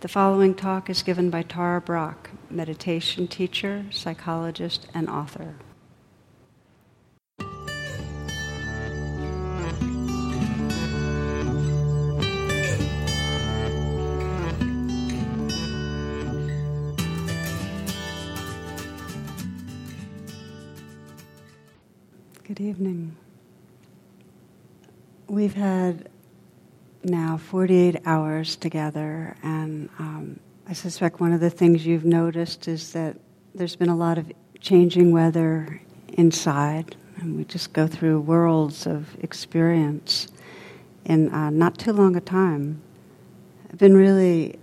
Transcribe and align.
The 0.00 0.08
following 0.08 0.54
talk 0.54 0.90
is 0.90 1.02
given 1.02 1.30
by 1.30 1.40
Tara 1.40 1.80
Brach, 1.80 2.28
meditation 2.50 3.26
teacher, 3.26 3.86
psychologist, 3.90 4.86
and 4.92 5.08
author. 5.08 5.54
Good 22.44 22.60
evening. 22.60 23.16
We've 25.26 25.54
had 25.54 26.10
now 27.06 27.36
48 27.36 28.02
hours 28.04 28.56
together, 28.56 29.36
and 29.42 29.88
um, 29.98 30.40
I 30.68 30.72
suspect 30.72 31.20
one 31.20 31.32
of 31.32 31.40
the 31.40 31.50
things 31.50 31.86
you've 31.86 32.04
noticed 32.04 32.68
is 32.68 32.92
that 32.92 33.16
there's 33.54 33.76
been 33.76 33.88
a 33.88 33.96
lot 33.96 34.18
of 34.18 34.30
changing 34.60 35.12
weather 35.12 35.80
inside, 36.14 36.96
and 37.16 37.36
we 37.36 37.44
just 37.44 37.72
go 37.72 37.86
through 37.86 38.20
worlds 38.20 38.86
of 38.86 39.16
experience 39.22 40.28
in 41.04 41.30
uh, 41.32 41.50
not 41.50 41.78
too 41.78 41.92
long 41.92 42.16
a 42.16 42.20
time. 42.20 42.82
I've 43.70 43.78
been 43.78 43.96
really 43.96 44.58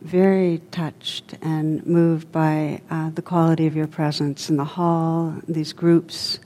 very 0.00 0.58
touched 0.70 1.34
and 1.42 1.84
moved 1.86 2.30
by 2.32 2.80
uh, 2.90 3.10
the 3.10 3.22
quality 3.22 3.66
of 3.66 3.76
your 3.76 3.86
presence 3.86 4.48
in 4.48 4.56
the 4.56 4.64
hall, 4.64 5.34
these 5.48 5.72
groups, 5.72 6.38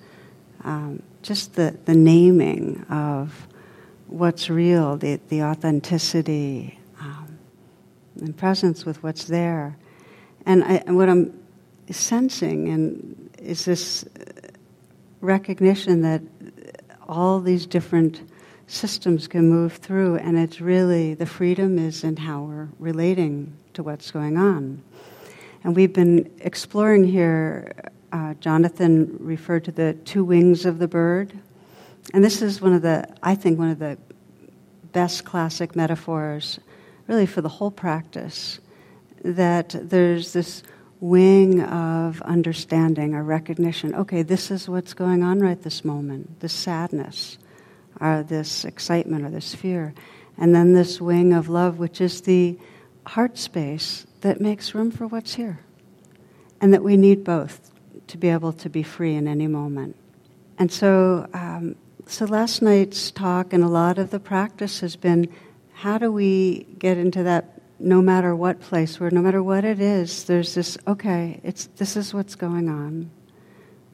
um, 0.64 1.02
just 1.22 1.54
the, 1.54 1.76
the 1.84 1.94
naming 1.94 2.84
of 2.88 3.46
what's 4.10 4.50
real, 4.50 4.96
the, 4.96 5.20
the 5.28 5.42
authenticity, 5.42 6.78
um, 7.00 7.38
and 8.20 8.36
presence 8.36 8.84
with 8.84 9.02
what's 9.02 9.24
there. 9.24 9.76
And, 10.46 10.64
I, 10.64 10.82
and 10.86 10.96
what 10.96 11.08
I'm 11.08 11.38
sensing 11.90 12.68
and 12.68 13.30
is 13.38 13.64
this 13.64 14.04
recognition 15.20 16.02
that 16.02 16.22
all 17.08 17.40
these 17.40 17.66
different 17.66 18.22
systems 18.66 19.26
can 19.26 19.48
move 19.48 19.74
through, 19.74 20.16
and 20.16 20.38
it's 20.38 20.60
really 20.60 21.14
the 21.14 21.26
freedom 21.26 21.78
is 21.78 22.04
in 22.04 22.16
how 22.16 22.42
we're 22.42 22.68
relating 22.78 23.52
to 23.74 23.82
what's 23.82 24.10
going 24.10 24.36
on. 24.36 24.82
And 25.64 25.74
we've 25.74 25.92
been 25.92 26.30
exploring 26.40 27.04
here. 27.04 27.72
Uh, 28.12 28.34
Jonathan 28.34 29.16
referred 29.20 29.64
to 29.64 29.72
the 29.72 29.94
two 30.04 30.24
wings 30.24 30.66
of 30.66 30.78
the 30.78 30.88
bird, 30.88 31.32
and 32.12 32.24
this 32.24 32.42
is 32.42 32.60
one 32.60 32.72
of 32.72 32.82
the, 32.82 33.06
I 33.22 33.34
think, 33.34 33.58
one 33.58 33.70
of 33.70 33.78
the 33.78 33.98
best 34.92 35.24
classic 35.24 35.76
metaphors, 35.76 36.58
really 37.06 37.26
for 37.26 37.40
the 37.40 37.48
whole 37.48 37.70
practice, 37.70 38.60
that 39.24 39.74
there's 39.80 40.32
this 40.32 40.62
wing 41.00 41.62
of 41.62 42.20
understanding 42.22 43.14
or 43.14 43.22
recognition. 43.22 43.94
Okay, 43.94 44.22
this 44.22 44.50
is 44.50 44.68
what's 44.68 44.94
going 44.94 45.22
on 45.22 45.40
right 45.40 45.60
this 45.62 45.84
moment, 45.84 46.40
this 46.40 46.52
sadness, 46.52 47.38
or 48.00 48.22
this 48.22 48.64
excitement, 48.64 49.24
or 49.24 49.30
this 49.30 49.54
fear. 49.54 49.94
And 50.36 50.54
then 50.54 50.72
this 50.72 51.00
wing 51.00 51.32
of 51.32 51.48
love, 51.48 51.78
which 51.78 52.00
is 52.00 52.22
the 52.22 52.58
heart 53.06 53.38
space 53.38 54.06
that 54.20 54.40
makes 54.40 54.74
room 54.74 54.90
for 54.90 55.06
what's 55.06 55.34
here. 55.34 55.60
And 56.60 56.74
that 56.74 56.82
we 56.82 56.96
need 56.96 57.24
both 57.24 57.70
to 58.08 58.18
be 58.18 58.28
able 58.28 58.52
to 58.54 58.68
be 58.68 58.82
free 58.82 59.14
in 59.14 59.26
any 59.28 59.46
moment. 59.46 59.96
And 60.58 60.70
so 60.70 61.26
um, 61.32 61.76
so 62.10 62.24
last 62.24 62.60
night's 62.60 63.12
talk 63.12 63.52
and 63.52 63.62
a 63.62 63.68
lot 63.68 63.96
of 63.96 64.10
the 64.10 64.18
practice 64.18 64.80
has 64.80 64.96
been 64.96 65.32
how 65.74 65.96
do 65.96 66.10
we 66.10 66.66
get 66.78 66.98
into 66.98 67.22
that 67.22 67.60
no 67.78 68.02
matter 68.02 68.34
what 68.34 68.60
place 68.60 68.98
where 68.98 69.10
no 69.10 69.22
matter 69.22 69.42
what 69.42 69.64
it 69.64 69.80
is, 69.80 70.24
there's 70.24 70.54
this 70.54 70.76
okay, 70.86 71.40
it's 71.44 71.66
this 71.76 71.96
is 71.96 72.12
what's 72.12 72.34
going 72.34 72.68
on. 72.68 73.10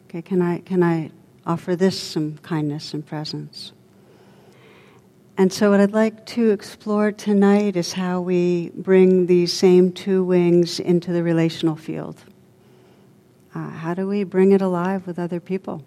Okay, 0.06 0.22
can 0.22 0.40
I 0.40 0.60
can 0.60 0.82
I 0.82 1.10
offer 1.46 1.76
this 1.76 2.00
some 2.00 2.38
kindness 2.38 2.94
and 2.94 3.06
presence? 3.06 3.72
And 5.36 5.52
so, 5.52 5.70
what 5.70 5.80
I'd 5.80 5.92
like 5.92 6.24
to 6.26 6.50
explore 6.50 7.12
tonight 7.12 7.76
is 7.76 7.92
how 7.92 8.22
we 8.22 8.70
bring 8.74 9.26
these 9.26 9.52
same 9.52 9.92
two 9.92 10.24
wings 10.24 10.80
into 10.80 11.12
the 11.12 11.22
relational 11.22 11.76
field. 11.76 12.24
Uh, 13.54 13.68
how 13.68 13.92
do 13.92 14.06
we 14.08 14.24
bring 14.24 14.52
it 14.52 14.62
alive 14.62 15.06
with 15.06 15.18
other 15.18 15.38
people? 15.38 15.84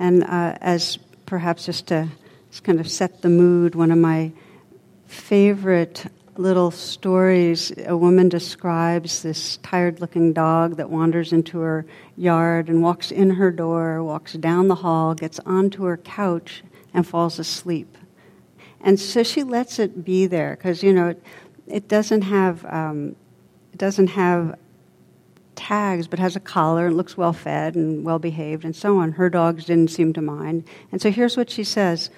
And 0.00 0.24
uh, 0.24 0.56
as 0.62 0.98
perhaps 1.26 1.66
just 1.66 1.88
to 1.88 2.08
just 2.50 2.64
kind 2.64 2.80
of 2.80 2.90
set 2.90 3.20
the 3.20 3.28
mood, 3.28 3.74
one 3.74 3.92
of 3.92 3.98
my 3.98 4.32
favorite 5.06 6.06
little 6.36 6.70
stories 6.70 7.70
a 7.86 7.94
woman 7.94 8.30
describes 8.30 9.22
this 9.22 9.58
tired 9.58 10.00
looking 10.00 10.32
dog 10.32 10.76
that 10.76 10.88
wanders 10.88 11.34
into 11.34 11.58
her 11.58 11.84
yard 12.16 12.68
and 12.68 12.82
walks 12.82 13.10
in 13.10 13.28
her 13.28 13.50
door, 13.50 14.02
walks 14.02 14.32
down 14.32 14.68
the 14.68 14.76
hall, 14.76 15.14
gets 15.14 15.38
onto 15.40 15.84
her 15.84 15.98
couch, 15.98 16.62
and 16.94 17.06
falls 17.06 17.38
asleep. 17.38 17.98
And 18.80 18.98
so 18.98 19.22
she 19.22 19.42
lets 19.42 19.78
it 19.78 20.02
be 20.02 20.26
there 20.26 20.56
because, 20.56 20.82
you 20.82 20.94
know, 20.94 21.08
it, 21.08 21.22
it 21.66 21.88
doesn't 21.88 22.22
have. 22.22 22.64
Um, 22.64 23.16
it 23.72 23.78
doesn't 23.78 24.08
have 24.08 24.58
tags 25.60 26.08
but 26.08 26.18
has 26.18 26.36
a 26.36 26.40
collar 26.40 26.86
and 26.86 26.96
looks 26.96 27.18
well 27.18 27.34
fed 27.34 27.74
and 27.74 28.02
well 28.02 28.18
behaved 28.18 28.64
and 28.64 28.74
so 28.74 28.96
on. 28.98 29.12
Her 29.12 29.28
dogs 29.28 29.66
didn't 29.66 29.90
seem 29.90 30.14
to 30.14 30.22
mind. 30.22 30.64
And 30.90 31.02
so 31.02 31.10
here's 31.10 31.36
what 31.36 31.50
she 31.50 31.64
says. 31.64 32.08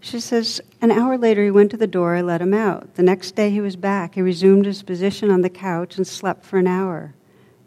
She 0.00 0.18
says, 0.18 0.60
An 0.80 0.90
hour 0.90 1.16
later, 1.16 1.44
he 1.44 1.52
went 1.52 1.70
to 1.70 1.76
the 1.76 1.86
door. 1.86 2.16
I 2.16 2.22
let 2.22 2.42
him 2.42 2.52
out. 2.52 2.96
The 2.96 3.04
next 3.04 3.36
day, 3.36 3.50
he 3.50 3.60
was 3.60 3.76
back. 3.76 4.16
He 4.16 4.20
resumed 4.20 4.66
his 4.66 4.82
position 4.82 5.30
on 5.30 5.42
the 5.42 5.48
couch 5.48 5.96
and 5.96 6.04
slept 6.04 6.44
for 6.44 6.58
an 6.58 6.66
hour. 6.66 7.14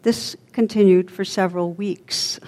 This 0.02 0.36
continued 0.52 1.10
for 1.10 1.24
several 1.24 1.72
weeks. 1.72 2.38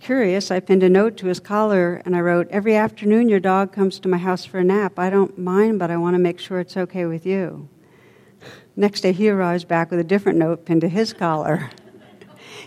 Curious, 0.00 0.50
I 0.50 0.60
pinned 0.60 0.82
a 0.82 0.88
note 0.88 1.18
to 1.18 1.26
his 1.26 1.40
collar 1.40 2.00
and 2.06 2.16
I 2.16 2.20
wrote, 2.20 2.48
Every 2.48 2.74
afternoon, 2.74 3.28
your 3.28 3.40
dog 3.40 3.72
comes 3.72 4.00
to 4.00 4.08
my 4.08 4.18
house 4.18 4.46
for 4.46 4.58
a 4.58 4.64
nap. 4.64 4.98
I 4.98 5.10
don't 5.10 5.36
mind, 5.36 5.78
but 5.78 5.90
I 5.90 5.98
want 5.98 6.14
to 6.14 6.18
make 6.18 6.38
sure 6.38 6.58
it's 6.58 6.76
okay 6.76 7.04
with 7.04 7.26
you. 7.26 7.68
Next 8.76 9.00
day, 9.00 9.12
he 9.12 9.30
arrives 9.30 9.64
back 9.64 9.90
with 9.90 9.98
a 9.98 10.04
different 10.04 10.38
note 10.38 10.66
pinned 10.66 10.82
to 10.82 10.88
his 10.88 11.14
collar. 11.14 11.70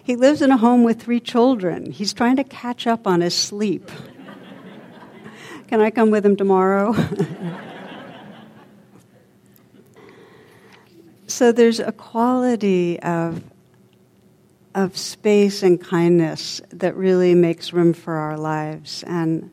He 0.04 0.16
lives 0.16 0.42
in 0.42 0.50
a 0.50 0.58
home 0.58 0.84
with 0.84 1.00
three 1.00 1.20
children. 1.20 1.92
He's 1.92 2.14
trying 2.14 2.36
to 2.38 2.44
catch 2.44 2.88
up 2.88 3.06
on 3.06 3.22
his 3.22 3.36
sleep. 3.36 3.92
Can 5.68 5.82
I 5.82 5.92
come 5.92 6.10
with 6.10 6.26
him 6.26 6.36
tomorrow? 6.36 6.96
so 11.28 11.52
there's 11.52 11.80
a 11.80 11.92
quality 11.92 13.00
of, 13.02 13.44
of 14.74 14.98
space 14.98 15.62
and 15.62 15.80
kindness 15.80 16.60
that 16.72 16.96
really 16.96 17.36
makes 17.36 17.72
room 17.72 17.94
for 17.94 18.16
our 18.16 18.36
lives. 18.36 19.04
And 19.06 19.52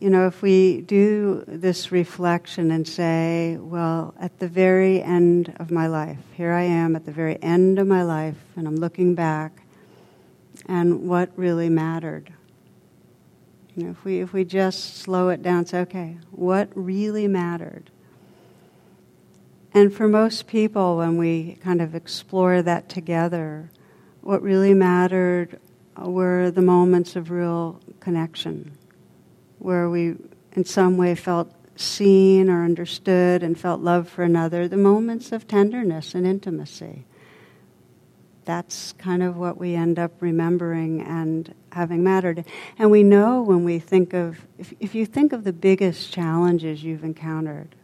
you 0.00 0.10
know, 0.10 0.28
if 0.28 0.42
we 0.42 0.82
do 0.82 1.42
this 1.48 1.90
reflection 1.90 2.70
and 2.70 2.86
say, 2.86 3.56
well, 3.60 4.14
at 4.20 4.38
the 4.38 4.46
very 4.46 5.02
end 5.02 5.54
of 5.58 5.72
my 5.72 5.88
life, 5.88 6.18
here 6.34 6.52
I 6.52 6.62
am 6.62 6.94
at 6.94 7.04
the 7.04 7.10
very 7.10 7.42
end 7.42 7.80
of 7.80 7.86
my 7.86 8.04
life, 8.04 8.36
and 8.54 8.68
I'm 8.68 8.76
looking 8.76 9.16
back, 9.16 9.62
and 10.66 11.08
what 11.08 11.30
really 11.34 11.68
mattered. 11.68 12.32
You 13.74 13.84
know, 13.84 13.90
if 13.90 14.04
we, 14.04 14.20
if 14.20 14.32
we 14.32 14.44
just 14.44 14.98
slow 14.98 15.30
it 15.30 15.42
down, 15.42 15.66
say, 15.66 15.80
okay, 15.80 16.18
what 16.30 16.68
really 16.74 17.26
mattered? 17.26 17.90
And 19.74 19.92
for 19.92 20.06
most 20.06 20.46
people, 20.46 20.96
when 20.98 21.16
we 21.16 21.58
kind 21.62 21.82
of 21.82 21.96
explore 21.96 22.62
that 22.62 22.88
together, 22.88 23.70
what 24.20 24.42
really 24.42 24.74
mattered 24.74 25.58
were 25.96 26.52
the 26.52 26.62
moments 26.62 27.16
of 27.16 27.30
real 27.32 27.80
connection 27.98 28.77
where 29.58 29.88
we 29.88 30.16
in 30.52 30.64
some 30.64 30.96
way 30.96 31.14
felt 31.14 31.52
seen 31.76 32.50
or 32.50 32.64
understood 32.64 33.42
and 33.42 33.58
felt 33.58 33.80
love 33.80 34.08
for 34.08 34.24
another, 34.24 34.66
the 34.66 34.76
moments 34.76 35.32
of 35.32 35.46
tenderness 35.46 36.14
and 36.14 36.26
intimacy. 36.26 37.04
That's 38.44 38.92
kind 38.94 39.22
of 39.22 39.36
what 39.36 39.58
we 39.58 39.74
end 39.74 39.98
up 39.98 40.12
remembering 40.20 41.02
and 41.02 41.54
having 41.70 42.02
mattered. 42.02 42.44
And 42.78 42.90
we 42.90 43.02
know 43.02 43.42
when 43.42 43.62
we 43.62 43.78
think 43.78 44.14
of, 44.14 44.38
if, 44.58 44.72
if 44.80 44.94
you 44.94 45.04
think 45.04 45.32
of 45.32 45.44
the 45.44 45.52
biggest 45.52 46.12
challenges 46.12 46.82
you've 46.82 47.04
encountered, 47.04 47.74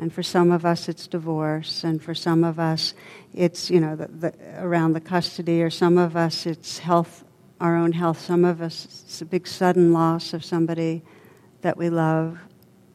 and 0.00 0.12
for 0.12 0.24
some 0.24 0.50
of 0.50 0.64
us 0.64 0.88
it's 0.88 1.06
divorce, 1.06 1.84
and 1.84 2.02
for 2.02 2.14
some 2.14 2.42
of 2.42 2.58
us 2.58 2.94
it's, 3.32 3.70
you 3.70 3.80
know, 3.80 3.94
the, 3.94 4.08
the, 4.08 4.34
around 4.58 4.94
the 4.94 5.00
custody, 5.00 5.62
or 5.62 5.70
some 5.70 5.98
of 5.98 6.16
us 6.16 6.46
it's 6.46 6.78
health 6.78 7.22
our 7.64 7.76
own 7.76 7.92
health. 7.92 8.20
Some 8.20 8.44
of 8.44 8.60
us, 8.60 8.84
it's 8.84 9.22
a 9.22 9.24
big 9.24 9.46
sudden 9.46 9.94
loss 9.94 10.34
of 10.34 10.44
somebody 10.44 11.02
that 11.62 11.78
we 11.78 11.88
love. 11.88 12.38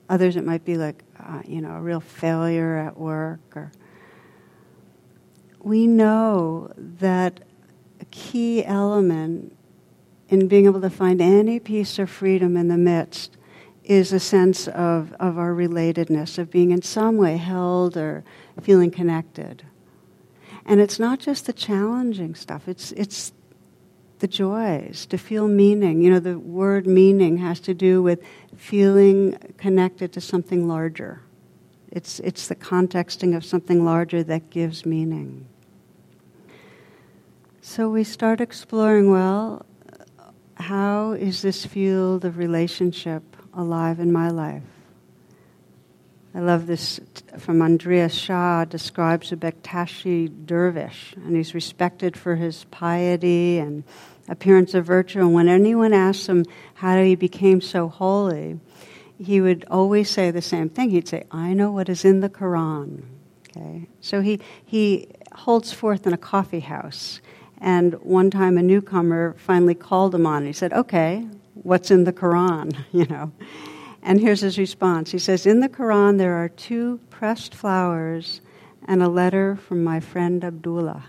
Others, 0.10 0.36
it 0.36 0.46
might 0.46 0.64
be 0.64 0.78
like, 0.78 1.04
uh, 1.20 1.42
you 1.44 1.60
know, 1.60 1.72
a 1.72 1.82
real 1.82 2.00
failure 2.00 2.76
at 2.76 2.96
work. 2.96 3.40
Or 3.56 3.72
we 5.60 5.88
know 5.88 6.72
that 6.78 7.40
a 8.00 8.06
key 8.06 8.64
element 8.64 9.58
in 10.30 10.48
being 10.48 10.66
able 10.66 10.82
to 10.82 10.90
find 10.92 11.20
any 11.20 11.60
peace 11.60 11.98
or 11.98 12.06
freedom 12.06 12.56
in 12.56 12.68
the 12.68 12.78
midst 12.78 13.38
is 13.84 14.14
a 14.14 14.20
sense 14.20 14.68
of, 14.68 15.14
of 15.14 15.40
our 15.40 15.52
relatedness, 15.52 16.38
of 16.38 16.52
being 16.52 16.70
in 16.70 16.84
some 16.84 17.18
way 17.18 17.38
held 17.38 17.98
or 17.98 18.24
feeling 18.62 18.92
connected. 18.92 19.64
And 20.64 20.80
it's 20.80 21.00
not 21.00 21.20
just 21.20 21.48
the 21.48 21.54
challenging 21.54 22.36
stuff, 22.36 22.68
it's, 22.68 22.92
it's 22.92 23.32
the 24.20 24.28
joys, 24.28 25.06
to 25.08 25.18
feel 25.18 25.48
meaning. 25.48 26.02
You 26.02 26.12
know, 26.12 26.20
the 26.20 26.38
word 26.38 26.86
meaning 26.86 27.38
has 27.38 27.60
to 27.62 27.74
do 27.74 28.02
with 28.02 28.22
feeling 28.56 29.38
connected 29.58 30.14
to 30.14 30.22
something 30.22 30.68
larger. 30.68 31.22
It's, 31.92 32.20
it's 32.20 32.48
the 32.48 32.56
contexting 32.56 33.34
of 33.34 33.44
something 33.44 33.84
larger 33.84 34.22
that 34.24 34.50
gives 34.50 34.86
meaning. 34.86 35.48
So 37.62 37.90
we 37.90 38.04
start 38.04 38.42
exploring 38.42 39.12
well, 39.12 39.66
how 40.56 41.14
is 41.14 41.42
this 41.42 41.66
field 41.66 42.26
of 42.26 42.38
relationship 42.38 43.24
alive 43.54 44.00
in 44.00 44.12
my 44.12 44.30
life? 44.30 44.64
I 46.34 46.42
love 46.42 46.68
this 46.68 47.00
from 47.40 47.62
Idries 47.62 48.14
Shah, 48.14 48.66
describes 48.66 49.32
a 49.32 49.36
Bektashi 49.36 50.46
dervish, 50.46 51.14
and 51.16 51.36
he's 51.36 51.56
respected 51.56 52.16
for 52.16 52.36
his 52.36 52.66
piety 52.66 53.58
and 53.58 53.84
appearance 54.28 54.76
of 54.76 54.86
virtue. 54.86 55.22
And 55.22 55.34
when 55.34 55.50
anyone 55.50 55.92
asks 55.92 56.28
him 56.28 56.46
how 56.76 57.02
he 57.02 57.16
became 57.16 57.62
so 57.62 57.88
holy, 57.88 58.60
he 59.18 59.42
would 59.42 59.66
always 59.72 60.10
say 60.10 60.30
the 60.30 60.42
same 60.42 60.70
thing. 60.70 60.92
He'd 60.92 61.08
say, 61.08 61.24
I 61.32 61.54
know 61.54 61.72
what 61.72 61.90
is 61.90 62.06
in 62.06 62.20
the 62.20 62.30
Quran. 62.30 63.04
Okay? 63.50 63.88
So 64.02 64.22
he, 64.22 64.40
he 64.64 65.08
holds 65.34 65.74
forth 65.74 66.06
in 66.06 66.14
a 66.14 66.18
coffee 66.18 66.60
house. 66.60 67.22
And 67.60 67.96
one 67.96 68.30
time 68.30 68.58
a 68.58 68.62
newcomer 68.62 69.36
finally 69.38 69.76
called 69.76 70.14
him 70.14 70.26
on. 70.26 70.46
He 70.46 70.54
said, 70.54 70.72
Okay, 70.74 71.28
what's 71.56 71.92
in 71.92 72.04
the 72.04 72.14
Quran? 72.14 72.78
You 72.92 73.06
know. 73.06 73.32
And 74.02 74.20
here's 74.22 74.42
his 74.42 74.58
response. 74.58 75.12
He 75.12 75.20
says, 75.20 75.46
In 75.46 75.60
the 75.60 75.70
Quran, 75.70 76.18
there 76.18 76.34
are 76.36 76.50
two 76.50 77.00
pressed 77.10 77.54
flowers 77.54 78.42
and 78.88 79.04
a 79.04 79.10
letter 79.10 79.56
from 79.56 79.84
my 79.84 80.00
friend 80.00 80.44
Abdullah. 80.44 81.06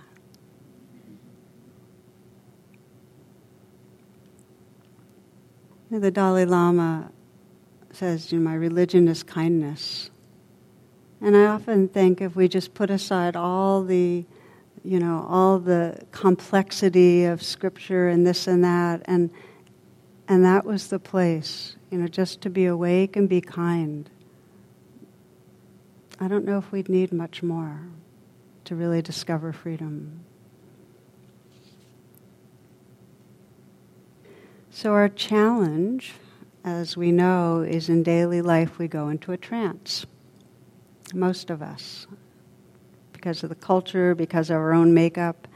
The 5.91 6.11
Dalai 6.11 6.45
Lama 6.45 7.11
says, 7.93 8.31
you 8.31 8.39
know, 8.39 8.45
my 8.45 8.55
religion 8.55 9.09
is 9.09 9.23
kindness. 9.25 10.11
And 11.21 11.37
I 11.37 11.47
often 11.47 11.89
think 11.89 12.21
if 12.21 12.37
we 12.37 12.49
just 12.49 12.75
put 12.75 12.91
aside 12.91 13.35
all 13.35 13.83
the, 13.83 14.25
you 14.85 15.01
know, 15.01 15.27
all 15.29 15.59
the 15.59 16.01
complexity 16.13 17.25
of 17.25 17.43
scripture 17.43 18.09
and 18.09 18.27
this 18.27 18.47
and 18.47 18.63
that, 18.65 19.03
and 19.07 19.31
and 20.29 20.45
that 20.45 20.65
was 20.65 20.87
the 20.89 21.01
place, 21.01 21.75
you 21.91 21.99
know, 21.99 22.07
just 22.07 22.41
to 22.43 22.51
be 22.51 22.67
awake 22.67 23.17
and 23.17 23.29
be 23.29 23.41
kind. 23.41 24.09
I 26.21 26.29
don't 26.29 26.45
know 26.45 26.59
if 26.59 26.71
we'd 26.71 26.89
need 26.89 27.13
much 27.13 27.43
more 27.43 27.81
to 28.65 28.77
really 28.77 29.03
discover 29.03 29.53
freedom. 29.53 30.25
So, 34.71 34.93
our 34.93 35.09
challenge, 35.09 36.15
as 36.65 36.97
we 36.97 37.11
know, 37.11 37.61
is 37.63 37.89
in 37.89 38.03
daily 38.03 38.41
life 38.41 38.79
we 38.79 38.87
go 38.87 39.09
into 39.09 39.33
a 39.33 39.37
trance. 39.37 40.07
Most 41.13 41.51
of 41.51 41.61
us, 41.61 42.07
because 43.13 43.43
of 43.43 43.49
the 43.49 43.57
culture, 43.57 44.15
because 44.15 44.49
of 44.49 44.57
our 44.57 44.73
own 44.73 44.95
makeup. 44.95 45.49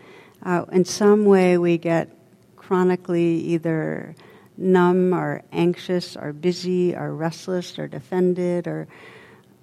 Uh, 0.42 0.64
in 0.72 0.84
some 0.84 1.25
way, 1.25 1.56
we 1.56 1.78
get 1.78 2.10
chronically 2.56 3.36
either 3.38 4.16
numb 4.56 5.12
or 5.12 5.43
anxious 5.53 6.17
or 6.17 6.33
busy 6.33 6.95
or 6.95 7.15
restless 7.15 7.79
or 7.79 7.89
defended 7.89 8.67
or 8.67 8.87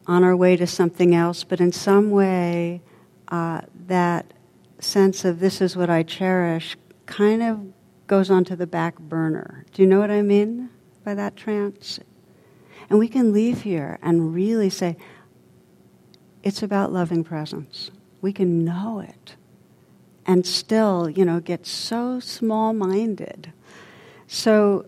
on 0.08 0.24
our 0.24 0.36
way 0.36 0.56
to 0.58 0.68
something 0.68 1.16
else, 1.16 1.44
but 1.44 1.62
in 1.62 1.72
some 1.72 2.12
way, 2.12 2.82
uh, 3.30 3.62
that 3.88 4.34
sense 4.80 5.24
of 5.24 5.40
this 5.40 5.62
is 5.62 5.76
what 5.78 5.90
I 5.90 6.04
cherish 6.04 6.76
kind 7.06 7.44
of 7.44 7.60
goes 8.08 8.30
onto 8.30 8.56
the 8.56 8.68
back 8.68 9.00
burner. 9.00 9.66
Do 9.74 9.82
you 9.82 9.88
know 9.88 10.00
what 10.00 10.12
I 10.12 10.22
mean 10.22 10.70
by 11.06 11.14
that 11.16 11.36
trance? 11.36 12.00
And 12.90 13.00
we 13.00 13.08
can 13.08 13.32
leave 13.32 13.62
here 13.62 14.00
and 14.02 14.34
really 14.34 14.70
say, 14.70 14.98
it's 16.44 16.64
about 16.64 16.92
loving 16.92 17.24
presence. 17.24 17.92
We 18.22 18.34
can 18.34 18.66
know 18.66 19.00
it 19.00 19.36
and 20.26 20.46
still, 20.46 21.10
you 21.10 21.24
know, 21.24 21.40
get 21.40 21.66
so 21.66 22.20
small 22.20 22.74
minded 22.74 23.54
so 24.34 24.86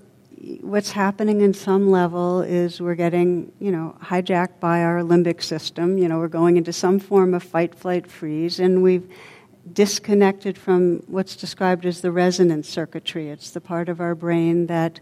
what's 0.61 0.91
happening 0.91 1.41
in 1.41 1.53
some 1.53 1.91
level 1.91 2.41
is 2.41 2.79
we're 2.79 2.95
getting, 2.95 3.51
you 3.59 3.73
know, 3.73 3.93
hijacked 4.01 4.61
by 4.61 4.83
our 4.83 5.01
limbic 5.01 5.43
system. 5.43 5.97
You 5.97 6.07
know, 6.07 6.17
we're 6.17 6.29
going 6.29 6.55
into 6.55 6.71
some 6.71 6.97
form 6.97 7.33
of 7.33 7.43
fight, 7.43 7.75
flight, 7.75 8.07
freeze, 8.07 8.61
and 8.61 8.81
we've 8.81 9.05
disconnected 9.73 10.57
from 10.57 11.03
what's 11.07 11.35
described 11.35 11.85
as 11.85 11.99
the 11.99 12.09
resonance 12.09 12.69
circuitry. 12.69 13.31
It's 13.31 13.51
the 13.51 13.59
part 13.59 13.89
of 13.89 13.99
our 13.99 14.15
brain 14.15 14.67
that 14.67 15.01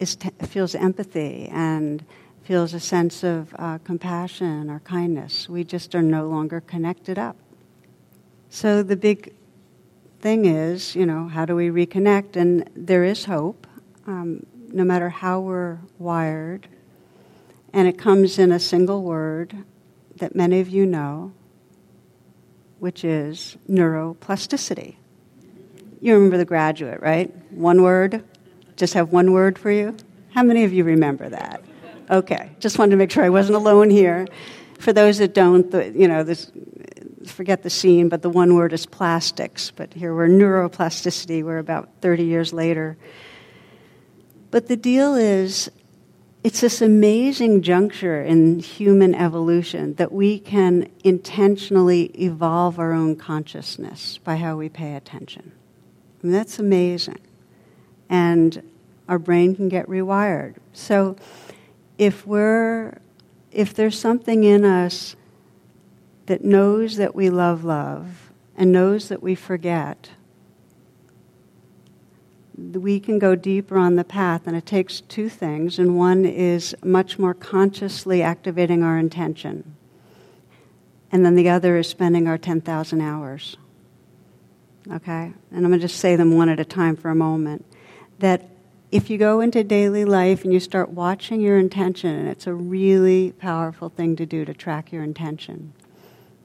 t- 0.00 0.30
feels 0.46 0.74
empathy 0.74 1.46
and 1.52 2.02
feels 2.44 2.72
a 2.72 2.80
sense 2.80 3.22
of 3.22 3.54
uh, 3.58 3.76
compassion 3.84 4.70
or 4.70 4.80
kindness. 4.80 5.46
We 5.46 5.62
just 5.62 5.94
are 5.94 6.00
no 6.00 6.26
longer 6.26 6.62
connected 6.62 7.18
up. 7.18 7.36
So 8.48 8.82
the 8.82 8.96
big 8.96 9.34
thing 10.22 10.44
is, 10.44 10.94
you 10.94 11.04
know, 11.04 11.26
how 11.26 11.44
do 11.44 11.56
we 11.56 11.68
reconnect? 11.68 12.36
And 12.36 12.70
there 12.76 13.04
is 13.04 13.24
hope, 13.24 13.66
um, 14.06 14.46
no 14.68 14.84
matter 14.84 15.08
how 15.08 15.40
we're 15.40 15.78
wired. 15.98 16.68
And 17.72 17.88
it 17.88 17.98
comes 17.98 18.38
in 18.38 18.52
a 18.52 18.60
single 18.60 19.02
word 19.02 19.54
that 20.16 20.36
many 20.36 20.60
of 20.60 20.68
you 20.68 20.86
know, 20.86 21.32
which 22.78 23.04
is 23.04 23.56
neuroplasticity. 23.68 24.96
You 26.00 26.14
remember 26.14 26.38
the 26.38 26.44
graduate, 26.44 27.00
right? 27.00 27.34
One 27.52 27.82
word? 27.82 28.24
Just 28.76 28.94
have 28.94 29.12
one 29.12 29.32
word 29.32 29.58
for 29.58 29.70
you? 29.70 29.96
How 30.30 30.42
many 30.42 30.64
of 30.64 30.72
you 30.72 30.84
remember 30.84 31.28
that? 31.28 31.64
Okay, 32.10 32.50
just 32.60 32.78
wanted 32.78 32.92
to 32.92 32.96
make 32.96 33.10
sure 33.10 33.24
I 33.24 33.28
wasn't 33.28 33.56
alone 33.56 33.90
here. 33.90 34.26
For 34.78 34.92
those 34.92 35.18
that 35.18 35.34
don't, 35.34 35.72
you 35.94 36.08
know, 36.08 36.22
this 36.22 36.50
forget 37.26 37.62
the 37.62 37.70
scene, 37.70 38.08
but 38.08 38.22
the 38.22 38.30
one 38.30 38.54
word 38.54 38.72
is 38.72 38.86
plastics. 38.86 39.70
But 39.70 39.94
here 39.94 40.14
we're 40.14 40.28
neuroplasticity, 40.28 41.42
we're 41.42 41.58
about 41.58 41.88
30 42.00 42.24
years 42.24 42.52
later. 42.52 42.96
But 44.50 44.68
the 44.68 44.76
deal 44.76 45.14
is, 45.14 45.70
it's 46.44 46.60
this 46.60 46.82
amazing 46.82 47.62
juncture 47.62 48.22
in 48.22 48.58
human 48.58 49.14
evolution 49.14 49.94
that 49.94 50.12
we 50.12 50.38
can 50.38 50.90
intentionally 51.04 52.06
evolve 52.22 52.78
our 52.78 52.92
own 52.92 53.16
consciousness 53.16 54.18
by 54.18 54.36
how 54.36 54.56
we 54.56 54.68
pay 54.68 54.94
attention. 54.94 55.52
I 56.22 56.26
mean, 56.26 56.32
that's 56.32 56.58
amazing. 56.58 57.20
And 58.08 58.62
our 59.08 59.18
brain 59.18 59.54
can 59.54 59.68
get 59.68 59.86
rewired. 59.88 60.56
So 60.72 61.16
if 61.98 62.26
we're 62.26 62.98
if 63.52 63.74
there's 63.74 63.98
something 63.98 64.44
in 64.44 64.64
us 64.64 65.14
that 66.32 66.42
knows 66.42 66.96
that 66.96 67.14
we 67.14 67.28
love 67.28 67.62
love 67.62 68.32
and 68.56 68.72
knows 68.72 69.10
that 69.10 69.22
we 69.22 69.34
forget, 69.34 70.08
we 72.56 72.98
can 72.98 73.18
go 73.18 73.34
deeper 73.34 73.76
on 73.76 73.96
the 73.96 74.02
path, 74.02 74.46
and 74.46 74.56
it 74.56 74.64
takes 74.64 75.02
two 75.02 75.28
things. 75.28 75.78
And 75.78 75.94
one 75.94 76.24
is 76.24 76.74
much 76.82 77.18
more 77.18 77.34
consciously 77.34 78.22
activating 78.22 78.82
our 78.82 78.98
intention, 78.98 79.76
and 81.10 81.22
then 81.22 81.34
the 81.34 81.50
other 81.50 81.76
is 81.76 81.86
spending 81.86 82.26
our 82.26 82.38
10,000 82.38 83.02
hours. 83.02 83.58
Okay? 84.90 85.34
And 85.50 85.66
I'm 85.66 85.68
going 85.68 85.72
to 85.72 85.86
just 85.86 86.00
say 86.00 86.16
them 86.16 86.34
one 86.34 86.48
at 86.48 86.58
a 86.58 86.64
time 86.64 86.96
for 86.96 87.10
a 87.10 87.14
moment. 87.14 87.66
That 88.20 88.48
if 88.90 89.10
you 89.10 89.18
go 89.18 89.40
into 89.42 89.62
daily 89.62 90.06
life 90.06 90.44
and 90.44 90.52
you 90.54 90.60
start 90.60 90.88
watching 90.88 91.42
your 91.42 91.58
intention, 91.58 92.14
and 92.14 92.26
it's 92.26 92.46
a 92.46 92.54
really 92.54 93.32
powerful 93.32 93.90
thing 93.90 94.16
to 94.16 94.24
do 94.24 94.46
to 94.46 94.54
track 94.54 94.92
your 94.92 95.02
intention 95.02 95.74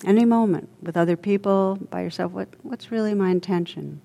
any 0.05 0.25
moment 0.25 0.69
with 0.81 0.97
other 0.97 1.17
people, 1.17 1.77
by 1.89 2.01
yourself, 2.01 2.31
what, 2.31 2.49
what's 2.63 2.91
really 2.91 3.13
my 3.13 3.29
intention? 3.29 4.01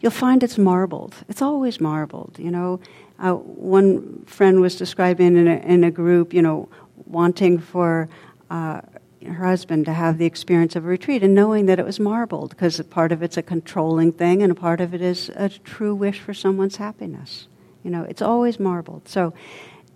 You'll 0.00 0.10
find 0.10 0.42
it's 0.42 0.58
marbled. 0.58 1.14
It's 1.28 1.42
always 1.42 1.80
marbled. 1.80 2.36
You 2.38 2.50
know, 2.50 2.80
uh, 3.18 3.34
one 3.34 4.24
friend 4.26 4.60
was 4.60 4.76
describing 4.76 5.36
in 5.36 5.46
a, 5.46 5.56
in 5.58 5.84
a 5.84 5.90
group, 5.90 6.34
you 6.34 6.42
know, 6.42 6.68
wanting 7.06 7.58
for 7.58 8.08
uh, 8.50 8.80
her 9.24 9.46
husband 9.46 9.84
to 9.86 9.92
have 9.92 10.18
the 10.18 10.26
experience 10.26 10.74
of 10.74 10.84
a 10.84 10.88
retreat 10.88 11.22
and 11.22 11.34
knowing 11.34 11.66
that 11.66 11.78
it 11.78 11.84
was 11.84 12.00
marbled 12.00 12.50
because 12.50 12.80
part 12.90 13.12
of 13.12 13.22
it's 13.22 13.36
a 13.36 13.42
controlling 13.42 14.12
thing 14.12 14.42
and 14.42 14.50
a 14.50 14.54
part 14.54 14.80
of 14.80 14.92
it 14.92 15.00
is 15.00 15.30
a 15.36 15.48
true 15.48 15.94
wish 15.94 16.18
for 16.18 16.34
someone's 16.34 16.76
happiness. 16.76 17.46
You 17.84 17.90
know, 17.90 18.02
it's 18.02 18.22
always 18.22 18.58
marbled. 18.58 19.08
So 19.08 19.32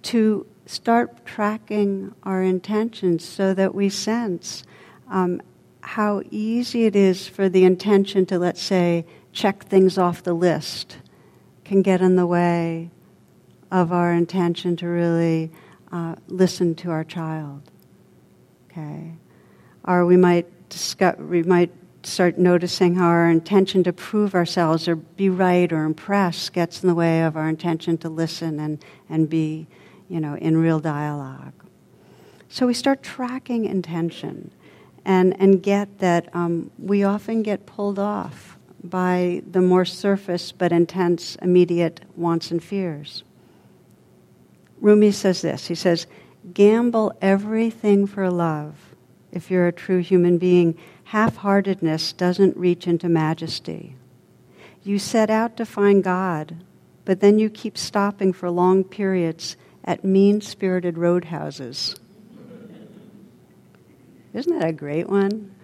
to 0.02 0.46
start 0.66 1.24
tracking 1.24 2.14
our 2.22 2.42
intentions 2.42 3.24
so 3.24 3.54
that 3.54 3.74
we 3.74 3.88
sense 3.88 4.64
um, 5.08 5.40
how 5.80 6.22
easy 6.30 6.84
it 6.84 6.96
is 6.96 7.28
for 7.28 7.48
the 7.48 7.64
intention 7.64 8.26
to, 8.26 8.38
let's 8.38 8.62
say, 8.62 9.06
check 9.32 9.64
things 9.64 9.98
off 9.98 10.22
the 10.22 10.34
list 10.34 10.98
can 11.64 11.82
get 11.82 12.00
in 12.00 12.16
the 12.16 12.26
way 12.26 12.90
of 13.70 13.92
our 13.92 14.12
intention 14.12 14.76
to 14.76 14.86
really 14.86 15.50
uh, 15.92 16.14
listen 16.28 16.74
to 16.74 16.90
our 16.90 17.04
child. 17.04 17.62
Okay? 18.70 19.12
Or 19.84 20.06
we 20.06 20.16
might, 20.16 20.46
discuss, 20.68 21.16
we 21.18 21.42
might 21.42 21.70
start 22.02 22.38
noticing 22.38 22.94
how 22.94 23.06
our 23.06 23.28
intention 23.28 23.82
to 23.84 23.92
prove 23.92 24.34
ourselves 24.34 24.86
or 24.86 24.96
be 24.96 25.28
right 25.28 25.72
or 25.72 25.84
impress 25.84 26.48
gets 26.50 26.82
in 26.82 26.88
the 26.88 26.94
way 26.94 27.22
of 27.22 27.36
our 27.36 27.48
intention 27.48 27.98
to 27.98 28.08
listen 28.08 28.60
and, 28.60 28.84
and 29.08 29.28
be, 29.28 29.66
you 30.08 30.20
know, 30.20 30.36
in 30.36 30.56
real 30.56 30.78
dialogue. 30.78 31.52
So 32.48 32.66
we 32.66 32.74
start 32.74 33.02
tracking 33.02 33.64
intention 33.64 34.52
and, 35.06 35.40
and 35.40 35.62
get 35.62 36.00
that 36.00 36.28
um, 36.34 36.70
we 36.78 37.04
often 37.04 37.42
get 37.42 37.64
pulled 37.64 37.98
off 37.98 38.58
by 38.82 39.40
the 39.48 39.62
more 39.62 39.84
surface 39.84 40.50
but 40.50 40.72
intense 40.72 41.36
immediate 41.36 42.00
wants 42.16 42.50
and 42.50 42.62
fears. 42.62 43.22
Rumi 44.80 45.12
says 45.12 45.40
this 45.40 45.68
he 45.68 45.74
says, 45.74 46.06
Gamble 46.52 47.12
everything 47.22 48.06
for 48.06 48.28
love 48.30 48.94
if 49.32 49.50
you're 49.50 49.68
a 49.68 49.72
true 49.72 49.98
human 49.98 50.38
being 50.38 50.76
half 51.04 51.36
heartedness 51.36 52.12
doesn't 52.12 52.56
reach 52.56 52.88
into 52.88 53.08
majesty. 53.08 53.94
You 54.82 54.98
set 54.98 55.30
out 55.30 55.56
to 55.56 55.64
find 55.64 56.02
God, 56.02 56.56
but 57.04 57.20
then 57.20 57.38
you 57.38 57.48
keep 57.48 57.78
stopping 57.78 58.32
for 58.32 58.50
long 58.50 58.82
periods 58.82 59.56
at 59.84 60.04
mean 60.04 60.40
spirited 60.40 60.98
roadhouses. 60.98 61.94
Isn't 64.36 64.58
that 64.58 64.68
a 64.68 64.72
great 64.72 65.08
one? 65.08 65.54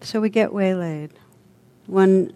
So 0.00 0.20
we 0.20 0.28
get 0.28 0.52
waylaid. 0.52 1.12
One 1.86 2.32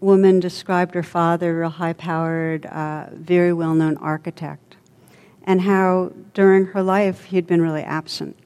woman 0.00 0.40
described 0.40 0.94
her 0.94 1.02
father, 1.02 1.62
a 1.62 1.68
high 1.68 1.92
powered, 1.92 2.64
uh, 2.66 3.08
very 3.12 3.52
well 3.52 3.74
known 3.74 3.96
architect, 3.98 4.76
and 5.44 5.60
how 5.60 6.12
during 6.32 6.66
her 6.66 6.82
life 6.82 7.24
he'd 7.24 7.46
been 7.46 7.60
really 7.60 7.82
absent 7.82 8.38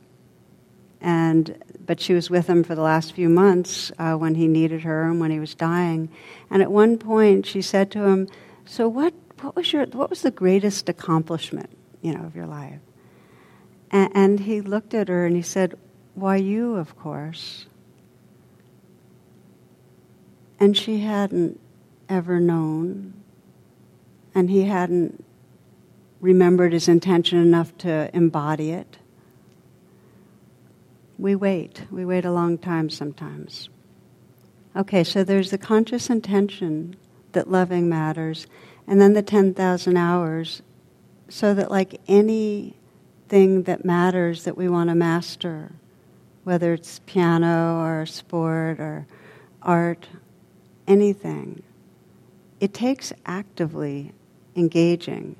and 1.05 1.63
but 1.87 2.01
she 2.01 2.15
was 2.15 2.31
with 2.31 2.47
him 2.47 2.65
for 2.65 2.75
the 2.75 2.81
last 2.81 3.13
few 3.13 3.29
months 3.29 3.93
uh, 3.99 4.15
when 4.15 4.35
he 4.35 4.49
needed 4.49 4.81
her 4.81 5.03
and 5.07 5.21
when 5.21 5.31
he 5.31 5.39
was 5.39 5.55
dying. 5.55 6.09
And 6.51 6.63
at 6.63 6.73
one 6.73 6.97
point, 6.97 7.45
she 7.45 7.61
said 7.61 7.91
to 7.91 8.05
him, 8.05 8.27
"So 8.65 8.89
what? 8.89 9.13
What 9.43 9.55
was 9.55 9.71
your? 9.71 9.85
What 9.87 10.09
was 10.09 10.23
the 10.23 10.31
greatest 10.31 10.89
accomplishment, 10.89 11.69
you 12.01 12.15
know, 12.15 12.25
of 12.25 12.35
your 12.35 12.47
life?" 12.47 12.81
And, 13.95 14.11
and 14.15 14.41
he 14.41 14.61
looked 14.61 14.93
at 14.93 15.09
her 15.09 15.25
and 15.25 15.35
he 15.35 15.43
said, 15.43 15.75
"Why, 16.15 16.37
you, 16.37 16.75
of 16.75 16.99
course." 16.99 17.65
And 20.61 20.77
she 20.77 21.01
hadn't 21.01 21.59
ever 22.11 22.41
known, 22.41 23.15
and 24.35 24.51
he 24.51 24.65
hadn't 24.65 25.25
remembered 26.21 26.75
his 26.75 26.89
intention 26.89 27.39
enough 27.39 27.77
to 27.79 28.15
embody 28.15 28.71
it 28.71 28.99
we 31.19 31.35
wait. 31.35 31.85
We 31.91 32.05
wait 32.05 32.25
a 32.25 32.33
long 32.33 32.59
time 32.59 32.91
sometimes. 32.91 33.69
Okay, 34.77 35.05
so 35.05 35.23
there's 35.23 35.51
the 35.51 35.59
conscious 35.59 36.11
intention 36.11 36.97
that 37.33 37.51
loving 37.51 37.89
matters, 37.89 38.47
and 38.87 39.01
then 39.01 39.13
the 39.13 39.23
10,000 39.23 39.97
hours, 39.97 40.63
so 41.29 41.55
that, 41.55 41.71
like 41.71 42.01
anything 43.25 43.63
that 43.63 43.85
matters 43.85 44.45
that 44.45 44.57
we 44.57 44.69
want 44.69 44.91
to 44.91 44.95
master, 44.95 45.73
whether 46.45 46.75
it's 46.75 47.01
piano 47.07 47.81
or 47.81 48.05
sport 48.05 48.79
or 48.79 49.07
art, 49.63 50.09
anything, 50.87 51.63
it 52.61 52.75
takes 52.75 53.13
actively 53.25 54.13
engaging 54.55 55.37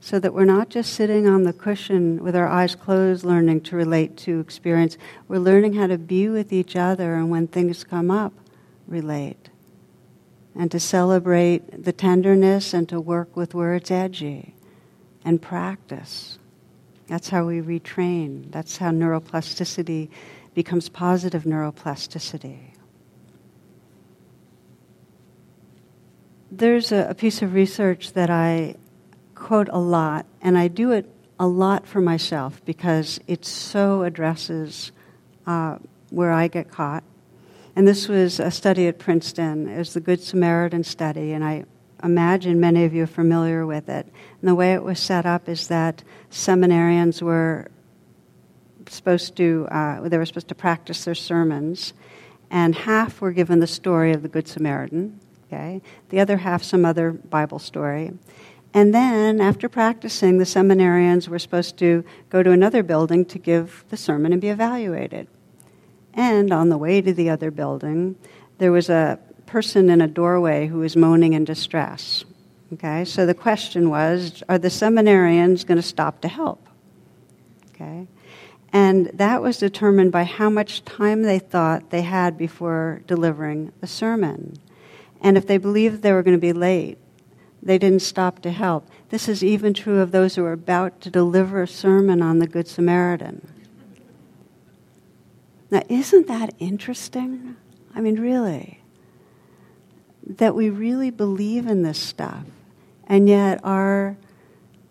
so 0.00 0.18
that 0.18 0.32
we're 0.32 0.44
not 0.44 0.70
just 0.70 0.94
sitting 0.94 1.26
on 1.26 1.42
the 1.42 1.52
cushion 1.52 2.22
with 2.22 2.34
our 2.34 2.48
eyes 2.48 2.74
closed 2.74 3.24
learning 3.24 3.60
to 3.60 3.76
relate 3.76 4.16
to 4.16 4.40
experience. 4.40 4.96
We're 5.28 5.38
learning 5.38 5.74
how 5.74 5.88
to 5.88 5.98
be 5.98 6.28
with 6.28 6.52
each 6.52 6.74
other 6.74 7.14
and 7.14 7.28
when 7.28 7.48
things 7.48 7.84
come 7.84 8.10
up, 8.10 8.32
relate. 8.86 9.50
And 10.54 10.70
to 10.70 10.80
celebrate 10.80 11.84
the 11.84 11.92
tenderness 11.92 12.72
and 12.72 12.88
to 12.88 12.98
work 12.98 13.36
with 13.36 13.54
where 13.54 13.74
it's 13.74 13.90
edgy 13.90 14.54
and 15.22 15.42
practice. 15.42 16.38
That's 17.06 17.28
how 17.28 17.44
we 17.46 17.60
retrain. 17.60 18.50
That's 18.50 18.78
how 18.78 18.90
neuroplasticity 18.90 20.08
becomes 20.54 20.88
positive 20.88 21.44
neuroplasticity. 21.44 22.72
There's 26.50 26.90
a, 26.90 27.08
a 27.10 27.14
piece 27.14 27.42
of 27.42 27.54
research 27.54 28.12
that 28.14 28.30
I 28.30 28.76
quote 29.34 29.68
a 29.70 29.78
lot, 29.78 30.26
and 30.40 30.56
I 30.56 30.68
do 30.68 30.92
it 30.92 31.08
a 31.38 31.46
lot 31.46 31.86
for 31.86 32.00
myself 32.00 32.64
because 32.64 33.20
it 33.26 33.44
so 33.44 34.02
addresses 34.02 34.90
uh, 35.46 35.78
where 36.10 36.32
I 36.32 36.48
get 36.48 36.70
caught. 36.70 37.04
And 37.76 37.86
this 37.86 38.08
was 38.08 38.40
a 38.40 38.50
study 38.50 38.88
at 38.88 38.98
Princeton. 38.98 39.68
It 39.68 39.76
was 39.76 39.92
the 39.92 40.00
Good 40.00 40.22
Samaritan 40.22 40.82
study, 40.82 41.32
and 41.32 41.44
I 41.44 41.66
imagine 42.02 42.60
many 42.60 42.84
of 42.84 42.94
you 42.94 43.04
are 43.04 43.08
familiar 43.08 43.66
with 43.66 43.88
it. 43.88 44.06
And 44.40 44.48
the 44.48 44.54
way 44.54 44.74
it 44.74 44.82
was 44.82 45.00
set 45.00 45.26
up 45.26 45.48
is 45.48 45.68
that 45.68 46.02
seminarians 46.30 47.22
were 47.22 47.68
supposed 48.88 49.36
to 49.36 49.66
uh, 49.70 50.08
they 50.08 50.18
were 50.18 50.26
supposed 50.26 50.48
to 50.48 50.54
practice 50.54 51.04
their 51.04 51.14
sermons, 51.14 51.92
and 52.50 52.74
half 52.74 53.20
were 53.20 53.32
given 53.32 53.60
the 53.60 53.66
story 53.66 54.12
of 54.12 54.22
the 54.22 54.28
Good 54.28 54.46
Samaritan. 54.46 55.20
Okay, 55.46 55.80
the 56.08 56.20
other 56.20 56.38
half 56.38 56.62
some 56.62 56.84
other 56.84 57.12
Bible 57.12 57.58
story, 57.58 58.12
and 58.76 58.94
then, 58.94 59.40
after 59.40 59.70
practicing, 59.70 60.36
the 60.36 60.44
seminarians 60.44 61.28
were 61.28 61.38
supposed 61.38 61.78
to 61.78 62.04
go 62.28 62.42
to 62.42 62.50
another 62.50 62.82
building 62.82 63.24
to 63.24 63.38
give 63.38 63.86
the 63.88 63.96
sermon 63.96 64.32
and 64.32 64.40
be 64.42 64.50
evaluated. 64.50 65.28
And 66.12 66.52
on 66.52 66.68
the 66.68 66.76
way 66.76 67.00
to 67.00 67.14
the 67.14 67.30
other 67.30 67.50
building, 67.50 68.16
there 68.58 68.72
was 68.72 68.90
a 68.90 69.18
person 69.56 69.88
in 69.88 70.02
a 70.02 70.06
doorway 70.06 70.66
who 70.66 70.80
was 70.80 70.94
moaning 70.94 71.32
in 71.32 71.42
distress. 71.42 72.26
Okay, 72.74 73.06
so 73.06 73.24
the 73.24 73.32
question 73.32 73.88
was 73.88 74.42
are 74.50 74.58
the 74.58 74.68
seminarians 74.68 75.64
going 75.64 75.78
to 75.78 75.82
stop 75.82 76.20
to 76.20 76.28
help? 76.28 76.68
Okay, 77.70 78.06
and 78.70 79.06
that 79.14 79.40
was 79.40 79.56
determined 79.56 80.12
by 80.12 80.24
how 80.24 80.50
much 80.50 80.84
time 80.84 81.22
they 81.22 81.38
thought 81.38 81.88
they 81.88 82.02
had 82.02 82.36
before 82.36 83.00
delivering 83.06 83.72
the 83.80 83.86
sermon. 83.86 84.58
And 85.22 85.38
if 85.38 85.46
they 85.46 85.56
believed 85.56 86.02
they 86.02 86.12
were 86.12 86.22
going 86.22 86.36
to 86.36 86.38
be 86.38 86.52
late, 86.52 86.98
they 87.62 87.78
didn't 87.78 88.02
stop 88.02 88.42
to 88.42 88.50
help. 88.50 88.86
This 89.08 89.26
is 89.26 89.42
even 89.42 89.72
true 89.72 90.00
of 90.00 90.12
those 90.12 90.36
who 90.36 90.44
are 90.44 90.52
about 90.52 91.00
to 91.00 91.08
deliver 91.08 91.62
a 91.62 91.66
sermon 91.66 92.20
on 92.20 92.40
the 92.40 92.46
Good 92.46 92.68
Samaritan. 92.68 93.48
Now, 95.70 95.82
isn't 95.88 96.26
that 96.26 96.52
interesting? 96.58 97.56
I 97.94 98.02
mean, 98.02 98.20
really. 98.20 98.82
That 100.26 100.54
we 100.54 100.70
really 100.70 101.10
believe 101.10 101.66
in 101.66 101.82
this 101.82 101.98
stuff, 101.98 102.44
and 103.06 103.28
yet 103.28 103.60
our 103.62 104.16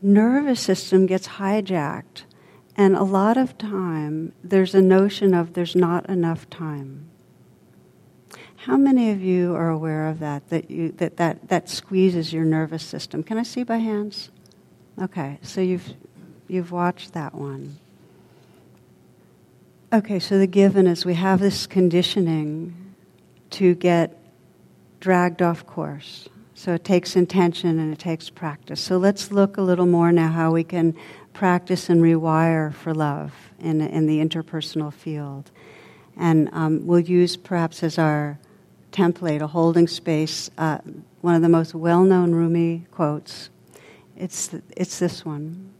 nervous 0.02 0.62
system 0.62 1.06
gets 1.06 1.28
hijacked. 1.28 2.24
And 2.78 2.96
a 2.96 3.04
lot 3.04 3.38
of 3.38 3.58
time, 3.58 4.34
there's 4.44 4.76
a 4.76 4.82
notion 4.82 5.34
of 5.34 5.54
there's 5.54 5.76
not 5.76 6.10
enough 6.10 6.50
time. 6.50 7.10
How 8.66 8.78
many 8.78 9.12
of 9.12 9.22
you 9.22 9.56
are 9.56 9.70
aware 9.70 10.08
of 10.08 10.20
that, 10.20 10.50
that, 10.50 10.72
you, 10.72 10.92
that, 10.94 11.18
that, 11.18 11.50
that 11.50 11.70
squeezes 11.70 12.34
your 12.34 12.44
nervous 12.44 12.84
system? 12.84 13.24
Can 13.24 13.38
I 13.38 13.44
see 13.44 13.64
by 13.64 13.78
hands? 13.78 14.30
Okay, 15.00 15.38
so 15.42 15.62
you've, 15.62 15.94
you've 16.48 16.72
watched 16.72 17.14
that 17.14 17.36
one. 17.36 17.78
Okay, 19.94 20.20
so 20.20 20.40
the 20.40 20.48
given 20.48 20.88
is 20.88 21.06
we 21.06 21.14
have 21.14 21.40
this 21.40 21.68
conditioning 21.68 22.96
to 23.52 23.76
get 23.76 24.18
dragged 25.06 25.44
off 25.44 25.68
course. 25.68 26.28
So 26.56 26.74
it 26.74 26.84
takes 26.84 27.16
intention 27.16 27.78
and 27.78 27.94
it 27.94 28.00
takes 28.00 28.32
practice. 28.32 28.82
So 28.82 28.98
let's 28.98 29.32
look 29.32 29.58
a 29.58 29.62
little 29.62 29.86
more 29.86 30.12
now 30.12 30.32
how 30.32 30.52
we 30.52 30.64
can 30.64 30.96
practice 31.32 31.90
and 31.90 32.02
rewire 32.02 32.74
for 32.74 32.92
love 32.92 33.32
in, 33.60 33.82
in 33.82 34.08
the 34.08 34.18
interpersonal 34.18 34.92
field. 34.92 35.52
And 36.18 36.50
um, 36.54 36.88
we'll 36.88 37.02
use 37.02 37.38
perhaps 37.38 37.84
as 37.84 38.00
our 38.00 38.40
template, 38.92 39.42
a 39.42 39.48
holding 39.48 39.88
space, 39.88 40.50
uh, 40.58 40.80
one 41.22 41.36
of 41.36 41.44
the 41.44 41.50
most 41.50 41.76
well 41.76 42.04
known 42.04 42.32
Rumi 42.32 42.88
quotes. 42.90 43.52
It's, 44.18 44.48
th- 44.48 44.64
it's 44.76 44.98
this 44.98 45.24
one 45.24 45.72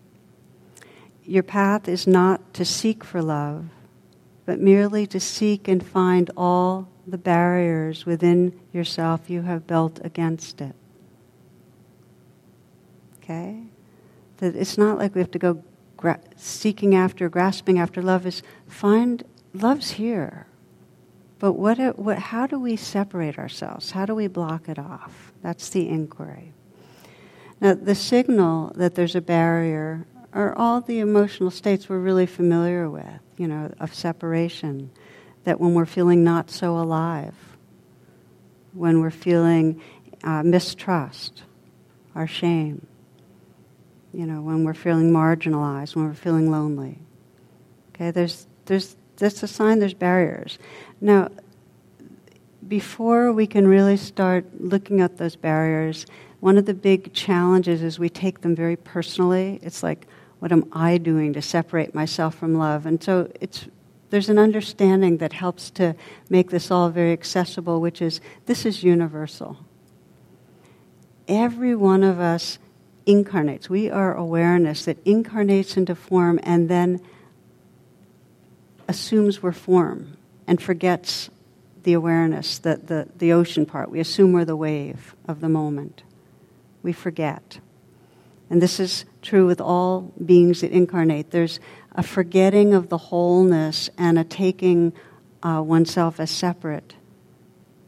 Your 1.24 1.42
path 1.42 1.88
is 1.88 2.06
not 2.06 2.54
to 2.54 2.64
seek 2.64 3.04
for 3.04 3.24
love, 3.24 3.66
but 4.46 4.60
merely 4.60 5.08
to 5.08 5.20
seek 5.20 5.68
and 5.68 5.84
find 5.84 6.30
all 6.38 6.90
the 7.08 7.18
barriers 7.18 8.06
within 8.06 8.60
yourself 8.74 9.30
you 9.30 9.44
have 9.44 9.68
built 9.68 10.00
against 10.04 10.62
it. 10.62 10.76
Okay? 13.20 13.64
That 14.38 14.56
it's 14.56 14.78
not 14.78 14.98
like 14.98 15.16
we 15.16 15.22
have 15.22 15.32
to 15.32 15.40
go 15.40 15.64
gra- 15.98 16.20
seeking 16.36 16.96
after, 16.96 17.30
grasping 17.30 17.80
after 17.80 18.02
love, 18.02 18.26
is 18.26 18.44
find 18.68 19.24
love's 19.54 19.92
here. 19.92 20.48
But 21.40 21.54
what, 21.54 22.00
what, 22.00 22.18
how 22.18 22.48
do 22.48 22.60
we 22.60 22.76
separate 22.76 23.38
ourselves? 23.38 23.92
How 23.92 24.06
do 24.06 24.16
we 24.16 24.28
block 24.28 24.70
it 24.70 24.80
off? 24.80 25.34
That's 25.42 25.70
the 25.70 25.88
inquiry. 25.90 26.54
Now, 27.62 27.74
the 27.74 27.96
signal 27.96 28.72
that 28.76 28.96
there's 28.96 29.16
a 29.16 29.22
barrier 29.22 30.06
are 30.34 30.56
all 30.58 30.82
the 30.82 31.00
emotional 31.00 31.52
states 31.52 31.88
we're 31.88 32.00
really 32.00 32.26
familiar 32.26 32.90
with, 32.90 33.20
you 33.38 33.48
know, 33.48 33.74
of 33.80 33.94
separation. 33.94 34.92
That 35.46 35.60
when 35.60 35.74
we're 35.74 35.86
feeling 35.86 36.24
not 36.24 36.52
so 36.52 36.78
alive, 36.78 37.34
when 38.74 39.00
we're 39.00 39.10
feeling 39.10 39.82
uh, 40.24 40.44
mistrust, 40.44 41.44
our 42.14 42.28
shame, 42.28 42.86
you 44.14 44.26
know, 44.26 44.42
when 44.42 44.64
we're 44.64 44.74
feeling 44.74 45.12
marginalized, 45.12 45.96
when 45.96 46.06
we're 46.06 46.14
feeling 46.14 46.52
lonely. 46.52 47.00
Okay, 47.94 48.12
there's, 48.12 48.48
there's, 48.66 48.96
that's 49.18 49.44
a 49.44 49.48
sign 49.48 49.80
there's 49.80 49.94
barriers. 49.94 50.58
Now, 51.02 51.30
before 52.68 53.32
we 53.32 53.46
can 53.46 53.68
really 53.68 53.98
start 53.98 54.46
looking 54.60 55.02
at 55.02 55.18
those 55.18 55.36
barriers, 55.36 56.06
one 56.40 56.58
of 56.58 56.66
the 56.66 56.74
big 56.74 57.14
challenges 57.14 57.84
is 57.84 58.00
we 58.00 58.10
take 58.10 58.42
them 58.42 58.56
very 58.56 58.76
personally. 58.76 59.60
It's 59.62 59.84
like, 59.84 60.08
what 60.40 60.52
am 60.52 60.66
I 60.72 60.98
doing 60.98 61.34
to 61.34 61.42
separate 61.42 61.94
myself 61.94 62.36
from 62.36 62.56
love? 62.56 62.86
And 62.86 63.02
so 63.04 63.32
it's, 63.42 63.68
there's 64.10 64.30
an 64.30 64.38
understanding 64.38 65.18
that 65.18 65.34
helps 65.34 65.70
to 65.72 65.96
make 66.30 66.50
this 66.50 66.72
all 66.72 66.90
very 66.90 67.12
accessible, 67.12 67.82
which 67.82 68.02
is 68.02 68.22
this 68.46 68.66
is 68.66 68.84
universal. 68.84 69.58
Every 71.28 71.76
one 71.76 72.04
of 72.04 72.20
us 72.20 72.60
incarnates. 73.06 73.70
We 73.70 73.90
are 73.90 74.14
awareness 74.14 74.86
that 74.86 74.98
incarnates 75.06 75.78
into 75.78 75.96
form 75.96 76.40
and 76.44 76.70
then 76.70 77.02
assumes 78.88 79.42
we're 79.42 79.52
form 79.52 80.18
and 80.48 80.62
forgets 80.62 81.30
the 81.84 81.94
awareness, 81.94 82.58
the, 82.60 82.78
the, 82.78 83.08
the 83.18 83.32
ocean 83.32 83.66
part. 83.66 83.90
We 83.90 84.00
assume 84.00 84.34
we're 84.34 84.46
the 84.46 84.56
wave 84.56 85.16
of 85.28 85.40
the 85.40 85.50
moment. 85.50 86.04
We 86.84 86.94
forget. 86.94 87.60
And 88.50 88.62
this 88.62 88.80
is 88.80 89.06
true 89.22 89.46
with 89.46 89.60
all 89.60 90.14
beings 90.24 90.62
that 90.62 90.72
incarnate. 90.72 91.32
There's 91.32 91.60
a 91.96 92.04
forgetting 92.04 92.74
of 92.74 92.90
the 92.90 92.98
wholeness 92.98 93.90
and 93.98 94.20
a 94.20 94.24
taking 94.24 94.94
uh, 95.42 95.62
oneself 95.66 96.20
as 96.20 96.30
separate 96.30 96.94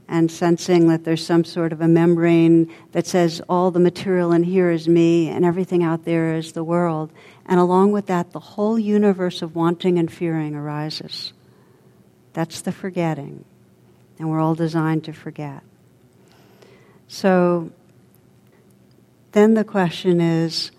and 0.07 0.31
sensing 0.31 0.87
that 0.87 1.03
there's 1.03 1.25
some 1.25 1.43
sort 1.43 1.73
of 1.73 1.81
a 1.81 1.87
membrane 1.87 2.71
that 2.93 3.05
says 3.05 3.41
all 3.49 3.71
the 3.71 3.79
material 3.79 4.31
in 4.31 4.43
here 4.43 4.71
is 4.71 4.87
me 4.87 5.27
and 5.27 5.43
everything 5.43 5.83
out 5.83 6.05
there 6.05 6.35
is 6.35 6.53
the 6.53 6.63
world. 6.63 7.11
And 7.45 7.59
along 7.59 7.91
with 7.91 8.05
that, 8.05 8.31
the 8.31 8.39
whole 8.39 8.79
universe 8.79 9.41
of 9.41 9.55
wanting 9.55 9.99
and 9.99 10.11
fearing 10.11 10.55
arises. 10.55 11.33
That's 12.33 12.61
the 12.61 12.71
forgetting. 12.71 13.43
And 14.17 14.29
we're 14.29 14.39
all 14.39 14.55
designed 14.55 15.03
to 15.05 15.13
forget. 15.13 15.61
So 17.09 17.71
then 19.33 19.55
the 19.55 19.63
question 19.63 20.21
is 20.21 20.71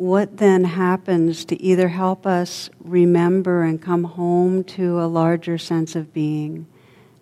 what 0.00 0.38
then 0.38 0.64
happens 0.64 1.44
to 1.44 1.62
either 1.62 1.88
help 1.88 2.26
us 2.26 2.70
remember 2.82 3.62
and 3.62 3.80
come 3.80 4.04
home 4.04 4.64
to 4.64 5.00
a 5.00 5.04
larger 5.04 5.58
sense 5.58 5.94
of 5.94 6.12
being? 6.14 6.66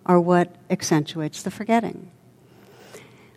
or 0.08 0.18
what 0.18 0.56
accentuates 0.70 1.42
the 1.42 1.50
forgetting. 1.50 2.10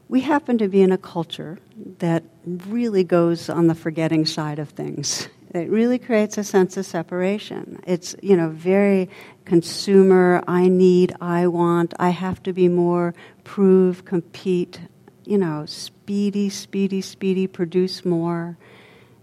We 0.07 0.21
happen 0.21 0.57
to 0.57 0.67
be 0.67 0.81
in 0.81 0.91
a 0.91 0.97
culture 0.97 1.59
that 1.99 2.23
really 2.45 3.03
goes 3.03 3.49
on 3.49 3.67
the 3.67 3.75
forgetting 3.75 4.25
side 4.25 4.57
of 4.57 4.69
things. 4.69 5.27
It 5.53 5.69
really 5.69 5.99
creates 5.99 6.37
a 6.37 6.45
sense 6.45 6.77
of 6.77 6.85
separation. 6.85 7.81
It's, 7.85 8.15
you 8.21 8.37
know, 8.37 8.49
very 8.49 9.09
consumer, 9.43 10.41
I 10.47 10.69
need, 10.69 11.13
I 11.19 11.47
want, 11.47 11.93
I 11.99 12.09
have 12.09 12.41
to 12.43 12.53
be 12.53 12.69
more, 12.69 13.13
prove, 13.43 14.05
compete, 14.05 14.79
you 15.25 15.37
know, 15.37 15.65
speedy, 15.65 16.49
speedy, 16.49 17.01
speedy, 17.01 17.47
produce 17.47 18.05
more, 18.05 18.57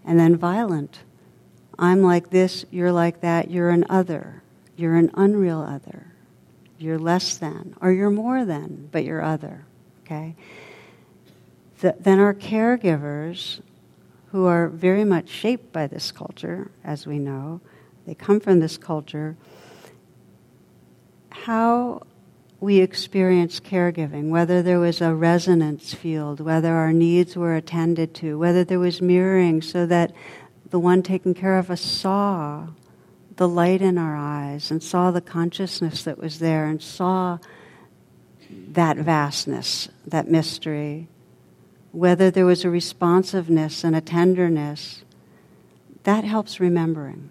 and 0.09 0.19
then 0.19 0.37
violent. 0.37 1.01
I'm 1.79 2.03
like 2.03 2.31
this, 2.31 2.65
you're 2.73 2.91
like 2.91 3.21
that, 3.21 3.51
you're 3.51 3.71
an 3.71 3.85
other, 3.89 4.43
you're 4.77 4.97
an 4.97 5.13
unreal 5.15 5.61
other 5.61 6.09
you're 6.79 6.99
less 6.99 7.37
than, 7.37 7.75
or 7.81 7.91
you're 7.91 8.11
more 8.11 8.45
than, 8.45 8.89
but 8.93 9.05
you're 9.05 9.23
other. 9.23 9.67
Okay? 10.05 10.35
The, 11.81 11.97
then 11.99 12.21
our 12.21 12.35
caregivers, 12.35 13.61
who 14.31 14.47
are 14.47 14.69
very 14.69 15.05
much 15.05 15.29
shaped 15.29 15.73
by 15.73 15.87
this 15.87 16.13
culture, 16.13 16.71
as 16.85 17.07
we 17.07 17.19
know, 17.19 17.61
they 18.07 18.15
come 18.15 18.41
from 18.41 18.61
this 18.61 18.79
culture, 18.79 19.37
how 21.31 22.03
we 22.61 22.81
experience 22.81 23.61
caregiving, 23.61 24.31
whether 24.31 24.63
there 24.63 24.81
was 24.81 25.01
a 25.01 25.15
resonance 25.15 25.95
field, 25.95 26.41
whether 26.41 26.75
our 26.75 26.93
needs 26.93 27.37
were 27.37 27.55
attended 27.55 28.15
to, 28.15 28.39
whether 28.39 28.65
there 28.65 28.81
was 28.81 29.01
mirroring 29.01 29.63
so 29.63 29.87
that 29.87 30.13
the 30.71 30.79
one 30.79 31.03
taking 31.03 31.35
care 31.35 31.57
of 31.57 31.71
us 31.71 31.81
saw 31.81 32.67
the 33.37 33.49
light 33.49 33.81
in 33.81 33.97
our 33.97 34.17
eyes 34.17 34.71
and 34.71 34.83
saw 34.83 35.13
the 35.13 35.21
consciousness 35.21 36.03
that 36.03 36.19
was 36.19 36.41
there 36.41 36.67
and 36.67 36.83
saw 36.83 37.39
that 38.51 38.97
vastness, 38.97 39.89
that 40.05 40.29
mystery, 40.29 41.07
whether 41.93 42.31
there 42.31 42.45
was 42.45 42.65
a 42.65 42.71
responsiveness 42.71 43.85
and 43.85 43.95
a 43.95 44.01
tenderness, 44.01 45.05
that 46.03 46.25
helps 46.25 46.59
remembering. 46.59 47.31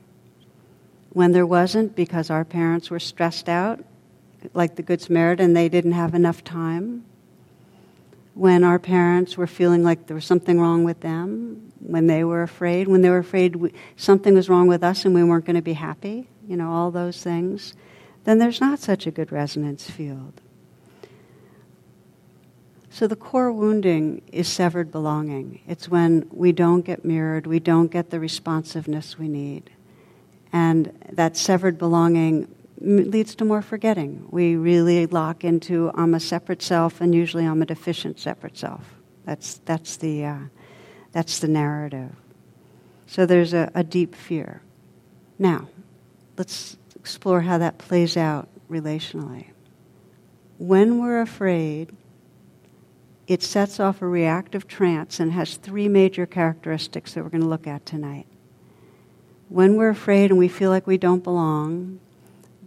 When 1.10 1.34
there 1.34 1.46
wasn't, 1.46 1.96
because 1.96 2.30
our 2.30 2.46
parents 2.46 2.90
were 2.90 3.00
stressed 3.00 3.50
out, 3.50 3.84
like 4.54 4.76
the 4.76 4.84
Good 4.84 5.02
Samaritan, 5.02 5.54
they 5.54 5.70
didn't 5.70 5.94
have 5.94 6.14
enough 6.14 6.44
time. 6.44 7.06
When 8.34 8.64
our 8.64 8.78
parents 8.78 9.36
were 9.36 9.48
feeling 9.48 9.84
like 9.84 10.08
there 10.08 10.16
was 10.16 10.26
something 10.26 10.60
wrong 10.60 10.84
with 10.84 11.02
them, 11.02 11.72
when 11.80 12.08
they 12.08 12.24
were 12.24 12.44
afraid, 12.44 12.88
when 12.88 13.02
they 13.02 13.10
were 13.10 13.18
afraid 13.18 13.56
we, 13.56 13.74
something 13.96 14.34
was 14.36 14.50
wrong 14.50 14.68
with 14.68 14.84
us 14.84 15.06
and 15.06 15.16
we 15.16 15.24
weren't 15.24 15.46
going 15.46 15.56
to 15.56 15.62
be 15.62 15.74
happy, 15.74 16.28
you 16.48 16.56
know, 16.56 16.72
all 16.72 16.92
those 16.92 17.24
things, 17.24 17.74
then 18.26 18.38
there's 18.38 18.62
not 18.62 18.80
such 18.80 19.08
a 19.08 19.12
good 19.12 19.32
resonance 19.32 19.90
field. 19.90 20.42
So 22.90 23.08
the 23.08 23.16
core 23.16 23.52
wounding 23.52 24.24
is 24.32 24.48
severed 24.48 24.92
belonging. 24.92 25.62
It's 25.68 25.88
when 25.88 26.28
we 26.32 26.52
don't 26.52 26.82
get 26.82 27.06
mirrored, 27.06 27.46
we 27.46 27.60
don't 27.60 27.92
get 27.92 28.10
the 28.10 28.20
responsiveness 28.20 29.20
we 29.20 29.28
need. 29.28 29.70
And 30.52 30.98
that 31.12 31.38
severed 31.38 31.78
belonging 31.78 32.48
leads 32.80 33.36
to 33.36 33.46
more 33.46 33.62
forgetting. 33.62 34.28
We 34.30 34.56
really 34.56 35.06
lock 35.08 35.44
into 35.44 35.92
I'm 35.96 36.14
a 36.14 36.20
separate 36.20 36.62
self, 36.62 37.02
and 37.02 37.14
usually 37.14 37.46
I'm 37.46 37.62
a 37.62 37.66
deficient 37.66 38.20
separate 38.20 38.58
self. 38.58 38.96
That's, 39.26 39.60
that's 39.66 39.98
the, 39.98 40.26
uh, 40.26 40.40
that's 41.12 41.40
the 41.40 41.48
narrative. 41.48 42.12
So 43.08 43.26
there's 43.26 43.54
a, 43.54 43.72
a 43.74 43.84
deep 43.84 44.16
fear. 44.16 44.62
Now, 45.40 45.70
let's 46.38 46.78
explore 46.96 47.42
how 47.42 47.58
that 47.58 47.78
plays 47.78 48.18
out 48.18 48.48
relationally. 48.70 49.48
When 50.58 51.00
we're 51.00 51.22
afraid, 51.22 51.96
it 53.28 53.44
sets 53.44 53.80
off 53.80 54.02
a 54.02 54.08
reactive 54.08 54.68
trance 54.68 55.20
and 55.20 55.32
has 55.34 55.56
three 55.56 55.88
major 55.88 56.26
characteristics 56.26 57.14
that 57.14 57.24
we're 57.24 57.30
going 57.30 57.44
to 57.44 57.48
look 57.48 57.68
at 57.68 57.86
tonight. 57.86 58.26
When 59.50 59.76
we're 59.76 59.90
afraid 59.90 60.32
and 60.32 60.40
we 60.40 60.48
feel 60.48 60.70
like 60.70 60.88
we 60.88 60.98
don't 60.98 61.24
belong, 61.24 62.00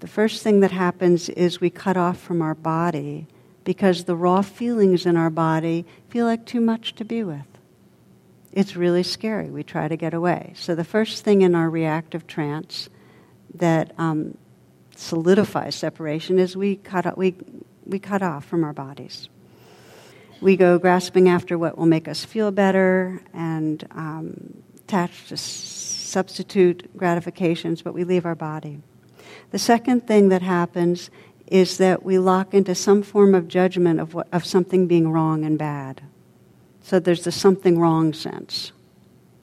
the 0.00 0.08
first 0.08 0.42
thing 0.42 0.60
that 0.60 0.72
happens 0.72 1.28
is 1.28 1.60
we 1.60 1.70
cut 1.70 1.96
off 1.96 2.18
from 2.18 2.42
our 2.42 2.54
body 2.54 3.26
because 3.64 4.04
the 4.04 4.16
raw 4.16 4.42
feelings 4.42 5.06
in 5.06 5.16
our 5.16 5.30
body 5.30 5.84
feel 6.08 6.26
like 6.26 6.44
too 6.44 6.60
much 6.60 6.94
to 6.96 7.04
be 7.04 7.22
with 7.22 7.46
it's 8.52 8.76
really 8.76 9.02
scary. 9.02 9.50
We 9.50 9.62
try 9.62 9.88
to 9.88 9.96
get 9.96 10.14
away. 10.14 10.52
So, 10.56 10.74
the 10.74 10.84
first 10.84 11.24
thing 11.24 11.42
in 11.42 11.54
our 11.54 11.70
reactive 11.70 12.26
trance 12.26 12.88
that 13.54 13.92
um, 13.98 14.36
solidifies 14.96 15.74
separation 15.74 16.38
is 16.38 16.56
we 16.56 16.76
cut, 16.76 17.16
we, 17.16 17.36
we 17.84 17.98
cut 17.98 18.22
off 18.22 18.44
from 18.44 18.64
our 18.64 18.72
bodies. 18.72 19.28
We 20.40 20.56
go 20.56 20.78
grasping 20.78 21.28
after 21.28 21.58
what 21.58 21.76
will 21.76 21.86
make 21.86 22.08
us 22.08 22.24
feel 22.24 22.50
better 22.50 23.20
and 23.32 23.86
um, 23.92 24.62
to 24.88 25.36
substitute 25.36 26.96
gratifications, 26.96 27.82
but 27.82 27.94
we 27.94 28.02
leave 28.02 28.26
our 28.26 28.34
body. 28.34 28.80
The 29.50 29.58
second 29.58 30.06
thing 30.06 30.28
that 30.28 30.42
happens 30.42 31.10
is 31.46 31.78
that 31.78 32.04
we 32.04 32.18
lock 32.18 32.54
into 32.54 32.74
some 32.74 33.02
form 33.02 33.34
of 33.34 33.48
judgment 33.48 34.00
of, 34.00 34.14
what, 34.14 34.28
of 34.32 34.44
something 34.44 34.86
being 34.86 35.10
wrong 35.10 35.44
and 35.44 35.58
bad. 35.58 36.02
So 36.82 37.00
there's 37.00 37.24
the 37.24 37.32
something 37.32 37.78
wrong 37.78 38.12
sense. 38.12 38.72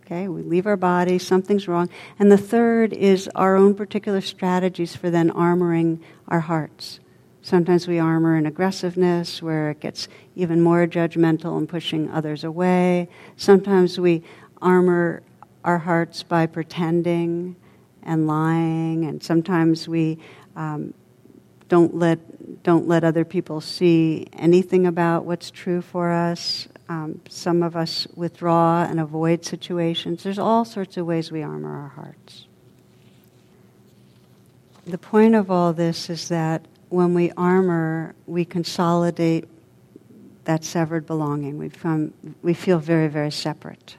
Okay, 0.05 0.29
we 0.29 0.41
leave 0.41 0.65
our 0.65 0.77
body, 0.77 1.19
something's 1.19 1.67
wrong. 1.67 1.89
And 2.17 2.31
the 2.31 2.37
third 2.37 2.93
is 2.93 3.29
our 3.35 3.57
own 3.57 3.75
particular 3.75 4.21
strategies 4.21 4.95
for 4.95 5.09
then 5.09 5.29
armoring 5.31 5.99
our 6.29 6.39
hearts. 6.39 7.01
Sometimes 7.41 7.87
we 7.87 7.99
armor 7.99 8.37
in 8.37 8.45
aggressiveness, 8.45 9.41
where 9.41 9.71
it 9.71 9.81
gets 9.81 10.07
even 10.35 10.61
more 10.61 10.87
judgmental 10.87 11.57
and 11.57 11.67
pushing 11.67 12.09
others 12.09 12.43
away. 12.43 13.09
Sometimes 13.35 13.99
we 13.99 14.23
armor 14.61 15.23
our 15.63 15.77
hearts 15.77 16.23
by 16.23 16.45
pretending 16.45 17.57
and 18.07 18.25
lying, 18.25 19.05
and 19.05 19.21
sometimes 19.21 19.87
we 19.87 20.17
um, 20.55 20.93
don't 21.69 21.93
let 21.93 22.17
don't 22.63 22.87
let 22.87 23.03
other 23.03 23.25
people 23.25 23.61
see 23.61 24.25
anything 24.33 24.87
about 24.87 25.25
what's 25.25 25.51
true 25.51 25.81
for 25.81 26.11
us 26.11 26.67
Um, 26.89 27.19
some 27.27 27.63
of 27.63 27.75
us 27.75 28.07
withdraw 28.15 28.83
and 28.83 28.99
avoid 28.99 29.43
situations. 29.43 30.23
There's 30.23 30.39
all 30.39 30.63
sorts 30.63 30.95
of 30.97 31.05
ways 31.05 31.31
we 31.31 31.43
armor 31.43 31.75
our 31.83 31.89
hearts. 31.89 32.47
The 34.85 34.97
point 34.97 35.35
of 35.35 35.51
all 35.51 35.73
this 35.73 36.09
is 36.09 36.29
that 36.29 36.65
when 36.89 37.13
we 37.13 37.31
armor, 37.35 38.15
we 38.25 38.45
consolidate 38.45 39.49
that 40.45 40.63
severed 40.63 41.05
belonging. 41.05 41.57
We, 41.57 41.67
become, 41.67 42.13
we 42.41 42.53
feel 42.53 42.79
very, 42.79 43.09
very 43.09 43.31
separate. 43.31 43.97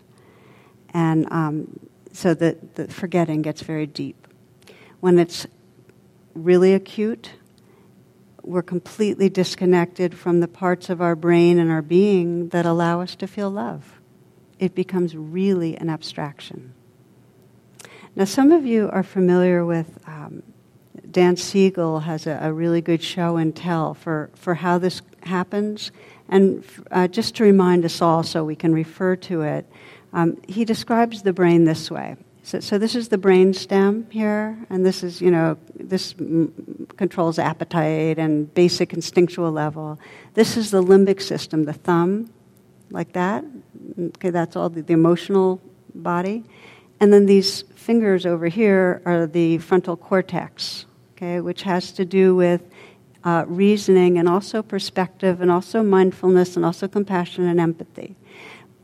And 0.95 1.31
um, 1.31 1.79
so 2.19 2.35
that 2.35 2.75
the 2.75 2.89
forgetting 2.89 3.43
gets 3.43 3.63
very 3.63 3.87
deep. 3.87 4.27
When 4.99 5.21
it's 5.21 5.47
really 6.35 6.75
acute, 6.75 7.31
we're 8.43 8.61
completely 8.61 9.29
disconnected 9.29 10.19
from 10.19 10.41
the 10.41 10.49
parts 10.49 10.91
of 10.91 11.01
our 11.01 11.15
brain 11.15 11.61
and 11.61 11.71
our 11.71 11.81
being 11.81 12.49
that 12.49 12.67
allow 12.67 13.01
us 13.01 13.15
to 13.15 13.29
feel 13.29 13.51
love. 13.51 14.01
It 14.59 14.75
becomes 14.75 15.17
really 15.17 15.77
an 15.77 15.89
abstraction. 15.89 16.75
Now, 18.17 18.25
some 18.25 18.51
of 18.51 18.67
you 18.67 18.91
are 18.91 19.05
familiar 19.05 19.65
with 19.65 20.01
um, 20.09 20.43
Dan 21.09 21.37
Siegel 21.37 22.01
has 22.01 22.27
a, 22.27 22.41
a, 22.43 22.53
really 22.53 22.81
good 22.81 23.01
show 23.01 23.37
and 23.37 23.55
tell 23.55 23.95
for, 23.95 24.31
for 24.35 24.55
how 24.55 24.79
this 24.79 25.03
happens. 25.21 25.93
And 26.29 26.65
uh, 26.91 27.07
just 27.07 27.37
to 27.37 27.45
remind 27.45 27.85
us 27.85 28.03
all 28.03 28.25
so 28.25 28.43
we 28.45 28.57
can 28.57 28.73
refer 28.73 29.15
to 29.17 29.43
it, 29.43 29.71
um, 30.19 30.37
he 30.49 30.65
describes 30.65 31.23
the 31.23 31.33
brain 31.33 31.63
this 31.63 31.93
way. 31.93 32.17
So, 32.43 32.59
so, 32.59 32.77
this 32.77 32.97
is 32.97 33.09
the 33.09 33.19
brain 33.19 33.55
stem 33.55 34.09
here, 34.11 34.59
and 34.69 34.85
this 34.85 35.05
is, 35.05 35.21
you 35.21 35.31
know, 35.31 35.57
this 35.79 36.15
m- 36.19 36.89
controls 36.97 37.39
appetite 37.39 38.19
and 38.19 38.53
basic 38.53 38.93
instinctual 38.93 39.53
level. 39.53 40.01
This 40.35 40.57
is 40.57 40.73
the 40.73 40.83
limbic 40.83 41.23
system, 41.23 41.67
the 41.67 41.73
thumb, 41.73 42.33
like 42.91 43.13
that. 43.13 43.45
Okay, 43.99 44.31
that's 44.31 44.57
all 44.57 44.69
the, 44.71 44.83
the 44.83 44.93
emotional 44.93 45.61
body. 45.95 46.43
And 46.99 47.13
then 47.13 47.27
these 47.27 47.63
fingers 47.77 48.27
over 48.27 48.49
here 48.49 49.03
are 49.05 49.25
the 49.27 49.59
frontal 49.59 49.97
cortex, 49.97 50.87
okay, 51.13 51.41
which 51.41 51.63
has 51.63 51.93
to 51.93 52.05
do 52.05 52.35
with 52.35 52.63
uh, 53.23 53.45
reasoning 53.47 54.19
and 54.19 54.29
also 54.29 54.63
perspective 54.63 55.41
and 55.41 55.51
also 55.51 55.83
mindfulness 55.85 56.57
and 56.57 56.65
also 56.65 56.89
compassion 56.89 57.47
and 57.47 57.61
empathy 57.61 58.17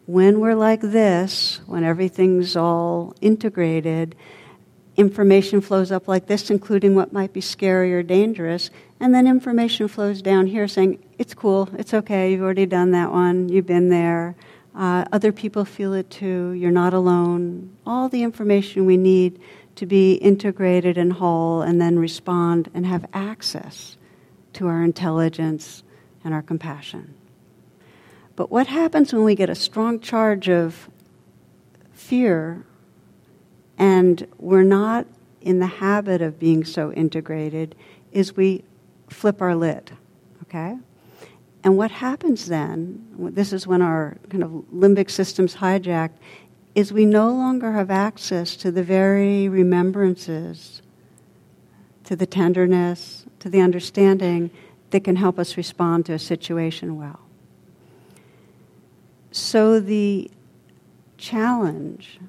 when 0.07 0.41
we're 0.41 0.55
like 0.55 0.81
this, 0.81 1.61
when 1.67 1.85
everything's 1.85 2.57
all 2.57 3.15
integrated, 3.21 4.15
information 4.97 5.61
flows 5.61 5.91
up 5.91 6.07
like 6.07 6.27
this, 6.27 6.51
including 6.51 6.95
what 6.95 7.13
might 7.13 7.33
be 7.33 7.41
scary 7.41 7.95
or 7.95 8.03
dangerous, 8.03 8.71
and 9.01 9.15
then 9.15 9.27
information 9.27 9.89
flows 9.89 10.23
down 10.23 10.47
here 10.47 10.69
saying, 10.69 11.03
It's 11.19 11.35
cool, 11.35 11.69
it's 11.79 11.95
okay, 11.95 12.33
you've 12.33 12.43
already 12.43 12.67
done 12.67 12.91
that 12.93 13.11
one, 13.11 13.49
you've 13.49 13.67
been 13.67 13.89
there. 13.89 14.37
Uh, 14.75 15.05
other 15.13 15.33
people 15.33 15.65
feel 15.65 15.95
it 15.95 16.11
too, 16.11 16.51
you're 16.53 16.71
not 16.71 16.93
alone. 16.93 17.77
All 17.87 18.09
the 18.09 18.23
information 18.23 18.87
we 18.87 18.97
need 18.97 19.41
to 19.77 19.87
be 19.87 20.15
integrated 20.15 20.99
and 20.99 21.13
whole, 21.15 21.63
and 21.63 21.81
then 21.81 21.99
respond 21.99 22.71
and 22.75 22.85
have 22.87 23.07
access 23.13 23.97
to 24.53 24.67
our 24.69 24.83
intelligence 24.83 25.83
and 26.23 26.35
our 26.35 26.43
compassion. 26.43 27.15
But 28.37 28.51
what 28.51 28.67
happens 28.67 29.13
when 29.13 29.25
we 29.25 29.35
get 29.35 29.49
a 29.49 29.55
strong 29.55 30.01
charge 30.01 30.49
of 30.49 30.89
fear 31.93 32.65
and 33.79 34.27
we're 34.39 34.63
not 34.63 35.07
in 35.41 35.59
the 35.59 35.67
habit 35.67 36.23
of 36.23 36.39
being 36.39 36.65
so 36.65 36.93
integrated 36.93 37.75
is 38.13 38.37
we 38.37 38.65
flip 39.09 39.41
our 39.41 39.55
lid, 39.55 39.93
okay? 40.43 40.77
And 41.63 41.77
what 41.77 41.91
happens 41.91 42.47
then, 42.47 43.07
this 43.19 43.53
is 43.53 43.67
when 43.67 43.83
our 43.83 44.17
kind 44.29 44.43
of 44.43 44.51
limbic 44.75 45.11
system's 45.11 45.57
hijacked, 45.57 46.17
is 46.75 46.93
we 46.93 47.07
no 47.07 47.31
longer 47.31 47.73
have 47.73 47.91
access 47.91 48.57
to 48.57 48.71
the 48.71 48.83
very 48.83 49.49
remembrances, 49.49 50.83
to 52.05 52.17
the 52.17 52.27
tenderness, 52.27 53.25
to 53.41 53.49
the 53.49 53.61
understanding 53.61 54.51
that 54.91 55.05
can 55.05 55.17
help 55.17 55.39
us 55.39 55.57
respond 55.57 56.05
to 56.07 56.13
a 56.13 56.19
situation 56.19 56.97
well. 56.97 57.24
So 59.35 59.81
the 59.81 60.31
challenge 61.19 62.21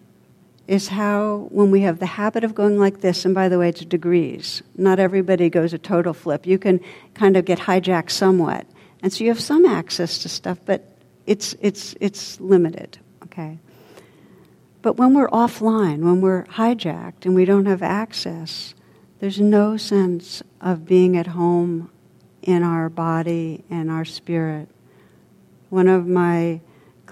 is 0.68 0.88
how, 0.88 1.50
when 1.52 1.70
we 1.70 1.82
have 1.82 2.00
the 2.00 2.08
habit 2.08 2.44
of 2.44 2.56
going 2.56 2.80
like 2.80 3.02
this, 3.02 3.26
and 3.26 3.36
by 3.36 3.48
the 3.48 3.60
way, 3.60 3.70
it's 3.70 3.86
degrees. 3.86 4.63
Not 4.76 4.98
everybody 4.98 5.52
goes 5.52 5.72
a 5.72 5.78
total 5.78 6.15
flip. 6.15 6.48
You 6.48 6.58
can 6.58 6.80
kind 7.13 7.38
of 7.38 7.46
get 7.46 7.60
hijacked 7.60 8.10
somewhat. 8.10 8.65
And 9.04 9.13
so 9.13 9.24
you 9.24 9.30
have 9.30 9.39
some 9.39 9.68
access 9.68 10.18
to 10.24 10.30
stuff, 10.30 10.58
but 10.65 10.98
it's, 11.28 11.56
it's, 11.62 11.94
it's 12.02 12.39
limited, 12.39 12.98
okay? 13.26 13.60
But 14.82 14.98
when 14.98 15.13
we're 15.13 15.30
offline, 15.30 16.00
when 16.00 16.22
we're 16.22 16.46
hijacked 16.46 17.26
and 17.26 17.36
we 17.36 17.46
don't 17.46 17.68
have 17.68 17.84
access, 17.84 18.74
there's 19.20 19.39
no 19.39 19.78
sense 19.78 20.41
of 20.60 20.88
being 20.88 21.18
at 21.18 21.28
home 21.28 21.91
in 22.41 22.63
our 22.63 22.89
body 22.89 23.63
and 23.70 23.91
our 23.91 24.06
spirit. 24.06 24.70
One 25.70 25.88
of 25.88 26.08
my 26.08 26.62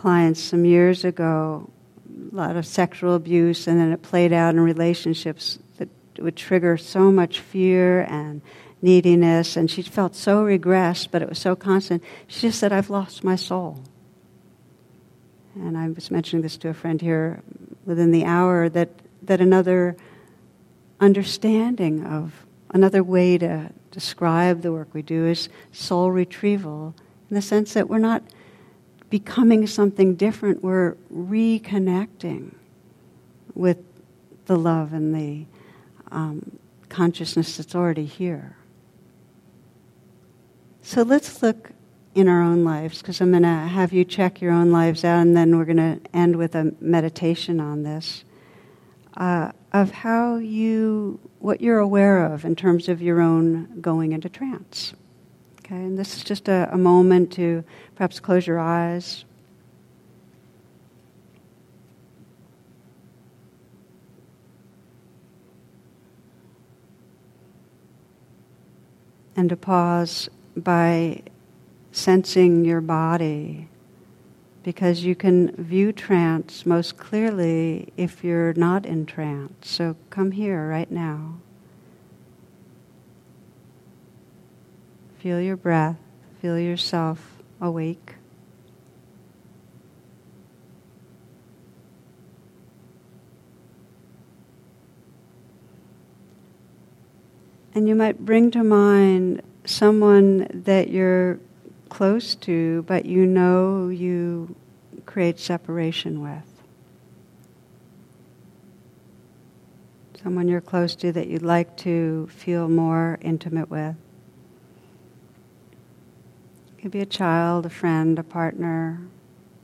clients 0.04 0.42
some 0.42 0.66
years 0.66 1.06
ago, 1.06 1.70
a 2.34 2.36
lot 2.36 2.58
of 2.58 2.66
sexual 2.66 3.16
abuse, 3.16 3.68
and 3.68 3.80
then 3.80 3.94
it 3.94 4.02
played 4.02 4.34
out 4.34 4.54
in 4.54 4.60
relationships 4.60 5.60
that 5.78 5.88
would 6.18 6.36
trigger 6.36 6.76
so 6.76 7.10
much 7.10 7.40
fear 7.40 8.02
and 8.10 8.42
neediness, 8.82 9.56
and 9.56 9.72
she 9.72 9.82
felt 9.82 10.14
so 10.14 10.44
regressed, 10.44 11.08
but 11.10 11.22
it 11.22 11.30
was 11.30 11.40
so 11.40 11.56
constant. 11.56 12.04
She 12.28 12.42
just 12.42 12.60
said, 12.60 12.74
I've 12.74 12.90
lost 12.90 13.24
my 13.24 13.38
soul. 13.38 13.82
And 15.56 15.78
I 15.78 15.88
was 15.88 16.12
mentioning 16.12 16.44
this 16.44 16.58
to 16.58 16.68
a 16.68 16.74
friend 16.74 17.00
here 17.00 17.42
within 17.86 18.12
the 18.12 18.26
hour 18.26 18.68
that, 18.68 18.90
that 19.22 19.40
another 19.40 19.96
understanding 21.00 22.06
of, 22.06 22.46
another 22.72 23.06
way 23.06 23.38
to 23.38 23.70
describe 23.90 24.64
the 24.64 24.74
work 24.74 24.90
we 24.92 25.02
do 25.02 25.28
is 25.28 25.48
soul 25.72 26.12
retrieval, 26.12 26.94
in 27.30 27.36
the 27.36 27.42
sense 27.42 27.74
that 27.74 27.88
we're 27.88 28.00
not 28.00 28.22
becoming 29.14 29.68
something 29.68 30.16
different, 30.16 30.64
we're 30.64 30.96
reconnecting 31.14 32.52
with 33.54 33.78
the 34.48 34.56
love 34.58 34.92
and 34.92 35.14
the 35.14 35.46
um, 36.12 36.58
consciousness 36.90 37.58
that's 37.58 37.76
already 37.76 38.06
here. 38.06 38.58
So 40.82 41.04
let's 41.04 41.44
look 41.44 41.74
in 42.16 42.28
our 42.28 42.42
own 42.42 42.64
lives, 42.64 43.04
because 43.04 43.22
I'm 43.22 43.30
going 43.30 43.44
to 43.44 43.50
have 43.50 43.94
you 43.94 44.04
check 44.04 44.42
your 44.42 44.52
own 44.52 44.72
lives 44.72 45.06
out, 45.06 45.20
and 45.20 45.38
then 45.38 45.60
we're 45.60 45.66
going 45.66 45.78
to 45.78 46.00
end 46.12 46.36
with 46.36 46.56
a 46.56 46.74
meditation 46.80 47.60
on 47.60 47.84
this. 47.84 48.24
Uh, 49.16 49.52
of 49.74 49.92
how 49.92 50.38
you, 50.38 51.20
what 51.38 51.62
you're 51.62 51.78
aware 51.78 52.26
of 52.26 52.46
in 52.46 52.56
terms 52.56 52.90
of 52.90 53.00
your 53.00 53.22
own 53.22 53.80
going 53.80 54.12
into 54.12 54.28
trance. 54.28 54.96
Okay, 55.66 55.76
and 55.76 55.98
this 55.98 56.18
is 56.18 56.24
just 56.26 56.50
a, 56.50 56.70
a 56.74 56.78
moment 56.78 57.32
to 57.34 57.64
perhaps 57.96 58.20
close 58.20 58.46
your 58.46 58.60
eyes. 58.60 59.24
And 69.38 69.50
to 69.50 69.56
pause 69.56 70.30
by 70.58 71.22
sensing 71.94 72.66
your 72.66 72.82
body 72.82 73.70
because 74.64 75.04
you 75.04 75.16
can 75.16 75.56
view 75.56 75.94
trance 75.94 76.66
most 76.66 76.98
clearly 76.98 77.92
if 77.96 78.24
you're 78.24 78.54
not 78.54 78.86
in 78.86 79.06
trance. 79.06 79.70
So 79.70 79.96
come 80.10 80.32
here 80.32 80.68
right 80.68 80.92
now. 80.92 81.36
Feel 85.24 85.40
your 85.40 85.56
breath, 85.56 85.96
feel 86.42 86.60
yourself 86.60 87.42
awake. 87.62 88.16
And 97.74 97.88
you 97.88 97.96
might 97.96 98.26
bring 98.26 98.52
to 98.52 98.66
mind 98.66 99.42
someone 99.64 100.46
that 100.66 100.90
you're 100.90 101.40
close 101.88 102.36
to, 102.36 102.82
but 102.82 103.06
you 103.06 103.26
know 103.26 103.88
you 103.88 104.54
create 105.06 105.40
separation 105.40 106.22
with. 106.22 106.64
Someone 110.22 110.50
you're 110.50 110.60
close 110.60 110.96
to 110.96 111.14
that 111.14 111.28
you'd 111.28 111.44
like 111.44 111.78
to 111.78 112.28
feel 112.28 112.68
more 112.68 113.18
intimate 113.22 113.70
with. 113.70 113.96
Could 116.84 116.92
be 116.92 117.00
a 117.00 117.06
child, 117.06 117.66
a 117.66 117.70
friend, 117.70 118.20
a 118.20 118.24
partner, 118.24 119.00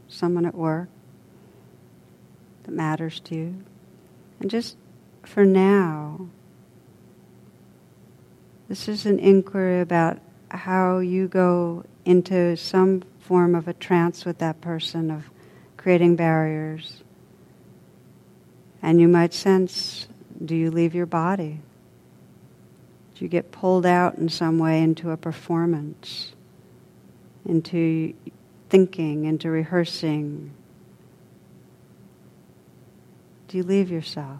someone 0.08 0.46
at 0.46 0.56
work 0.56 0.88
that 2.64 2.72
matters 2.72 3.20
to 3.26 3.36
you. 3.36 3.56
And 4.40 4.50
just 4.50 4.78
for 5.26 5.44
now, 5.44 6.30
this 8.70 8.88
is 8.88 9.06
an 9.06 9.20
inquiry 9.20 9.82
about 9.82 10.20
how 10.48 11.00
you 11.00 11.28
go 11.28 11.84
into 12.06 12.56
some 12.56 13.04
form 13.20 13.54
of 13.54 13.68
a 13.68 13.74
trance 13.74 14.24
with 14.24 14.38
that 14.38 14.62
person 14.62 15.12
of 15.12 15.30
creating 15.76 16.16
barriers. 16.16 17.04
And 18.82 19.02
you 19.02 19.10
might 19.10 19.34
sense 19.34 20.08
do 20.46 20.56
you 20.56 20.72
leave 20.72 20.96
your 20.96 21.06
body? 21.06 21.60
Do 23.16 23.26
you 23.26 23.28
get 23.28 23.52
pulled 23.52 23.86
out 23.86 24.16
in 24.16 24.30
some 24.30 24.58
way 24.58 24.82
into 24.82 25.12
a 25.12 25.18
performance, 25.18 26.32
into 27.46 28.14
thinking, 28.70 29.26
into 29.26 29.50
rehearsing? 29.50 30.52
Do 33.48 33.58
you 33.58 33.64
leave 33.64 33.90
yourself? 33.90 34.40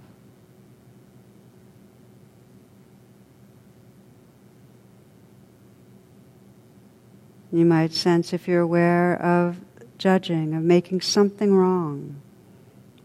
You 7.52 7.66
might 7.66 7.94
sense 7.94 8.32
if 8.32 8.48
you're 8.48 8.62
aware 8.62 9.20
of 9.20 9.58
judging, 9.98 10.54
of 10.54 10.62
making 10.62 11.02
something 11.02 11.56
wrong, 11.56 12.22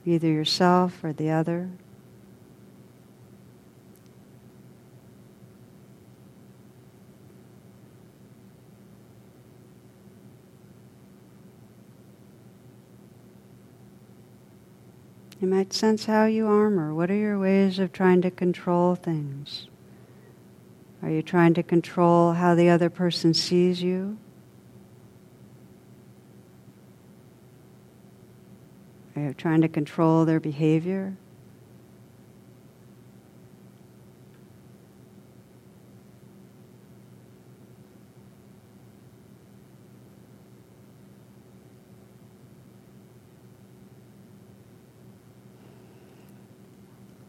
either 0.05 0.29
yourself 0.29 1.03
or 1.03 1.15
the 1.15 1.31
other. 1.31 1.71
You 15.45 15.51
might 15.51 15.75
sense 15.75 16.07
how 16.07 16.25
you 16.25 16.47
armor. 16.47 16.95
What 16.95 17.11
are 17.11 17.15
your 17.15 17.39
ways 17.39 17.79
of 17.79 17.93
trying 17.93 18.23
to 18.23 18.31
control 18.31 18.95
things? 18.95 19.69
Are 21.03 21.11
you 21.11 21.21
trying 21.21 21.53
to 21.53 21.63
control 21.63 22.33
how 22.33 22.55
the 22.55 22.71
other 22.71 22.89
person 22.89 23.35
sees 23.35 23.83
you? 23.83 24.17
Are 29.15 29.21
you 29.21 29.35
trying 29.35 29.61
to 29.61 29.69
control 29.69 30.25
their 30.25 30.41
behavior? 30.41 31.15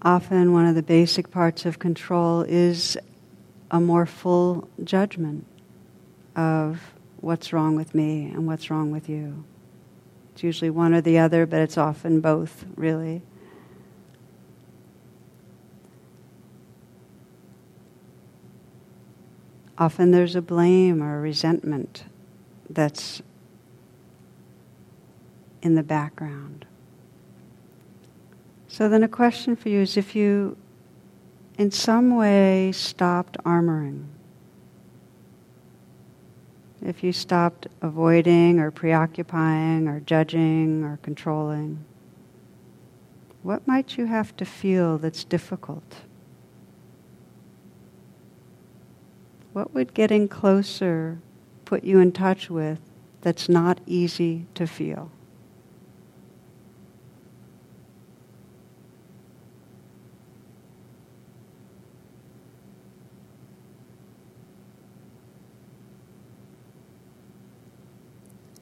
Often, 0.06 0.54
one 0.54 0.68
of 0.68 0.76
the 0.76 0.84
basic 0.84 1.32
parts 1.32 1.66
of 1.66 1.80
control 1.80 2.44
is 2.44 2.96
a 3.72 3.80
more 3.80 4.06
full 4.06 4.70
judgment 4.84 5.48
of 6.36 6.94
what's 7.22 7.52
wrong 7.52 7.76
with 7.76 7.96
me 7.96 8.28
and 8.28 8.46
what's 8.46 8.70
wrong 8.70 8.92
with 8.92 9.10
you. 9.10 9.44
It's 10.32 10.44
usually 10.44 10.70
one 10.70 10.94
or 10.94 11.02
the 11.02 11.18
other, 11.18 11.48
but 11.48 11.60
it's 11.60 11.76
often 11.76 12.22
both, 12.22 12.66
really. 12.76 13.24
Often 19.76 20.12
there's 20.12 20.36
a 20.36 20.42
blame 20.42 21.02
or 21.02 21.18
a 21.18 21.20
resentment 21.20 22.04
that's 22.70 23.24
in 25.64 25.74
the 25.74 25.84
background. 25.84 26.68
So 28.76 28.90
then, 28.90 29.04
a 29.04 29.08
question 29.08 29.56
for 29.56 29.70
you 29.70 29.80
is 29.80 29.96
if 29.96 30.18
you, 30.18 30.58
in 31.58 31.72
some 31.72 32.18
way, 32.18 32.74
stopped 32.74 33.38
armoring, 33.46 34.08
if 36.82 37.02
you 37.02 37.14
stopped 37.14 37.68
avoiding 37.82 38.60
or 38.60 38.72
preoccupying 38.72 39.88
or 39.88 40.02
judging 40.02 40.84
or 40.84 41.00
controlling, 41.04 41.86
what 43.44 43.66
might 43.66 43.98
you 43.98 44.08
have 44.08 44.36
to 44.36 44.44
feel 44.44 44.98
that's 44.98 45.24
difficult? 45.24 46.02
What 49.54 49.74
would 49.74 49.94
getting 49.94 50.28
closer 50.28 51.20
put 51.64 51.86
you 51.86 52.00
in 52.00 52.12
touch 52.12 52.50
with 52.50 52.80
that's 53.22 53.48
not 53.48 53.80
easy 53.88 54.48
to 54.56 54.68
feel? 54.68 55.12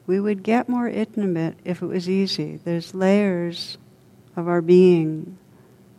We 0.06 0.20
would 0.20 0.44
get 0.44 0.68
more 0.68 0.88
intimate 0.88 1.58
if 1.64 1.82
it 1.82 1.86
was 1.86 2.10
easy. 2.10 2.60
There's 2.64 2.94
layers 2.94 3.78
of 4.36 4.48
our 4.48 4.62
being 4.62 5.38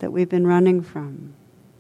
that 0.01 0.13
we've 0.13 0.29
been 0.29 0.47
running 0.47 0.83
from. 0.83 1.35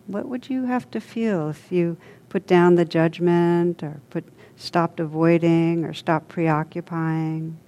What 0.07 0.29
would 0.29 0.49
you 0.49 0.65
have 0.65 0.91
to 0.93 1.01
feel 1.01 1.49
if 1.49 1.71
you 1.71 1.97
put 2.29 2.47
down 2.47 2.75
the 2.75 2.85
judgment 2.85 3.83
or 3.83 4.01
put 4.11 4.25
stopped 4.57 5.01
avoiding 5.01 5.85
or 5.85 5.93
stopped 5.93 6.29
preoccupying? 6.29 7.59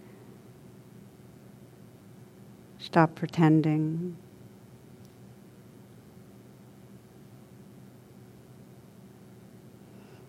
Stop 2.78 3.14
pretending. 3.14 4.16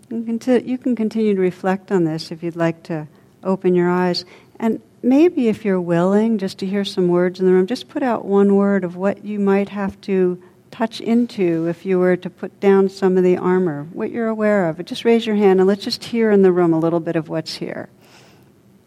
You 0.10 0.24
can, 0.24 0.68
you 0.68 0.78
can 0.78 0.96
continue 0.96 1.36
to 1.36 1.42
reflect 1.42 1.92
on 1.92 2.06
this 2.06 2.32
if 2.32 2.42
you'd 2.42 2.56
like 2.56 2.82
to 2.84 3.08
open 3.48 3.74
your 3.74 3.90
eyes. 3.90 4.26
And 4.60 4.82
maybe 5.02 5.48
if 5.48 5.66
you're 5.66 5.82
willing 5.82 6.38
just 6.38 6.60
to 6.60 6.66
hear 6.66 6.86
some 6.86 7.08
words 7.08 7.40
in 7.40 7.46
the 7.46 7.54
room, 7.54 7.68
just 7.68 7.88
put 7.88 8.04
out 8.04 8.26
one 8.26 8.56
word 8.56 8.84
of 8.84 8.96
what 8.96 9.24
you 9.26 9.40
might 9.40 9.70
have 9.70 10.00
to 10.02 10.42
touch 10.72 11.02
into 11.02 11.68
if 11.68 11.86
you 11.86 11.98
were 11.98 12.16
to 12.18 12.30
put 12.30 12.60
down 12.60 12.90
some 12.90 13.18
of 13.18 13.24
the 13.24 13.38
armor, 13.38 13.88
what 13.94 14.12
you're 14.12 14.28
aware 14.28 14.70
of. 14.70 14.84
Just 14.86 15.06
raise 15.06 15.26
your 15.26 15.36
hand 15.36 15.60
and 15.60 15.68
let's 15.68 15.84
just 15.84 16.04
hear 16.04 16.30
in 16.30 16.42
the 16.42 16.52
room 16.52 16.74
a 16.74 16.80
little 16.80 17.00
bit 17.00 17.16
of 17.16 17.30
what's 17.30 17.56
here. 17.56 17.90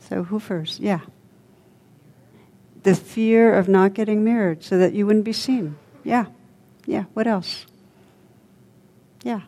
So, 0.09 0.25
who 0.25 0.38
first? 0.38 0.81
Yeah. 0.81 1.01
The 2.83 2.94
fear 2.94 3.55
of 3.55 3.68
not 3.68 3.94
getting 3.94 4.25
mirrored 4.25 4.64
so 4.64 4.79
that 4.79 4.92
you 4.92 5.07
wouldn't 5.07 5.25
be 5.25 5.33
seen. 5.33 5.77
Yeah. 6.05 6.27
Yeah. 6.87 7.05
What 7.14 7.27
else? 7.27 7.66
Yeah. 9.23 9.42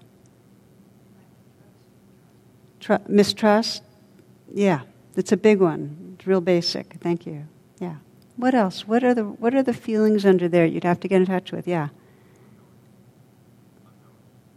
Tr- 2.81 2.95
mistrust? 3.09 3.83
Yeah. 4.53 4.83
It's 5.17 5.33
a 5.33 5.37
big 5.37 5.61
one. 5.61 6.15
It's 6.15 6.27
real 6.27 6.41
basic. 6.41 6.95
Thank 7.01 7.27
you. 7.27 7.47
Yeah. 7.79 7.97
What 8.37 8.55
else? 8.55 8.87
What 8.87 9.05
are 9.05 9.15
the 9.15 9.25
what 9.25 9.55
are 9.55 9.63
the 9.63 9.75
feelings 9.75 10.25
under 10.25 10.49
there 10.49 10.65
you'd 10.65 10.85
have 10.85 11.01
to 11.01 11.09
get 11.09 11.17
in 11.17 11.27
touch 11.27 11.53
with? 11.53 11.69
Yeah. 11.69 11.89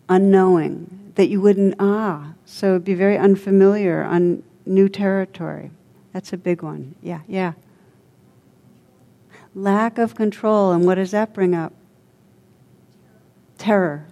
Unknowing 0.07 1.11
that 1.15 1.27
you 1.27 1.41
wouldn't 1.41 1.75
ah, 1.79 2.33
so 2.45 2.71
it'd 2.71 2.85
be 2.85 2.93
very 2.93 3.17
unfamiliar 3.17 4.03
on 4.03 4.43
new 4.65 4.87
territory. 4.87 5.71
That's 6.13 6.31
a 6.31 6.37
big 6.37 6.61
one. 6.61 6.95
Yeah, 7.01 7.21
yeah. 7.27 7.53
Lack 9.53 9.97
of 9.97 10.15
control, 10.15 10.71
and 10.71 10.85
what 10.85 10.95
does 10.95 11.11
that 11.11 11.33
bring 11.33 11.53
up? 11.55 11.73
Terror. 13.57 14.05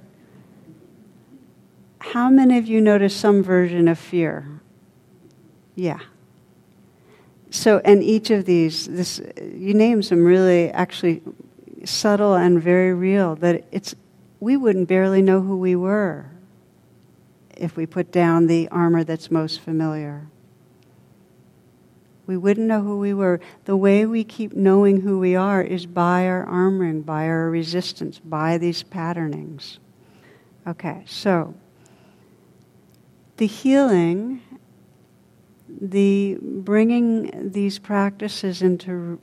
How 1.99 2.29
many 2.29 2.57
of 2.57 2.67
you 2.67 2.81
notice 2.81 3.15
some 3.15 3.43
version 3.43 3.87
of 3.87 3.97
fear? 3.97 4.61
Yeah 5.75 5.99
so, 7.53 7.79
and 7.85 8.03
each 8.03 8.31
of 8.31 8.45
these, 8.45 8.87
this, 8.87 9.21
you 9.39 9.75
name 9.75 10.01
some 10.01 10.25
really 10.25 10.71
actually 10.71 11.21
subtle 11.85 12.33
and 12.33 12.59
very 12.59 12.95
real, 12.95 13.35
that 13.35 13.63
it's, 13.71 13.93
we 14.39 14.57
wouldn't 14.57 14.87
barely 14.87 15.21
know 15.21 15.39
who 15.39 15.55
we 15.55 15.75
were 15.75 16.31
if 17.55 17.77
we 17.77 17.85
put 17.85 18.11
down 18.11 18.47
the 18.47 18.67
armor 18.69 19.03
that's 19.03 19.29
most 19.29 19.59
familiar. 19.59 20.25
We 22.25 22.37
wouldn't 22.37 22.65
know 22.65 22.81
who 22.81 22.97
we 22.97 23.13
were. 23.13 23.39
The 23.65 23.77
way 23.77 24.07
we 24.07 24.23
keep 24.23 24.53
knowing 24.53 25.01
who 25.01 25.19
we 25.19 25.35
are 25.35 25.61
is 25.61 25.85
by 25.85 26.25
our 26.25 26.47
armoring, 26.47 27.05
by 27.05 27.27
our 27.27 27.51
resistance, 27.51 28.17
by 28.17 28.57
these 28.57 28.81
patternings. 28.81 29.77
Okay, 30.65 31.03
so 31.05 31.53
the 33.37 33.45
healing 33.45 34.41
the 35.81 36.37
bringing 36.41 37.51
these 37.51 37.79
practices 37.79 38.61
into 38.61 39.19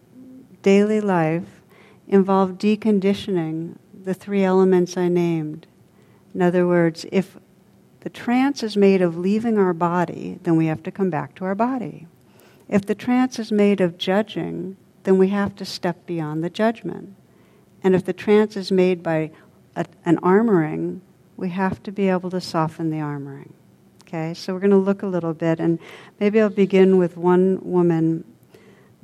daily 0.63 1.01
life 1.01 1.63
involve 2.09 2.53
deconditioning 2.53 3.77
the 4.05 4.15
three 4.15 4.43
elements 4.43 4.97
I 4.97 5.09
named. 5.09 5.67
In 6.35 6.43
other 6.43 6.67
words, 6.67 7.07
if 7.13 7.37
the 8.01 8.11
trance 8.11 8.63
is 8.63 8.77
made 8.77 9.03
of 9.03 9.17
leaving 9.17 9.59
our 9.59 9.75
body, 9.75 10.39
then 10.43 10.57
we 10.57 10.67
have 10.67 10.83
to 10.85 10.91
come 10.91 11.11
back 11.11 11.35
to 11.37 11.45
our 11.45 11.55
body. 11.55 12.07
If 12.69 12.87
the 12.87 12.95
trance 12.95 13.39
is 13.39 13.53
made 13.53 13.81
of 13.81 13.99
judging, 13.99 14.77
then 15.05 15.19
we 15.19 15.29
have 15.29 15.55
to 15.57 15.65
step 15.65 16.07
beyond 16.07 16.43
the 16.43 16.51
judgment. 16.51 17.15
And 17.83 17.95
if 17.95 18.05
the 18.05 18.13
trance 18.13 18.57
is 18.57 18.71
made 18.71 19.03
by 19.03 19.31
a, 19.77 19.87
an 20.05 20.19
armoring, 20.19 21.01
we 21.37 21.51
have 21.51 21.83
to 21.85 21.93
be 21.93 22.09
able 22.09 22.31
to 22.31 22.41
soften 22.41 22.91
the 22.91 22.99
armoring. 22.99 23.53
Okay, 24.13 24.35
so 24.35 24.53
we're 24.53 24.59
going 24.59 24.73
to 24.73 24.77
look 24.77 25.05
a 25.05 25.07
little 25.07 25.33
bit, 25.33 25.61
and 25.61 25.79
maybe 26.19 26.41
I'll 26.41 26.49
begin 26.49 26.99
with 26.99 27.17
one 27.17 27.61
woman 27.63 28.25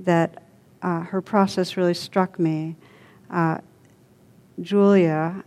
that 0.01 0.43
uh, 0.83 1.03
her 1.03 1.23
process 1.23 1.77
really 1.77 1.95
struck 1.95 2.41
me. 2.41 2.75
Uh, 3.31 3.59
Julia, 4.61 5.45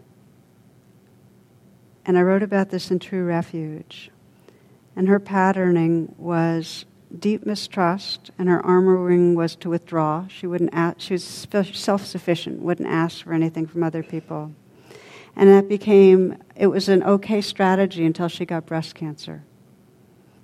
and 2.06 2.18
I 2.18 2.22
wrote 2.22 2.42
about 2.42 2.70
this 2.70 2.90
in 2.90 3.00
True 3.00 3.26
Refuge. 3.26 4.10
And 4.96 5.10
her 5.10 5.20
patterning 5.20 6.16
was 6.18 6.86
deep 7.20 7.46
mistrust, 7.46 8.32
and 8.40 8.48
her 8.48 8.62
armoring 8.62 9.36
was 9.36 9.58
to 9.58 9.70
withdraw. 9.70 10.26
She 10.30 10.48
wouldn't 10.48 10.74
ask, 10.74 11.02
she 11.02 11.16
was 11.16 11.26
self-sufficient, 11.26 12.62
wouldn't 12.62 12.88
ask 12.88 13.26
for 13.26 13.34
anything 13.34 13.68
from 13.68 13.84
other 13.84 14.04
people. 14.04 14.54
And 15.36 15.50
that 15.50 15.68
became, 15.68 16.42
it 16.56 16.68
was 16.68 16.88
an 16.88 17.04
okay 17.04 17.42
strategy 17.42 18.06
until 18.06 18.30
she 18.30 18.46
got 18.46 18.66
breast 18.66 18.96
cancer. 18.96 19.44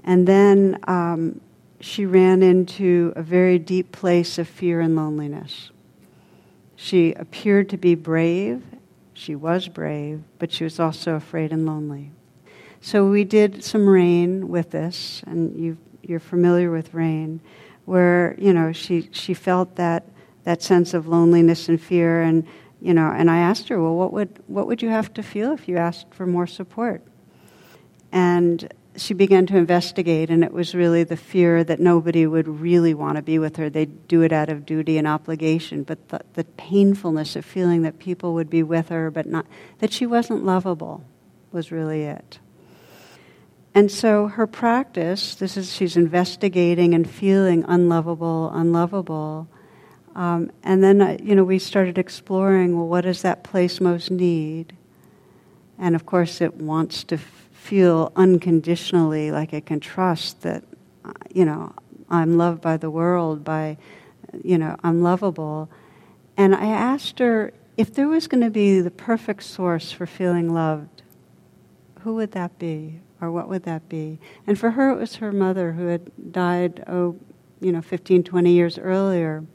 And 0.05 0.27
then 0.27 0.79
um, 0.87 1.41
she 1.81 2.05
ran 2.05 2.43
into 2.43 3.11
a 3.15 3.23
very 3.23 3.57
deep 3.59 3.91
place 3.91 4.37
of 4.37 4.47
fear 4.47 4.79
and 4.79 4.95
loneliness. 4.95 5.71
She 6.75 7.13
appeared 7.13 7.69
to 7.69 7.77
be 7.77 7.95
brave. 7.95 8.63
She 9.13 9.35
was 9.35 9.67
brave, 9.67 10.21
but 10.37 10.51
she 10.51 10.63
was 10.63 10.79
also 10.79 11.15
afraid 11.15 11.51
and 11.51 11.65
lonely. 11.65 12.11
So 12.81 13.09
we 13.09 13.23
did 13.23 13.63
some 13.63 13.89
rain 13.89 14.47
with 14.49 14.69
this, 14.71 15.23
and 15.25 15.59
you 15.59 15.77
you're 16.03 16.19
familiar 16.19 16.69
with 16.69 16.93
rain, 16.93 17.41
where 17.85 18.35
you 18.37 18.53
know 18.53 18.71
she 18.71 19.09
she 19.11 19.33
felt 19.33 19.75
that 19.77 20.03
that 20.43 20.61
sense 20.61 20.93
of 20.93 21.07
loneliness 21.07 21.67
and 21.67 21.81
fear, 21.81 22.21
and 22.21 22.45
you 22.79 22.93
know, 22.93 23.09
and 23.09 23.31
I 23.31 23.39
asked 23.39 23.69
her, 23.69 23.81
well, 23.81 23.95
what 23.95 24.13
would 24.13 24.43
what 24.45 24.67
would 24.67 24.83
you 24.83 24.89
have 24.89 25.11
to 25.15 25.23
feel 25.23 25.51
if 25.51 25.67
you 25.67 25.77
asked 25.77 26.13
for 26.13 26.27
more 26.27 26.45
support? 26.45 27.01
And 28.11 28.71
she 28.97 29.13
began 29.13 29.45
to 29.47 29.57
investigate, 29.57 30.29
and 30.29 30.43
it 30.43 30.51
was 30.51 30.73
really 30.73 31.03
the 31.03 31.17
fear 31.17 31.63
that 31.63 31.79
nobody 31.79 32.25
would 32.25 32.47
really 32.47 32.93
want 32.93 33.17
to 33.17 33.21
be 33.21 33.39
with 33.39 33.57
her. 33.57 33.69
They'd 33.69 34.07
do 34.07 34.21
it 34.21 34.31
out 34.31 34.49
of 34.49 34.65
duty 34.65 34.97
and 34.97 35.07
obligation, 35.07 35.83
but 35.83 36.09
the, 36.09 36.21
the 36.33 36.43
painfulness 36.43 37.35
of 37.35 37.45
feeling 37.45 37.81
that 37.83 37.99
people 37.99 38.33
would 38.33 38.49
be 38.49 38.63
with 38.63 38.89
her, 38.89 39.11
but 39.11 39.25
not 39.25 39.45
that 39.79 39.91
she 39.91 40.05
wasn't 40.05 40.45
lovable, 40.45 41.03
was 41.51 41.71
really 41.71 42.03
it. 42.03 42.39
And 43.75 43.91
so 43.91 44.27
her 44.27 44.47
practice, 44.47 45.35
this 45.35 45.57
is 45.57 45.73
she's 45.73 45.97
investigating 45.97 46.93
and 46.93 47.09
feeling 47.09 47.65
unlovable, 47.67 48.49
unlovable. 48.53 49.49
Um, 50.15 50.49
and 50.63 50.81
then, 50.81 51.01
uh, 51.01 51.17
you 51.21 51.35
know, 51.35 51.43
we 51.43 51.59
started 51.59 51.97
exploring 51.97 52.77
well, 52.77 52.87
what 52.87 53.01
does 53.01 53.21
that 53.23 53.43
place 53.43 53.81
most 53.81 54.09
need? 54.09 54.77
And 55.77 55.93
of 55.93 56.05
course, 56.05 56.39
it 56.39 56.55
wants 56.55 57.03
to 57.05 57.15
f- 57.15 57.44
feel 57.65 58.11
unconditionally 58.15 59.31
like 59.31 59.53
I 59.53 59.59
can 59.59 59.79
trust 59.79 60.41
that, 60.43 60.63
you 61.33 61.45
know, 61.45 61.73
I'm 62.09 62.37
loved 62.37 62.61
by 62.61 62.77
the 62.77 62.89
world, 62.89 63.43
by, 63.43 63.77
you 64.43 64.57
know, 64.57 64.75
I'm 64.83 65.01
lovable. 65.01 65.69
And 66.37 66.53
I 66.55 66.65
asked 66.65 67.19
her 67.19 67.53
if 67.77 67.93
there 67.93 68.07
was 68.07 68.27
going 68.27 68.43
to 68.43 68.49
be 68.49 68.81
the 68.81 68.91
perfect 68.91 69.43
source 69.43 69.91
for 69.91 70.05
feeling 70.05 70.53
loved, 70.53 71.01
who 72.01 72.15
would 72.15 72.31
that 72.33 72.57
be? 72.59 73.01
or 73.21 73.31
what 73.31 73.49
would 73.49 73.63
that 73.63 73.87
be? 73.89 74.19
And 74.45 74.57
for 74.59 74.71
her, 74.71 74.91
it 74.91 74.99
was 74.99 75.15
her 75.17 75.31
mother 75.31 75.73
who 75.73 75.87
had 75.87 76.11
died, 76.31 76.83
oh, 76.87 77.17
you 77.59 77.71
know, 77.71 77.81
15, 77.81 78.23
20 78.23 78.51
years 78.51 78.77
earlier. 78.77 79.45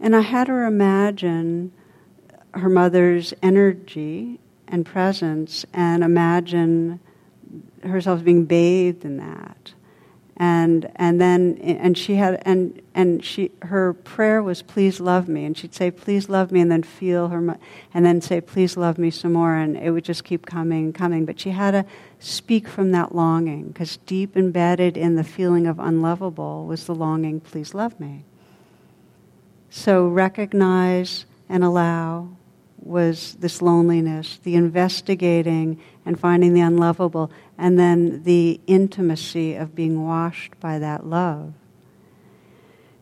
And 0.00 0.14
I 0.14 0.20
had 0.20 0.48
her 0.48 0.66
imagine 0.66 1.72
her 2.54 2.68
mother's 2.68 3.34
energy 3.42 4.40
and 4.66 4.84
presence 4.84 5.64
and 5.72 6.02
imagine 6.02 7.00
herself 7.82 8.24
being 8.24 8.44
bathed 8.44 9.04
in 9.04 9.18
that. 9.18 9.72
And 10.40 10.88
and 10.94 11.20
then 11.20 11.58
and 11.58 11.98
she 11.98 12.14
had 12.14 12.40
and 12.46 12.80
and 12.94 13.24
she 13.24 13.50
her 13.62 13.92
prayer 13.92 14.40
was 14.40 14.62
please 14.62 15.00
love 15.00 15.26
me. 15.26 15.44
And 15.44 15.56
she'd 15.56 15.74
say 15.74 15.90
please 15.90 16.28
love 16.28 16.52
me 16.52 16.60
and 16.60 16.70
then 16.70 16.84
feel 16.84 17.28
her 17.28 17.58
and 17.92 18.06
then 18.06 18.20
say 18.20 18.40
please 18.40 18.76
love 18.76 18.98
me 18.98 19.10
some 19.10 19.32
more 19.32 19.56
and 19.56 19.76
it 19.76 19.90
would 19.90 20.04
just 20.04 20.22
keep 20.22 20.46
coming 20.46 20.92
coming. 20.92 21.24
But 21.24 21.40
she 21.40 21.50
had 21.50 21.72
to 21.72 21.84
speak 22.20 22.68
from 22.68 22.92
that 22.92 23.16
longing 23.16 23.68
because 23.68 23.96
deep 24.06 24.36
embedded 24.36 24.96
in 24.96 25.16
the 25.16 25.24
feeling 25.24 25.66
of 25.66 25.80
unlovable 25.80 26.66
was 26.66 26.86
the 26.86 26.94
longing 26.94 27.40
please 27.40 27.74
love 27.74 27.98
me. 27.98 28.24
So 29.70 30.06
recognize 30.06 31.26
and 31.48 31.64
allow 31.64 32.28
was 32.88 33.36
this 33.38 33.60
loneliness, 33.60 34.40
the 34.42 34.54
investigating 34.54 35.80
and 36.04 36.18
finding 36.18 36.54
the 36.54 36.60
unlovable, 36.60 37.30
and 37.58 37.78
then 37.78 38.22
the 38.22 38.60
intimacy 38.66 39.54
of 39.54 39.74
being 39.74 40.04
washed 40.04 40.58
by 40.58 40.78
that 40.78 41.06
love. 41.06 41.52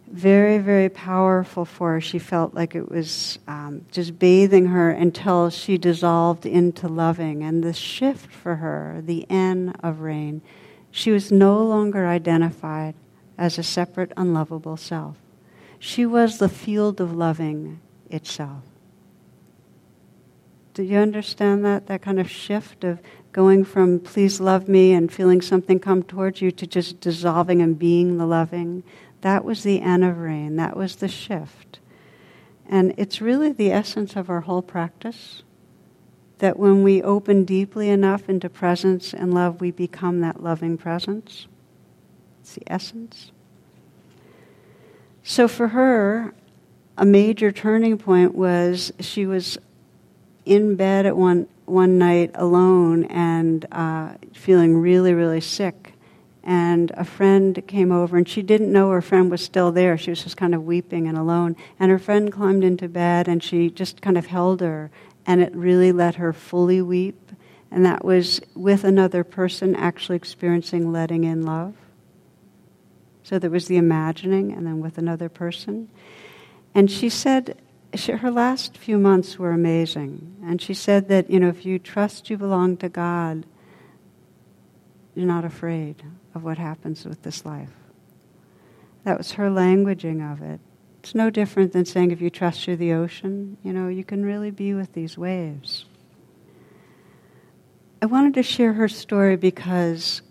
Very, 0.09 0.59
very 0.59 0.89
powerful 0.89 1.65
for 1.65 1.95
her. 1.95 2.01
She 2.01 2.19
felt 2.19 2.55
like 2.55 2.75
it 2.75 2.89
was 2.89 3.39
um, 3.49 3.85
just 3.91 4.19
bathing 4.19 4.67
her 4.67 4.91
until 4.91 5.51
she 5.51 5.79
dissolved 5.79 6.47
into 6.47 6.87
loving. 6.87 7.43
And 7.43 7.65
the 7.65 7.73
shift 7.73 8.31
for 8.31 8.57
her, 8.57 9.03
the 9.05 9.27
N 9.29 9.75
of 9.83 10.01
rain, 10.01 10.43
she 10.91 11.11
was 11.11 11.33
no 11.33 11.63
longer 11.63 12.07
identified 12.07 12.95
as 13.37 13.59
a 13.59 13.63
separate, 13.63 14.13
unlovable 14.17 14.77
self. 14.77 15.17
She 15.79 16.07
was 16.07 16.39
the 16.39 16.49
field 16.49 17.01
of 17.01 17.13
loving 17.13 17.81
itself. 18.09 18.63
Do 20.77 20.83
you 20.83 20.99
understand 20.99 21.65
that? 21.65 21.87
That 21.87 22.03
kind 22.03 22.21
of 22.21 22.31
shift 22.31 22.85
of 22.85 23.01
going 23.33 23.65
from 23.65 23.99
please 23.99 24.43
love 24.43 24.69
me 24.69 24.93
and 24.93 25.11
feeling 25.11 25.41
something 25.41 25.81
come 25.81 26.03
towards 26.03 26.43
you 26.43 26.51
to 26.51 26.67
just 26.67 27.01
dissolving 27.01 27.63
and 27.63 27.79
being 27.79 28.19
the 28.19 28.27
loving. 28.27 28.83
That 29.23 29.43
was 29.43 29.63
the 29.63 29.81
N 29.81 30.03
of 30.03 30.19
rain. 30.19 30.57
That 30.57 30.77
was 30.77 30.97
the 30.97 31.09
shift. 31.09 31.79
And 32.69 32.93
it's 32.99 33.23
really 33.23 33.53
the 33.53 33.73
essence 33.73 34.17
of 34.17 34.29
our 34.29 34.43
whole 34.43 34.61
practice 34.61 35.43
that 36.41 36.59
when 36.59 36.83
we 36.83 37.03
open 37.03 37.47
deeply 37.47 37.89
enough 37.89 38.29
into 38.29 38.51
presence 38.51 39.15
and 39.15 39.33
love, 39.33 39.63
we 39.63 39.71
become 39.71 40.21
that 40.21 40.43
loving 40.43 40.77
presence. 40.77 41.47
It's 42.43 42.53
the 42.53 42.71
essence. 42.71 43.33
So 45.23 45.49
for 45.49 45.69
her, 45.69 46.35
a 46.99 47.07
major 47.07 47.51
turning 47.51 47.97
point 47.97 48.35
was 48.35 48.93
she 49.01 49.25
was 49.25 49.57
in 50.47 50.77
bed 50.77 51.05
at 51.05 51.17
one 51.17 51.49
one 51.67 51.99
night 51.99 52.31
alone 52.35 53.05
and 53.07 53.67
uh, 53.73 54.15
feeling 54.33 54.79
really 54.79 55.13
really 55.13 55.41
sick. 55.41 55.93
And 56.43 56.93
a 56.95 57.05
friend 57.05 57.61
came 57.67 57.91
over 57.91 58.17
and 58.17 58.29
she 58.29 58.41
didn't 58.41 58.73
know 58.73 58.91
her 58.93 59.03
friend 59.03 59.33
was 59.33 59.43
still 59.43 59.73
there. 59.73 59.99
She 59.99 60.11
was 60.11 60.23
just 60.23 60.37
kind 60.37 60.55
of 60.55 60.65
weeping 60.65 61.09
and 61.09 61.19
alone. 61.19 61.57
And 61.81 61.91
her 61.91 61.99
friend 61.99 62.31
climbed 62.31 62.63
into 62.63 62.89
bed 62.89 63.27
and 63.27 63.43
she 63.43 63.69
just 63.69 64.01
kind 64.01 64.17
of 64.17 64.27
held 64.27 64.61
her 64.61 64.93
and 65.27 65.43
it 65.43 65.53
really 65.57 65.91
let 65.91 66.15
her 66.15 66.33
fully 66.33 66.81
weep. 66.81 67.33
And 67.69 67.85
that 67.85 68.05
was 68.05 68.41
with 68.55 68.85
another 68.85 69.25
person 69.25 69.75
actually 69.75 70.15
experiencing 70.15 70.93
letting 70.93 71.25
in 71.25 71.45
love. 71.45 71.75
So 73.25 73.41
there 73.41 73.51
was 73.51 73.67
the 73.67 73.77
imagining 73.77 74.53
and 74.53 74.65
then 74.65 74.79
with 74.79 74.99
another 74.99 75.29
person. 75.29 75.89
And 76.77 76.89
she 76.89 77.09
said 77.09 77.59
she, 77.97 78.13
her 78.13 78.31
last 78.31 78.77
few 78.77 78.99
months 78.99 79.39
were 79.39 79.53
amazing. 79.53 80.37
And 80.45 80.61
she 80.61 80.75
said 80.75 81.09
that, 81.09 81.31
you 81.31 81.41
know, 81.41 81.49
if 81.49 81.65
you 81.67 81.79
trust 81.79 82.31
you 82.31 82.37
belong 82.37 82.77
to 82.79 82.89
God, 82.89 83.47
you're 85.15 85.27
not 85.27 85.45
afraid 85.45 86.03
of 86.35 86.45
what 86.45 86.59
happens 86.59 87.05
with 87.05 87.23
this 87.23 87.45
life. 87.45 87.73
That 89.05 89.19
was 89.19 89.33
her 89.33 89.49
languaging 89.49 90.33
of 90.33 90.43
it. 90.43 90.61
It's 91.01 91.15
no 91.15 91.31
different 91.31 91.73
than 91.73 91.85
saying 91.85 92.11
if 92.11 92.21
you 92.21 92.31
trust 92.31 92.67
you're 92.67 92.77
the 92.77 92.93
ocean, 92.93 93.57
you 93.63 93.73
know, 93.73 93.89
you 93.89 94.05
can 94.05 94.25
really 94.25 94.51
be 94.51 94.75
with 94.75 94.93
these 94.93 95.17
waves. 95.17 95.85
I 98.03 98.07
wanted 98.07 98.35
to 98.35 98.43
share 98.43 98.73
her 98.75 98.89
story 98.89 99.37
because 99.37 100.23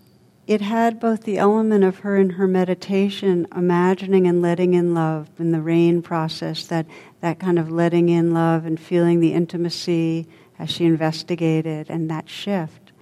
it 0.46 0.60
had 0.60 1.00
both 1.00 1.24
the 1.24 1.38
element 1.38 1.82
of 1.82 2.00
her 2.00 2.16
in 2.16 2.30
her 2.30 2.46
meditation, 2.46 3.48
imagining 3.54 4.28
and 4.28 4.40
letting 4.40 4.74
in 4.74 4.94
love 4.94 5.28
in 5.38 5.50
the 5.50 5.60
rain 5.60 6.02
process, 6.02 6.66
that, 6.66 6.86
that 7.20 7.40
kind 7.40 7.58
of 7.58 7.70
letting 7.70 8.08
in 8.08 8.32
love 8.32 8.64
and 8.64 8.78
feeling 8.78 9.18
the 9.18 9.32
intimacy 9.32 10.28
as 10.58 10.70
she 10.70 10.84
investigated, 10.84 11.90
and 11.90 12.08
that 12.08 12.28
shift. 12.28 12.92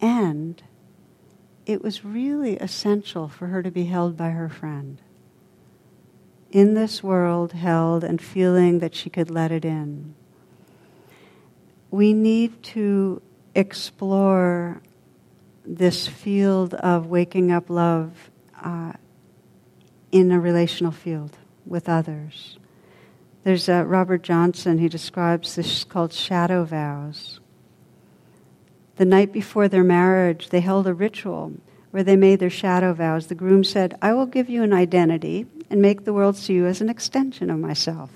And 0.00 0.62
it 1.66 1.82
was 1.82 2.04
really 2.04 2.56
essential 2.58 3.28
for 3.28 3.48
her 3.48 3.62
to 3.62 3.70
be 3.70 3.86
held 3.86 4.16
by 4.16 4.30
her 4.30 4.48
friend. 4.48 5.00
In 6.52 6.74
this 6.74 7.02
world, 7.02 7.52
held 7.52 8.04
and 8.04 8.22
feeling 8.22 8.78
that 8.78 8.94
she 8.94 9.10
could 9.10 9.30
let 9.30 9.50
it 9.50 9.64
in. 9.64 10.14
We 11.90 12.12
need 12.12 12.62
to 12.62 13.20
explore 13.54 14.80
this 15.66 16.06
field 16.06 16.74
of 16.74 17.06
waking 17.06 17.50
up 17.50 17.68
love 17.68 18.30
uh, 18.62 18.92
in 20.12 20.30
a 20.30 20.40
relational 20.40 20.92
field 20.92 21.36
with 21.64 21.88
others. 21.88 22.58
There's 23.44 23.68
uh, 23.68 23.84
Robert 23.84 24.22
Johnson, 24.22 24.78
he 24.78 24.88
describes 24.88 25.54
this 25.54 25.84
called 25.84 26.12
shadow 26.12 26.64
vows. 26.64 27.40
The 28.96 29.04
night 29.04 29.32
before 29.32 29.68
their 29.68 29.84
marriage, 29.84 30.48
they 30.48 30.60
held 30.60 30.86
a 30.86 30.94
ritual 30.94 31.52
where 31.96 32.04
they 32.04 32.16
made 32.16 32.40
their 32.40 32.50
shadow 32.50 32.92
vows, 32.92 33.28
the 33.28 33.34
groom 33.34 33.64
said, 33.64 33.96
I 34.02 34.12
will 34.12 34.26
give 34.26 34.50
you 34.50 34.62
an 34.62 34.74
identity 34.74 35.46
and 35.70 35.80
make 35.80 36.04
the 36.04 36.12
world 36.12 36.36
see 36.36 36.52
you 36.52 36.66
as 36.66 36.82
an 36.82 36.90
extension 36.90 37.48
of 37.48 37.58
myself. 37.58 38.10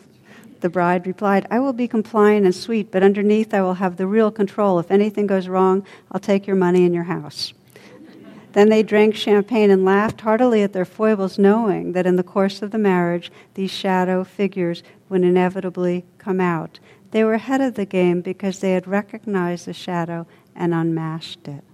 The 0.60 0.68
bride 0.68 1.06
replied, 1.06 1.46
I 1.50 1.58
will 1.58 1.72
be 1.72 1.88
compliant 1.88 2.44
and 2.44 2.54
sweet, 2.54 2.90
but 2.90 3.02
underneath 3.02 3.54
I 3.54 3.62
will 3.62 3.74
have 3.74 3.96
the 3.96 4.06
real 4.06 4.30
control. 4.30 4.78
If 4.78 4.90
anything 4.90 5.26
goes 5.26 5.48
wrong, 5.48 5.86
I'll 6.12 6.20
take 6.20 6.46
your 6.46 6.56
money 6.56 6.84
and 6.84 6.94
your 6.94 7.04
house. 7.04 7.54
Then 8.52 8.68
they 8.68 8.82
drank 8.82 9.14
champagne 9.14 9.70
and 9.70 9.84
laughed 9.84 10.20
heartily 10.22 10.62
at 10.62 10.72
their 10.72 10.84
foibles, 10.84 11.38
knowing 11.38 11.92
that 11.92 12.06
in 12.06 12.16
the 12.16 12.22
course 12.22 12.62
of 12.62 12.72
the 12.72 12.78
marriage, 12.78 13.30
these 13.54 13.70
shadow 13.70 14.24
figures 14.24 14.82
would 15.08 15.22
inevitably 15.22 16.04
come 16.18 16.40
out. 16.40 16.78
They 17.12 17.24
were 17.24 17.34
ahead 17.34 17.60
of 17.60 17.74
the 17.74 17.86
game 17.86 18.20
because 18.20 18.58
they 18.58 18.72
had 18.72 18.86
recognized 18.86 19.66
the 19.66 19.72
shadow 19.72 20.26
and 20.54 20.74
unmasked 20.74 21.48
it. 21.48 21.64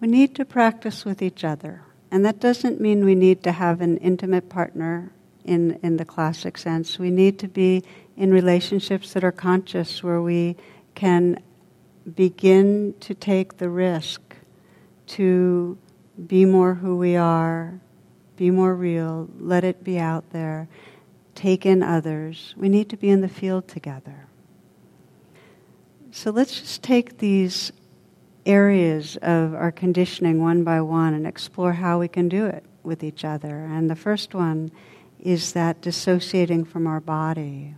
We 0.00 0.08
need 0.08 0.34
to 0.36 0.44
practice 0.44 1.04
with 1.04 1.22
each 1.22 1.44
other. 1.44 1.82
And 2.10 2.24
that 2.24 2.40
doesn't 2.40 2.80
mean 2.80 3.04
we 3.04 3.14
need 3.14 3.42
to 3.44 3.52
have 3.52 3.80
an 3.80 3.96
intimate 3.98 4.48
partner 4.48 5.12
in, 5.44 5.78
in 5.82 5.96
the 5.96 6.04
classic 6.04 6.58
sense. 6.58 6.98
We 6.98 7.10
need 7.10 7.38
to 7.38 7.48
be 7.48 7.84
in 8.16 8.32
relationships 8.32 9.12
that 9.12 9.24
are 9.24 9.32
conscious, 9.32 10.02
where 10.02 10.20
we 10.20 10.56
can 10.94 11.42
begin 12.14 12.94
to 13.00 13.14
take 13.14 13.58
the 13.58 13.70
risk 13.70 14.20
to 15.06 15.78
be 16.26 16.44
more 16.44 16.74
who 16.74 16.96
we 16.96 17.16
are, 17.16 17.80
be 18.36 18.50
more 18.50 18.74
real, 18.74 19.28
let 19.38 19.64
it 19.64 19.84
be 19.84 19.98
out 19.98 20.30
there, 20.30 20.68
take 21.34 21.64
in 21.64 21.82
others. 21.82 22.54
We 22.56 22.68
need 22.68 22.88
to 22.90 22.96
be 22.96 23.10
in 23.10 23.20
the 23.20 23.28
field 23.28 23.68
together. 23.68 24.26
So 26.10 26.30
let's 26.30 26.60
just 26.60 26.82
take 26.82 27.18
these 27.18 27.72
areas 28.46 29.16
of 29.22 29.54
our 29.54 29.72
conditioning 29.72 30.42
one 30.42 30.64
by 30.64 30.80
one 30.80 31.14
and 31.14 31.26
explore 31.26 31.74
how 31.74 31.98
we 31.98 32.08
can 32.08 32.28
do 32.28 32.46
it 32.46 32.64
with 32.82 33.04
each 33.04 33.24
other. 33.24 33.64
And 33.64 33.90
the 33.90 33.96
first 33.96 34.34
one 34.34 34.70
is 35.18 35.52
that 35.52 35.80
dissociating 35.80 36.64
from 36.64 36.86
our 36.86 37.00
body. 37.00 37.74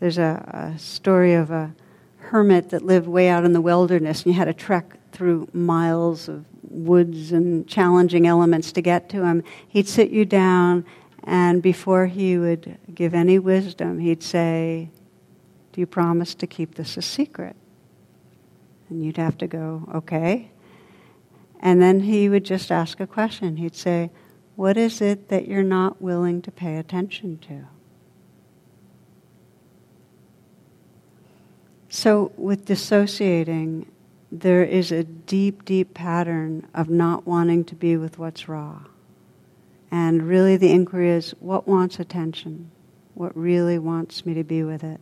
There's 0.00 0.18
a, 0.18 0.72
a 0.74 0.78
story 0.78 1.34
of 1.34 1.50
a 1.50 1.74
hermit 2.18 2.70
that 2.70 2.82
lived 2.82 3.06
way 3.06 3.28
out 3.28 3.44
in 3.44 3.52
the 3.52 3.60
wilderness, 3.60 4.24
and 4.24 4.34
you 4.34 4.38
had 4.38 4.46
to 4.46 4.54
trek 4.54 4.98
through 5.12 5.48
miles 5.52 6.28
of 6.28 6.44
woods 6.68 7.32
and 7.32 7.66
challenging 7.66 8.26
elements 8.26 8.72
to 8.72 8.82
get 8.82 9.08
to 9.10 9.24
him. 9.24 9.42
He'd 9.68 9.88
sit 9.88 10.10
you 10.10 10.24
down, 10.24 10.84
and 11.24 11.62
before 11.62 12.06
he 12.06 12.36
would 12.36 12.78
give 12.92 13.14
any 13.14 13.38
wisdom, 13.38 14.00
he'd 14.00 14.22
say, 14.22 14.90
Do 15.72 15.80
you 15.80 15.86
promise 15.86 16.34
to 16.34 16.46
keep 16.46 16.74
this 16.74 16.96
a 16.96 17.02
secret? 17.02 17.56
And 18.88 19.04
you'd 19.04 19.16
have 19.16 19.36
to 19.38 19.46
go, 19.46 19.88
okay. 19.94 20.50
And 21.60 21.80
then 21.80 22.00
he 22.00 22.28
would 22.28 22.44
just 22.44 22.70
ask 22.70 23.00
a 23.00 23.06
question. 23.06 23.56
He'd 23.56 23.74
say, 23.74 24.10
What 24.54 24.76
is 24.76 25.00
it 25.00 25.28
that 25.28 25.48
you're 25.48 25.62
not 25.62 26.00
willing 26.00 26.42
to 26.42 26.50
pay 26.50 26.76
attention 26.76 27.38
to? 27.38 27.66
So, 31.88 32.32
with 32.36 32.66
dissociating, 32.66 33.86
there 34.30 34.62
is 34.62 34.92
a 34.92 35.04
deep, 35.04 35.64
deep 35.64 35.94
pattern 35.94 36.66
of 36.74 36.90
not 36.90 37.26
wanting 37.26 37.64
to 37.64 37.74
be 37.74 37.96
with 37.96 38.18
what's 38.18 38.48
raw. 38.48 38.82
And 39.90 40.24
really, 40.24 40.56
the 40.56 40.72
inquiry 40.72 41.10
is 41.10 41.30
what 41.40 41.66
wants 41.66 41.98
attention? 41.98 42.70
What 43.14 43.36
really 43.36 43.78
wants 43.78 44.26
me 44.26 44.34
to 44.34 44.44
be 44.44 44.62
with 44.62 44.84
it? 44.84 45.00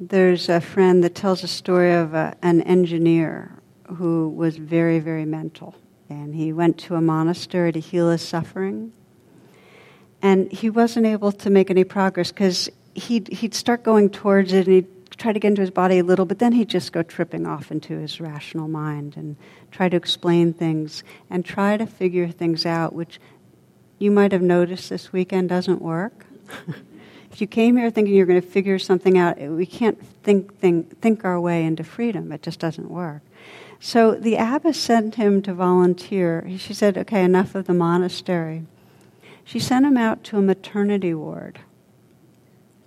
There's 0.00 0.48
a 0.48 0.60
friend 0.60 1.04
that 1.04 1.14
tells 1.14 1.44
a 1.44 1.48
story 1.48 1.92
of 1.92 2.14
a, 2.14 2.36
an 2.42 2.62
engineer 2.62 3.52
who 3.96 4.28
was 4.28 4.56
very, 4.56 4.98
very 4.98 5.24
mental. 5.24 5.74
And 6.08 6.34
he 6.34 6.52
went 6.52 6.78
to 6.78 6.96
a 6.96 7.00
monastery 7.00 7.72
to 7.72 7.80
heal 7.80 8.10
his 8.10 8.22
suffering. 8.22 8.92
And 10.20 10.50
he 10.50 10.68
wasn't 10.68 11.06
able 11.06 11.30
to 11.32 11.50
make 11.50 11.70
any 11.70 11.84
progress 11.84 12.32
because 12.32 12.68
he'd, 12.94 13.28
he'd 13.28 13.54
start 13.54 13.84
going 13.84 14.10
towards 14.10 14.52
it 14.52 14.66
and 14.66 14.74
he'd 14.76 15.10
try 15.16 15.32
to 15.32 15.38
get 15.38 15.48
into 15.48 15.60
his 15.60 15.70
body 15.70 16.00
a 16.00 16.04
little, 16.04 16.24
but 16.24 16.40
then 16.40 16.52
he'd 16.52 16.68
just 16.68 16.92
go 16.92 17.02
tripping 17.02 17.46
off 17.46 17.70
into 17.70 17.96
his 17.98 18.20
rational 18.20 18.66
mind 18.66 19.16
and 19.16 19.36
try 19.70 19.88
to 19.88 19.96
explain 19.96 20.52
things 20.52 21.04
and 21.30 21.44
try 21.44 21.76
to 21.76 21.86
figure 21.86 22.28
things 22.28 22.66
out, 22.66 22.92
which 22.94 23.20
you 23.98 24.10
might 24.10 24.32
have 24.32 24.42
noticed 24.42 24.90
this 24.90 25.12
weekend 25.12 25.48
doesn't 25.48 25.80
work. 25.80 26.26
if 27.34 27.40
you 27.40 27.48
came 27.48 27.76
here 27.76 27.90
thinking 27.90 28.14
you're 28.14 28.26
going 28.26 28.40
to 28.40 28.46
figure 28.46 28.78
something 28.78 29.18
out, 29.18 29.40
eh, 29.40 29.48
we 29.48 29.66
can't 29.66 30.00
think, 30.22 30.56
think, 30.60 31.00
think 31.00 31.24
our 31.24 31.40
way 31.40 31.64
into 31.64 31.82
freedom. 31.82 32.30
It 32.30 32.42
just 32.42 32.60
doesn't 32.60 32.88
work. 32.88 33.22
So 33.80 34.14
the 34.14 34.36
abbess 34.36 34.78
sent 34.78 35.16
him 35.16 35.42
to 35.42 35.52
volunteer. 35.52 36.48
She 36.58 36.72
said, 36.72 36.96
okay, 36.96 37.24
enough 37.24 37.56
of 37.56 37.66
the 37.66 37.74
monastery. 37.74 38.62
She 39.42 39.58
sent 39.58 39.84
him 39.84 39.96
out 39.96 40.22
to 40.24 40.38
a 40.38 40.42
maternity 40.42 41.12
ward 41.12 41.58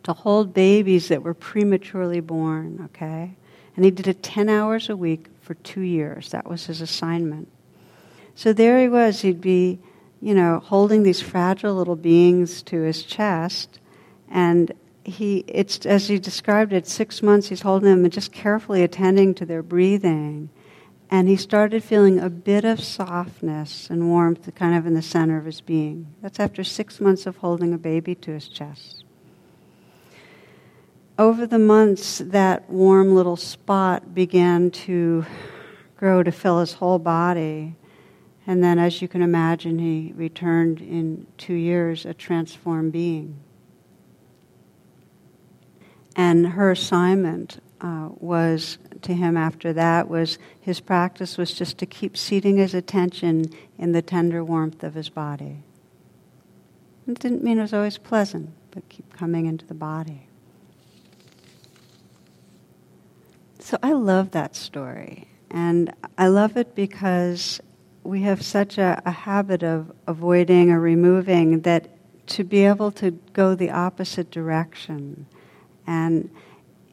to 0.04 0.14
hold 0.14 0.54
babies 0.54 1.10
that 1.10 1.24
were 1.24 1.34
prematurely 1.34 2.22
born, 2.22 2.80
okay? 2.86 3.34
And 3.76 3.84
he 3.84 3.92
did 3.92 4.08
it 4.08 4.24
10 4.24 4.48
hours 4.48 4.90
a 4.90 4.96
week 4.96 5.26
for 5.42 5.56
two 5.56 5.82
years. 5.82 6.30
That 6.30 6.50
was 6.50 6.68
his 6.68 6.80
assignment. 6.80 7.50
So 8.34 8.54
there 8.54 8.80
he 8.80 8.88
was. 8.88 9.20
He'd 9.20 9.42
be, 9.42 9.80
you 10.22 10.34
know, 10.34 10.62
holding 10.64 11.04
these 11.04 11.20
fragile 11.20 11.76
little 11.76 11.98
beings 11.98 12.62
to 12.62 12.80
his 12.84 13.04
chest 13.04 13.80
and 14.30 14.74
he, 15.04 15.46
it's 15.48 15.86
as 15.86 16.08
he 16.08 16.20
described 16.20 16.74
it, 16.74 16.86
six 16.86 17.24
months 17.24 17.48
he's 17.48 17.62
holding 17.62 17.90
them 17.90 18.04
and 18.04 18.12
just 18.12 18.32
carefully 18.32 18.84
attending 18.84 19.34
to 19.36 19.46
their 19.46 19.64
breathing. 19.64 20.50
And 21.10 21.30
he 21.30 21.38
started 21.38 21.84
feeling 21.84 22.20
a 22.20 22.30
bit 22.30 22.66
of 22.66 22.82
softness 22.82 23.90
and 23.90 24.10
warmth 24.10 24.54
kind 24.56 24.76
of 24.76 24.86
in 24.86 24.94
the 24.94 25.02
center 25.02 25.38
of 25.38 25.46
his 25.46 25.62
being. 25.62 26.14
That's 26.22 26.40
after 26.40 26.66
six 26.66 27.00
months 27.00 27.26
of 27.26 27.38
holding 27.38 27.74
a 27.74 27.78
baby 27.78 28.16
to 28.16 28.32
his 28.32 28.50
chest. 28.50 29.06
Over 31.18 31.48
the 31.48 31.58
months, 31.58 32.20
that 32.20 32.70
warm 32.70 33.16
little 33.16 33.38
spot 33.38 34.14
began 34.14 34.70
to 34.72 35.26
grow 35.96 36.22
to 36.22 36.32
fill 36.32 36.60
his 36.60 36.74
whole 36.74 37.00
body. 37.00 37.76
And 38.46 38.64
then, 38.64 38.78
as 38.78 39.02
you 39.02 39.08
can 39.08 39.22
imagine, 39.22 39.80
he 39.80 40.14
returned 40.16 40.80
in 40.82 41.26
two 41.38 41.54
years 41.56 42.06
a 42.06 42.14
transformed 42.14 42.92
being. 42.92 43.40
And 46.18 46.48
her 46.48 46.72
assignment 46.72 47.62
uh, 47.80 48.10
was 48.18 48.80
to 49.04 49.14
him 49.14 49.38
after 49.38 49.72
that 49.74 50.10
was 50.10 50.40
his 50.60 50.80
practice 50.80 51.38
was 51.38 51.54
just 51.54 51.78
to 51.78 51.86
keep 51.86 52.18
seating 52.18 52.58
his 52.58 52.74
attention 52.74 53.46
in 53.78 53.92
the 53.92 54.02
tender 54.02 54.44
warmth 54.44 54.84
of 54.84 54.96
his 54.96 55.10
body. 55.10 55.64
It 57.08 57.20
didn't 57.20 57.44
mean 57.44 57.60
it 57.60 57.62
was 57.62 57.74
always 57.74 58.00
pleasant, 58.00 58.50
but 58.72 58.90
keep 58.90 59.14
coming 59.16 59.46
into 59.46 59.66
the 59.68 59.76
body. 59.76 60.28
So 63.60 63.78
I 63.84 63.92
love 63.92 64.32
that 64.32 64.56
story. 64.56 65.28
And 65.52 65.94
I 66.18 66.28
love 66.28 66.58
it 66.58 66.74
because 66.74 67.62
we 68.04 68.24
have 68.24 68.42
such 68.42 68.80
a, 68.80 69.02
a 69.06 69.12
habit 69.12 69.64
of 69.64 69.92
avoiding 70.08 70.72
or 70.72 70.80
removing 70.80 71.62
that 71.62 71.90
to 72.28 72.44
be 72.44 72.66
able 72.66 72.92
to 72.94 73.12
go 73.34 73.54
the 73.54 73.70
opposite 73.70 74.32
direction 74.32 75.28
and 75.88 76.30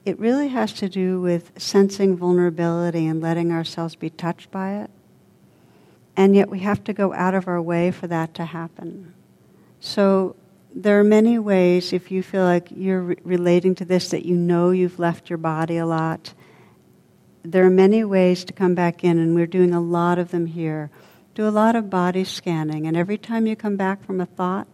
it 0.05 0.19
really 0.19 0.49
has 0.49 0.73
to 0.75 0.89
do 0.89 1.21
with 1.21 1.53
sensing 1.57 2.17
vulnerability 2.17 3.07
and 3.07 3.21
letting 3.21 3.51
ourselves 3.51 3.97
be 3.97 4.11
touched 4.11 4.51
by 4.51 4.75
it. 4.75 4.91
And 6.17 6.37
yet 6.37 6.49
we 6.49 6.61
have 6.61 6.85
to 6.85 6.93
go 6.93 7.13
out 7.13 7.35
of 7.35 7.49
our 7.49 7.61
way 7.61 7.91
for 7.91 8.07
that 8.07 8.35
to 8.35 8.45
happen. 8.45 9.15
So 9.81 10.37
there 10.75 10.99
are 10.99 11.05
many 11.05 11.39
ways, 11.39 11.93
if 11.93 12.11
you 12.11 12.23
feel 12.23 12.45
like 12.45 12.69
you're 12.71 13.01
re- 13.01 13.17
relating 13.25 13.75
to 13.77 13.85
this, 13.85 14.11
that 14.11 14.25
you 14.25 14.37
know 14.37 14.71
you've 14.71 14.99
left 14.99 15.31
your 15.31 15.39
body 15.39 15.77
a 15.77 15.87
lot. 15.87 16.35
There 17.43 17.65
are 17.65 17.71
many 17.71 18.05
ways 18.05 18.45
to 18.45 18.53
come 18.53 18.75
back 18.75 19.05
in, 19.05 19.19
and 19.19 19.35
we're 19.35 19.47
doing 19.47 19.75
a 19.75 19.81
lot 19.81 20.19
of 20.19 20.31
them 20.31 20.47
here. 20.47 20.91
Do 21.35 21.49
a 21.49 21.51
lot 21.51 21.77
of 21.77 21.91
body 21.91 22.25
scanning, 22.25 22.87
and 22.87 22.97
every 22.97 23.19
time 23.19 23.47
you 23.47 23.57
come 23.57 23.77
back 23.77 24.05
from 24.05 24.21
a 24.21 24.27
thought, 24.27 24.69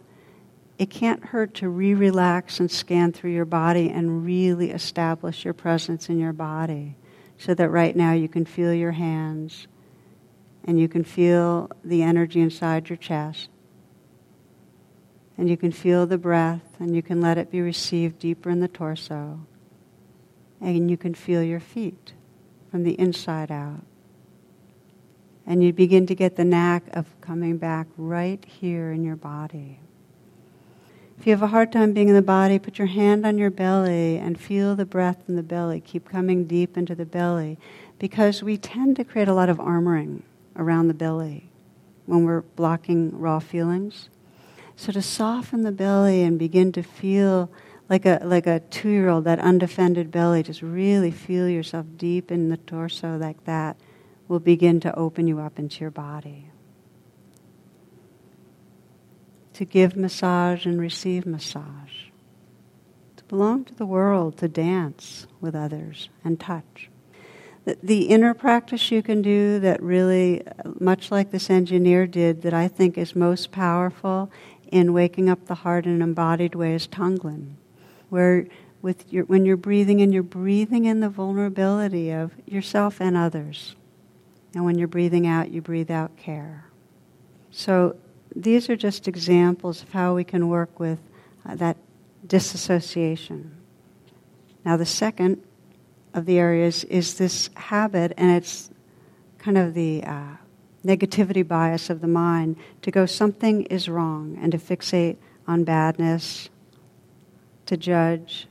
it 0.81 0.89
can't 0.89 1.23
hurt 1.25 1.53
to 1.53 1.69
re 1.69 1.93
relax 1.93 2.59
and 2.59 2.71
scan 2.71 3.11
through 3.11 3.29
your 3.29 3.45
body 3.45 3.91
and 3.91 4.25
really 4.25 4.71
establish 4.71 5.45
your 5.45 5.53
presence 5.53 6.09
in 6.09 6.17
your 6.17 6.33
body 6.33 6.95
so 7.37 7.53
that 7.53 7.69
right 7.69 7.95
now 7.95 8.13
you 8.13 8.27
can 8.27 8.45
feel 8.45 8.73
your 8.73 8.93
hands 8.93 9.67
and 10.63 10.79
you 10.79 10.87
can 10.87 11.03
feel 11.03 11.69
the 11.83 12.01
energy 12.01 12.41
inside 12.41 12.89
your 12.89 12.97
chest. 12.97 13.51
And 15.37 15.47
you 15.47 15.55
can 15.55 15.71
feel 15.71 16.07
the 16.07 16.17
breath 16.17 16.65
and 16.79 16.95
you 16.95 17.03
can 17.03 17.21
let 17.21 17.37
it 17.37 17.51
be 17.51 17.61
received 17.61 18.17
deeper 18.17 18.49
in 18.49 18.59
the 18.59 18.67
torso. 18.67 19.39
And 20.59 20.89
you 20.89 20.97
can 20.97 21.13
feel 21.13 21.43
your 21.43 21.59
feet 21.59 22.13
from 22.71 22.81
the 22.81 22.99
inside 22.99 23.51
out. 23.51 23.83
And 25.45 25.63
you 25.63 25.73
begin 25.73 26.07
to 26.07 26.15
get 26.15 26.37
the 26.37 26.45
knack 26.45 26.85
of 26.93 27.05
coming 27.21 27.57
back 27.57 27.85
right 27.97 28.43
here 28.43 28.91
in 28.91 29.03
your 29.03 29.15
body 29.15 29.79
If 31.21 31.27
you 31.27 31.33
have 31.33 31.43
a 31.43 31.47
hard 31.49 31.71
time 31.71 31.93
being 31.93 32.09
in 32.09 32.15
the 32.15 32.23
body, 32.23 32.57
put 32.57 32.79
your 32.79 32.87
hand 32.87 33.27
on 33.27 33.37
your 33.37 33.51
belly 33.51 34.17
and 34.17 34.39
feel 34.39 34.75
the 34.75 34.87
breath 34.87 35.19
in 35.27 35.35
the 35.35 35.43
belly. 35.43 35.79
Keep 35.79 36.09
coming 36.09 36.45
deep 36.45 36.75
into 36.75 36.95
the 36.95 37.05
belly 37.05 37.59
because 37.99 38.41
we 38.41 38.57
tend 38.57 38.95
to 38.95 39.03
create 39.03 39.27
a 39.27 39.33
lot 39.35 39.47
of 39.47 39.59
armoring 39.59 40.23
around 40.55 40.87
the 40.87 40.95
belly 40.95 41.47
when 42.07 42.25
we're 42.25 42.41
blocking 42.41 43.15
raw 43.19 43.37
feelings. 43.37 44.09
So 44.75 44.91
to 44.93 45.01
soften 45.03 45.61
the 45.61 45.71
belly 45.71 46.23
and 46.23 46.39
begin 46.39 46.71
to 46.71 46.81
feel 46.81 47.51
like 47.87 48.07
a 48.07 48.19
like 48.23 48.47
a 48.47 48.61
two 48.71 48.89
year 48.89 49.07
old, 49.07 49.25
that 49.25 49.37
undefended 49.37 50.09
belly, 50.09 50.41
just 50.41 50.63
really 50.63 51.11
feel 51.11 51.47
yourself 51.47 51.85
deep 51.97 52.31
in 52.31 52.49
the 52.49 52.57
torso 52.57 53.15
like 53.15 53.45
that 53.45 53.77
will 54.27 54.39
begin 54.39 54.79
to 54.79 54.95
open 54.97 55.27
you 55.27 55.39
up 55.39 55.59
into 55.59 55.81
your 55.81 55.91
body. 55.91 56.49
To 59.61 59.65
give 59.65 59.95
massage 59.95 60.65
and 60.65 60.81
receive 60.81 61.27
massage. 61.27 62.09
To 63.17 63.23
belong 63.25 63.63
to 63.65 63.75
the 63.75 63.85
world, 63.85 64.37
to 64.37 64.47
dance 64.47 65.27
with 65.39 65.53
others 65.53 66.09
and 66.23 66.39
touch. 66.39 66.89
The, 67.65 67.77
the 67.83 68.05
inner 68.05 68.33
practice 68.33 68.89
you 68.89 69.03
can 69.03 69.21
do 69.21 69.59
that 69.59 69.79
really, 69.83 70.47
uh, 70.47 70.71
much 70.79 71.11
like 71.11 71.29
this 71.29 71.51
engineer 71.51 72.07
did, 72.07 72.41
that 72.41 72.55
I 72.55 72.67
think 72.67 72.97
is 72.97 73.15
most 73.15 73.51
powerful 73.51 74.31
in 74.71 74.93
waking 74.93 75.29
up 75.29 75.45
the 75.45 75.53
heart 75.53 75.85
in 75.85 75.91
an 75.91 76.01
embodied 76.01 76.55
way 76.55 76.73
is 76.73 76.87
Tonglen, 76.87 77.51
where 78.09 78.47
with 78.81 79.13
your, 79.13 79.25
when 79.25 79.45
you're 79.45 79.57
breathing 79.57 79.99
in, 79.99 80.11
you're 80.11 80.23
breathing 80.23 80.85
in 80.85 81.01
the 81.01 81.09
vulnerability 81.09 82.09
of 82.09 82.31
yourself 82.47 82.99
and 82.99 83.15
others. 83.15 83.75
And 84.55 84.65
when 84.65 84.79
you're 84.79 84.87
breathing 84.87 85.27
out, 85.27 85.51
you 85.51 85.61
breathe 85.61 85.91
out 85.91 86.17
care. 86.17 86.65
So 87.51 87.95
these 88.35 88.69
are 88.69 88.75
just 88.75 89.07
examples 89.07 89.83
of 89.83 89.91
how 89.91 90.15
we 90.15 90.23
can 90.23 90.47
work 90.47 90.79
with 90.79 90.99
uh, 91.45 91.55
that 91.55 91.77
disassociation. 92.25 93.55
Now, 94.63 94.77
the 94.77 94.85
second 94.85 95.41
of 96.13 96.25
the 96.25 96.37
areas 96.37 96.83
is 96.85 97.17
this 97.17 97.49
habit, 97.55 98.13
and 98.17 98.31
it's 98.31 98.69
kind 99.37 99.57
of 99.57 99.73
the 99.73 100.03
uh, 100.03 100.35
negativity 100.85 101.47
bias 101.47 101.89
of 101.89 102.01
the 102.01 102.07
mind 102.07 102.57
to 102.81 102.91
go, 102.91 103.05
something 103.05 103.63
is 103.63 103.89
wrong, 103.89 104.37
and 104.41 104.51
to 104.51 104.57
fixate 104.57 105.17
on 105.47 105.63
badness, 105.63 106.49
to 107.65 107.77
judge. 107.77 108.47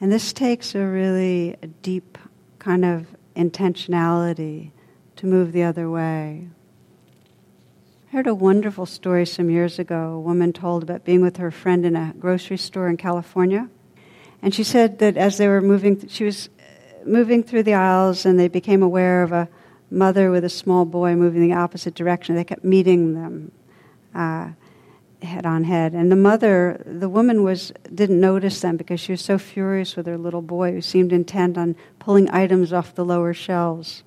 And 0.00 0.12
this 0.12 0.32
takes 0.32 0.74
a 0.74 0.84
really 0.84 1.56
deep 1.82 2.18
kind 2.58 2.84
of 2.84 3.06
intentionality 3.36 4.70
to 5.16 5.26
move 5.26 5.52
the 5.52 5.62
other 5.62 5.90
way. 5.90 6.48
I 8.12 8.16
heard 8.16 8.26
a 8.26 8.34
wonderful 8.34 8.84
story 8.84 9.24
some 9.24 9.48
years 9.48 9.78
ago. 9.78 10.12
A 10.12 10.20
woman 10.20 10.52
told 10.52 10.82
about 10.82 11.02
being 11.02 11.22
with 11.22 11.38
her 11.38 11.50
friend 11.50 11.86
in 11.86 11.96
a 11.96 12.12
grocery 12.18 12.58
store 12.58 12.90
in 12.90 12.98
California. 12.98 13.70
And 14.42 14.54
she 14.54 14.64
said 14.64 14.98
that 14.98 15.16
as 15.16 15.38
they 15.38 15.48
were 15.48 15.62
moving, 15.62 16.06
she 16.08 16.24
was 16.24 16.50
moving 17.06 17.42
through 17.42 17.62
the 17.62 17.72
aisles 17.72 18.26
and 18.26 18.38
they 18.38 18.48
became 18.48 18.82
aware 18.82 19.22
of 19.22 19.32
a 19.32 19.48
mother 19.90 20.30
with 20.30 20.44
a 20.44 20.50
small 20.50 20.84
boy 20.84 21.16
moving 21.16 21.40
the 21.40 21.54
opposite 21.54 21.94
direction. 21.94 22.34
They 22.34 22.44
kept 22.44 22.64
meeting 22.64 23.14
them 23.14 23.50
uh, 24.14 24.50
head 25.22 25.46
on 25.46 25.64
head. 25.64 25.94
And 25.94 26.12
the 26.12 26.16
mother, 26.16 26.82
the 26.84 27.08
woman, 27.08 27.42
was 27.42 27.72
didn't 27.94 28.20
notice 28.20 28.60
them 28.60 28.76
because 28.76 29.00
she 29.00 29.12
was 29.12 29.22
so 29.22 29.38
furious 29.38 29.96
with 29.96 30.04
her 30.04 30.18
little 30.18 30.42
boy 30.42 30.72
who 30.72 30.82
seemed 30.82 31.14
intent 31.14 31.56
on 31.56 31.76
pulling 31.98 32.28
items 32.28 32.74
off 32.74 32.94
the 32.94 33.06
lower 33.06 33.32
shelves. 33.32 34.02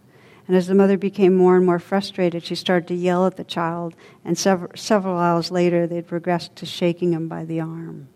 And 0.48 0.56
as 0.56 0.68
the 0.68 0.76
mother 0.76 0.98
became 0.98 1.36
more 1.36 1.58
and 1.58 1.66
more 1.66 1.80
frustrated, 1.80 2.44
she 2.44 2.56
started 2.56 2.88
to 2.90 2.96
yell 2.96 3.26
at 3.26 3.36
the 3.36 3.44
child. 3.44 3.96
And 4.24 4.38
several, 4.38 4.72
several 4.76 5.18
hours 5.18 5.50
later, 5.50 5.88
they'd 5.88 6.08
progressed 6.08 6.56
to 6.58 6.66
shaking 6.66 7.14
him 7.14 7.28
by 7.28 7.46
the 7.46 7.60
arm. 7.60 8.08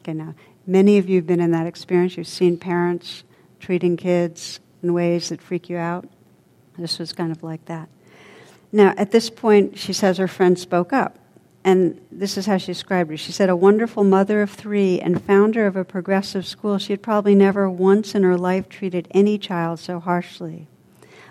Okay, 0.00 0.14
now, 0.14 0.34
many 0.66 0.96
of 0.96 1.08
you 1.08 1.16
have 1.16 1.26
been 1.26 1.40
in 1.40 1.50
that 1.50 1.66
experience. 1.66 2.16
You've 2.16 2.26
seen 2.26 2.56
parents 2.56 3.24
treating 3.60 3.96
kids 3.96 4.60
in 4.82 4.94
ways 4.94 5.28
that 5.28 5.42
freak 5.42 5.68
you 5.68 5.76
out. 5.76 6.08
This 6.78 6.98
was 6.98 7.12
kind 7.12 7.30
of 7.30 7.42
like 7.42 7.64
that. 7.66 7.88
Now, 8.72 8.94
at 8.96 9.12
this 9.12 9.30
point, 9.30 9.78
she 9.78 9.92
says 9.92 10.18
her 10.18 10.28
friend 10.28 10.58
spoke 10.58 10.92
up. 10.92 11.18
And 11.62 11.98
this 12.12 12.36
is 12.36 12.44
how 12.44 12.58
she 12.58 12.66
described 12.66 13.10
her. 13.10 13.16
She 13.16 13.32
said, 13.32 13.48
A 13.48 13.56
wonderful 13.56 14.04
mother 14.04 14.42
of 14.42 14.50
three 14.50 15.00
and 15.00 15.22
founder 15.22 15.66
of 15.66 15.76
a 15.76 15.84
progressive 15.84 16.46
school, 16.46 16.76
she 16.76 16.92
had 16.92 17.02
probably 17.02 17.34
never 17.34 17.70
once 17.70 18.14
in 18.14 18.22
her 18.22 18.36
life 18.36 18.68
treated 18.68 19.08
any 19.12 19.38
child 19.38 19.78
so 19.78 19.98
harshly. 19.98 20.68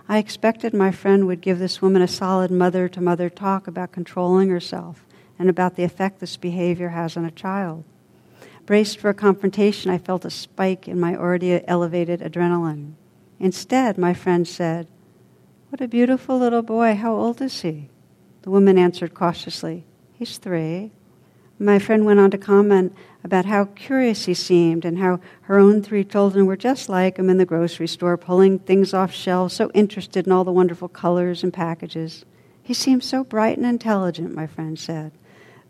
I 0.07 0.17
expected 0.17 0.73
my 0.73 0.91
friend 0.91 1.27
would 1.27 1.41
give 1.41 1.59
this 1.59 1.81
woman 1.81 2.01
a 2.01 2.07
solid 2.07 2.51
mother 2.51 2.89
to 2.89 3.01
mother 3.01 3.29
talk 3.29 3.67
about 3.67 3.91
controlling 3.91 4.49
herself 4.49 5.05
and 5.39 5.49
about 5.49 5.75
the 5.75 5.83
effect 5.83 6.19
this 6.19 6.37
behavior 6.37 6.89
has 6.89 7.15
on 7.15 7.25
a 7.25 7.31
child. 7.31 7.83
Braced 8.65 8.97
for 8.97 9.09
a 9.09 9.13
confrontation, 9.13 9.91
I 9.91 9.97
felt 9.97 10.25
a 10.25 10.29
spike 10.29 10.87
in 10.87 10.99
my 10.99 11.15
already 11.15 11.67
elevated 11.67 12.21
adrenaline. 12.21 12.93
Instead, 13.39 13.97
my 13.97 14.13
friend 14.13 14.47
said, 14.47 14.87
What 15.69 15.81
a 15.81 15.87
beautiful 15.87 16.37
little 16.37 16.61
boy. 16.61 16.95
How 16.95 17.15
old 17.15 17.41
is 17.41 17.61
he? 17.61 17.89
The 18.43 18.51
woman 18.51 18.77
answered 18.77 19.13
cautiously, 19.13 19.85
He's 20.13 20.37
three. 20.37 20.91
My 21.59 21.79
friend 21.79 22.05
went 22.05 22.19
on 22.19 22.31
to 22.31 22.37
comment 22.37 22.95
about 23.23 23.45
how 23.45 23.65
curious 23.65 24.25
he 24.25 24.33
seemed 24.33 24.83
and 24.83 24.97
how 24.97 25.19
her 25.41 25.57
own 25.57 25.81
three 25.81 26.03
children 26.03 26.45
were 26.45 26.57
just 26.57 26.89
like 26.89 27.17
him 27.17 27.29
in 27.29 27.37
the 27.37 27.45
grocery 27.45 27.87
store, 27.87 28.17
pulling 28.17 28.59
things 28.59 28.93
off 28.93 29.13
shelves, 29.13 29.53
so 29.53 29.71
interested 29.73 30.25
in 30.25 30.31
all 30.31 30.43
the 30.43 30.51
wonderful 30.51 30.89
colors 30.89 31.43
and 31.43 31.53
packages. 31.53 32.25
He 32.61 32.73
seemed 32.73 33.03
so 33.03 33.23
bright 33.23 33.57
and 33.57 33.65
intelligent, 33.65 34.33
my 34.33 34.47
friend 34.47 34.77
said. 34.77 35.11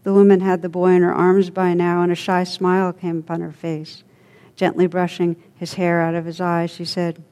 The 0.03 0.13
woman 0.13 0.41
had 0.41 0.61
the 0.61 0.69
boy 0.69 0.91
in 0.91 1.01
her 1.01 1.13
arms 1.13 1.49
by 1.49 1.73
now, 1.73 2.01
and 2.01 2.11
a 2.11 2.15
shy 2.15 2.43
smile 2.43 2.91
came 2.91 3.19
upon 3.19 3.41
her 3.41 3.51
face. 3.51 4.03
Gently 4.55 4.87
brushing 4.87 5.35
his 5.55 5.75
hair 5.75 6.01
out 6.01 6.15
of 6.15 6.25
his 6.25 6.41
eyes, 6.41 6.71
she 6.71 6.85
said, 6.85 7.23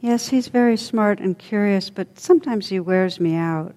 Yes, 0.00 0.28
he's 0.28 0.48
very 0.48 0.76
smart 0.76 1.20
and 1.20 1.38
curious, 1.38 1.90
but 1.90 2.18
sometimes 2.18 2.68
he 2.68 2.80
wears 2.80 3.20
me 3.20 3.36
out. 3.36 3.74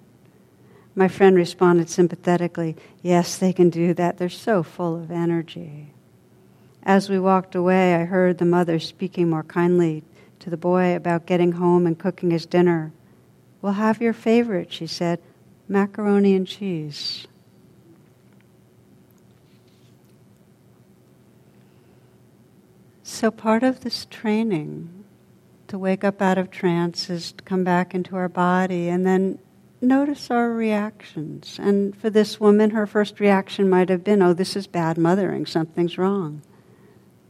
My 0.98 1.08
friend 1.08 1.36
responded 1.36 1.90
sympathetically, 1.90 2.74
Yes, 3.02 3.36
they 3.36 3.52
can 3.52 3.68
do 3.68 3.92
that. 3.94 4.16
They're 4.16 4.30
so 4.30 4.62
full 4.62 4.96
of 4.96 5.10
energy. 5.10 5.92
As 6.82 7.10
we 7.10 7.18
walked 7.18 7.54
away, 7.54 7.94
I 7.94 8.04
heard 8.04 8.38
the 8.38 8.46
mother 8.46 8.78
speaking 8.78 9.28
more 9.28 9.42
kindly 9.42 10.02
to 10.38 10.48
the 10.48 10.56
boy 10.56 10.96
about 10.96 11.26
getting 11.26 11.52
home 11.52 11.86
and 11.86 11.98
cooking 11.98 12.30
his 12.30 12.46
dinner. 12.46 12.92
We'll 13.60 13.74
have 13.74 14.00
your 14.00 14.14
favorite, 14.14 14.72
she 14.72 14.86
said 14.86 15.20
macaroni 15.68 16.34
and 16.34 16.46
cheese. 16.46 17.26
So, 23.02 23.30
part 23.30 23.62
of 23.62 23.80
this 23.80 24.06
training 24.06 25.04
to 25.68 25.78
wake 25.78 26.04
up 26.04 26.22
out 26.22 26.38
of 26.38 26.50
trance 26.50 27.10
is 27.10 27.32
to 27.32 27.44
come 27.44 27.64
back 27.64 27.94
into 27.94 28.16
our 28.16 28.28
body 28.28 28.88
and 28.88 29.04
then 29.04 29.38
notice 29.80 30.30
our 30.30 30.50
reactions. 30.52 31.58
And 31.60 31.96
for 31.96 32.10
this 32.10 32.40
woman, 32.40 32.70
her 32.70 32.86
first 32.86 33.20
reaction 33.20 33.68
might 33.68 33.88
have 33.88 34.04
been, 34.04 34.22
oh, 34.22 34.32
this 34.32 34.56
is 34.56 34.66
bad 34.66 34.98
mothering, 34.98 35.46
something's 35.46 35.98
wrong. 35.98 36.42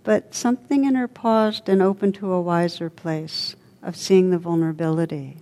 But 0.05 0.35
something 0.35 0.85
in 0.85 0.95
her 0.95 1.09
paused 1.09 1.69
and 1.69 1.83
opened 1.83 2.15
to 2.17 2.33
a 2.33 2.41
wiser 2.41 2.89
place 2.89 3.57
of 3.83 3.97
seeing 3.97 4.31
the 4.31 4.39
vulnerability 4.39 5.39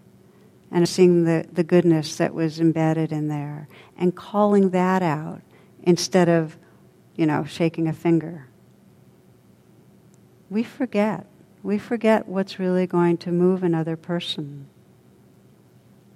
and 0.71 0.89
seeing 0.89 1.25
the, 1.25 1.47
the 1.53 1.65
goodness 1.65 2.17
that 2.17 2.35
was 2.35 2.61
embedded 2.61 3.13
in 3.13 3.29
there 3.29 3.69
and 3.97 4.17
calling 4.17 4.71
that 4.71 5.03
out 5.03 5.43
instead 5.83 6.29
of, 6.29 6.57
you 7.15 7.27
know, 7.27 7.45
shaking 7.45 7.87
a 7.87 7.93
finger 7.93 8.47
we 10.55 10.63
forget. 10.63 11.27
We 11.65 11.79
forget 11.79 12.29
what's 12.29 12.61
really 12.61 12.87
going 12.87 13.19
to 13.19 13.33
move 13.33 13.63
another 13.63 13.97
person. 13.97 14.69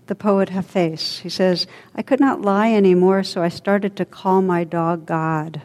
The 0.09 0.15
poet 0.15 0.49
Hafez, 0.49 1.21
he 1.21 1.29
says, 1.29 1.67
I 1.95 2.01
could 2.01 2.19
not 2.19 2.41
lie 2.41 2.73
anymore, 2.73 3.23
so 3.23 3.43
I 3.43 3.51
started 3.51 3.95
to 3.97 4.07
call 4.07 4.41
my 4.41 4.65
dog 4.65 5.05
God. 5.05 5.61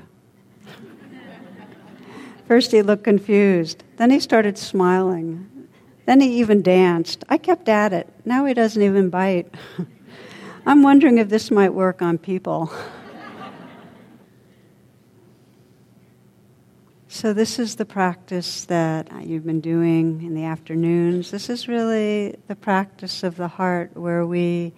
First 2.47 2.71
he 2.71 2.81
looked 2.81 3.05
confused, 3.05 3.85
then 3.95 4.11
he 4.11 4.19
started 4.19 4.57
smiling. 4.57 5.49
Then 6.05 6.19
he 6.19 6.39
even 6.39 6.61
danced. 6.61 7.23
I 7.29 7.37
kept 7.37 7.69
at 7.69 7.93
it. 7.93 8.09
Now 8.25 8.43
he 8.45 8.53
doesn't 8.53 8.81
even 8.81 9.09
bite. 9.09 9.53
I'm 10.65 10.83
wondering 10.83 11.17
if 11.19 11.29
this 11.29 11.49
might 11.49 11.73
work 11.73 12.01
on 12.01 12.17
people. 12.17 12.71
So, 17.15 17.31
this 17.31 17.59
is 17.59 17.75
the 17.75 17.85
practice 17.85 18.65
that 18.65 19.07
you've 19.27 19.45
been 19.45 19.61
doing 19.61 20.23
in 20.23 20.33
the 20.33 20.45
afternoons. 20.45 21.29
This 21.29 21.47
is 21.47 21.67
really 21.67 22.35
the 22.47 22.55
practice 22.55 23.21
of 23.21 23.37
the 23.37 23.47
heart 23.47 23.95
where 23.95 24.25
we 24.25 24.73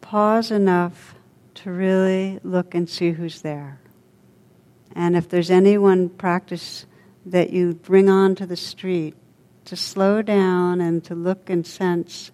pause 0.00 0.50
enough 0.50 1.14
to 1.54 1.70
really 1.70 2.40
look 2.42 2.74
and 2.74 2.90
see 2.90 3.12
who's 3.12 3.42
there. 3.42 3.78
And 4.96 5.16
if 5.16 5.28
there's 5.28 5.48
any 5.48 5.78
one 5.78 6.08
practice 6.08 6.86
that 7.24 7.50
you 7.50 7.74
bring 7.74 8.08
onto 8.08 8.46
the 8.46 8.56
street, 8.56 9.14
to 9.66 9.76
slow 9.76 10.22
down 10.22 10.80
and 10.80 11.04
to 11.04 11.14
look 11.14 11.48
and 11.48 11.64
sense 11.64 12.32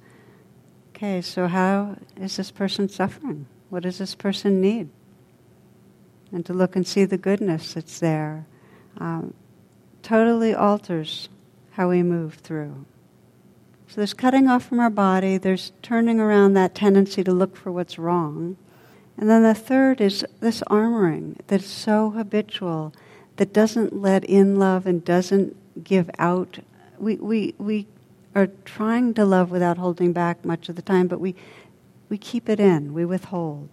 okay, 0.97 1.21
so 1.21 1.47
how 1.47 1.99
is 2.17 2.39
this 2.39 2.51
person 2.51 2.89
suffering? 2.89 3.45
What 3.69 3.83
does 3.83 3.99
this 3.99 4.15
person 4.15 4.63
need? 4.63 4.89
and 6.33 6.47
to 6.47 6.55
look 6.55 6.75
and 6.75 6.87
see 6.87 7.05
the 7.05 7.19
goodness 7.19 7.75
that's 7.75 7.99
there 7.99 8.47
um, 8.99 9.35
totally 10.03 10.55
alters 10.55 11.29
how 11.73 11.89
we 11.89 12.03
move 12.03 12.35
through. 12.35 12.85
So 13.89 13.97
there's 13.97 14.15
cutting 14.15 14.49
off 14.49 14.65
from 14.65 14.79
our 14.79 14.91
body, 14.91 15.37
there's 15.37 15.73
turning 15.83 16.21
around 16.21 16.55
that 16.55 16.75
tendency 16.75 17.25
to 17.25 17.33
look 17.33 17.57
for 17.57 17.73
what's 17.73 17.99
wrong. 17.99 18.57
And 19.17 19.29
then 19.29 19.43
the 19.43 19.55
third 19.55 20.01
is 20.01 20.25
this 20.41 20.63
armoring 20.71 21.37
that's 21.49 21.67
so 21.67 22.11
habitual, 22.11 22.95
that 23.37 23.53
doesn't 23.53 23.95
let 23.95 24.25
in 24.25 24.59
love 24.59 24.87
and 24.87 25.05
doesn't 25.05 25.57
give 25.83 26.11
out. 26.19 26.59
We, 26.99 27.17
we, 27.17 27.55
we 27.59 27.87
are 28.35 28.49
trying 28.65 29.15
to 29.15 29.25
love 29.25 29.51
without 29.51 29.79
holding 29.79 30.13
back 30.13 30.45
much 30.45 30.69
of 30.69 30.77
the 30.77 30.83
time, 30.83 31.09
but 31.09 31.21
we, 31.21 31.35
we 32.09 32.19
keep 32.19 32.49
it 32.49 32.61
in, 32.61 32.93
we 32.93 33.05
withhold. 33.05 33.71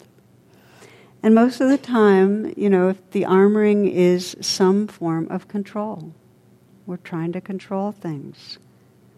And 1.27 1.35
most 1.35 1.59
of 1.59 1.67
the 1.67 1.77
time, 1.77 2.53
you 2.55 2.69
know, 2.69 2.95
the 3.11 3.23
armoring 3.23 3.91
is 3.91 4.37
some 4.39 4.87
form 4.87 5.27
of 5.29 5.49
control. 5.49 6.13
We're 6.85 6.95
trying 6.95 7.33
to 7.33 7.41
control 7.41 7.91
things. 7.91 8.59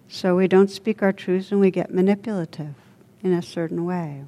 So 0.07 0.35
we 0.35 0.47
don't 0.47 0.71
speak 0.71 1.03
our 1.03 1.13
truths 1.13 1.51
and 1.51 1.61
we 1.61 1.69
get 1.69 1.93
manipulative 1.93 2.73
in 3.21 3.31
a 3.31 3.43
certain 3.43 3.85
way. 3.85 4.23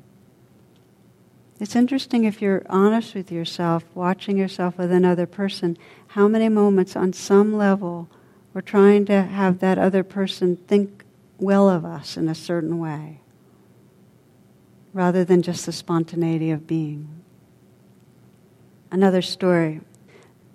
It's 1.60 1.76
interesting 1.76 2.24
if 2.24 2.40
you're 2.40 2.62
honest 2.70 3.16
with 3.16 3.32
yourself, 3.32 3.84
watching 3.96 4.38
yourself 4.38 4.78
with 4.78 4.92
another 4.92 5.26
person, 5.26 5.76
how 6.10 6.28
many 6.28 6.50
moments 6.50 6.96
on 6.96 7.14
some 7.14 7.58
level 7.58 8.08
we're 8.54 8.62
trying 8.62 9.06
to 9.06 9.24
have 9.24 9.58
that 9.58 9.80
other 9.80 10.04
person 10.04 10.56
think 10.56 11.04
well 11.40 11.68
of 11.68 11.84
us 11.84 12.16
in 12.16 12.30
a 12.30 12.36
certain 12.36 12.78
way, 12.78 13.22
rather 14.94 15.26
than 15.26 15.42
just 15.42 15.66
the 15.66 15.72
spontaneity 15.72 16.52
of 16.52 16.68
being. 16.68 17.21
Another 18.92 19.22
story. 19.22 19.80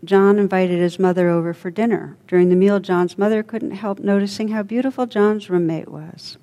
John 0.05 0.39
invited 0.39 0.79
his 0.79 0.99
mother 0.99 1.31
over 1.31 1.55
for 1.55 1.71
dinner. 1.71 2.19
During 2.29 2.51
the 2.51 2.55
meal, 2.55 2.81
John's 2.81 3.17
mother 3.17 3.43
couldn't 3.43 3.71
help 3.71 3.99
noticing 3.99 4.49
how 4.49 4.63
beautiful 4.63 5.07
John's 5.07 5.49
roommate 5.49 5.89
was. 5.89 6.37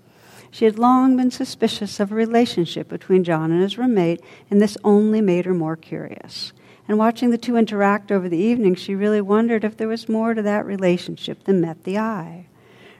She 0.49 0.65
had 0.65 0.79
long 0.79 1.15
been 1.15 1.29
suspicious 1.29 1.99
of 1.99 2.11
a 2.11 2.15
relationship 2.15 2.89
between 2.89 3.23
John 3.23 3.51
and 3.51 3.61
his 3.61 3.77
roommate, 3.77 4.21
and 4.49 4.59
this 4.59 4.75
only 4.83 5.21
made 5.21 5.45
her 5.45 5.53
more 5.53 5.75
curious. 5.75 6.51
And 6.87 6.97
watching 6.97 7.29
the 7.29 7.37
two 7.37 7.57
interact 7.57 8.11
over 8.11 8.27
the 8.27 8.37
evening, 8.37 8.73
she 8.73 8.95
really 8.95 9.21
wondered 9.21 9.63
if 9.63 9.77
there 9.77 9.87
was 9.87 10.09
more 10.09 10.33
to 10.33 10.41
that 10.41 10.65
relationship 10.65 11.43
than 11.43 11.61
met 11.61 11.83
the 11.83 11.99
eye. 11.99 12.47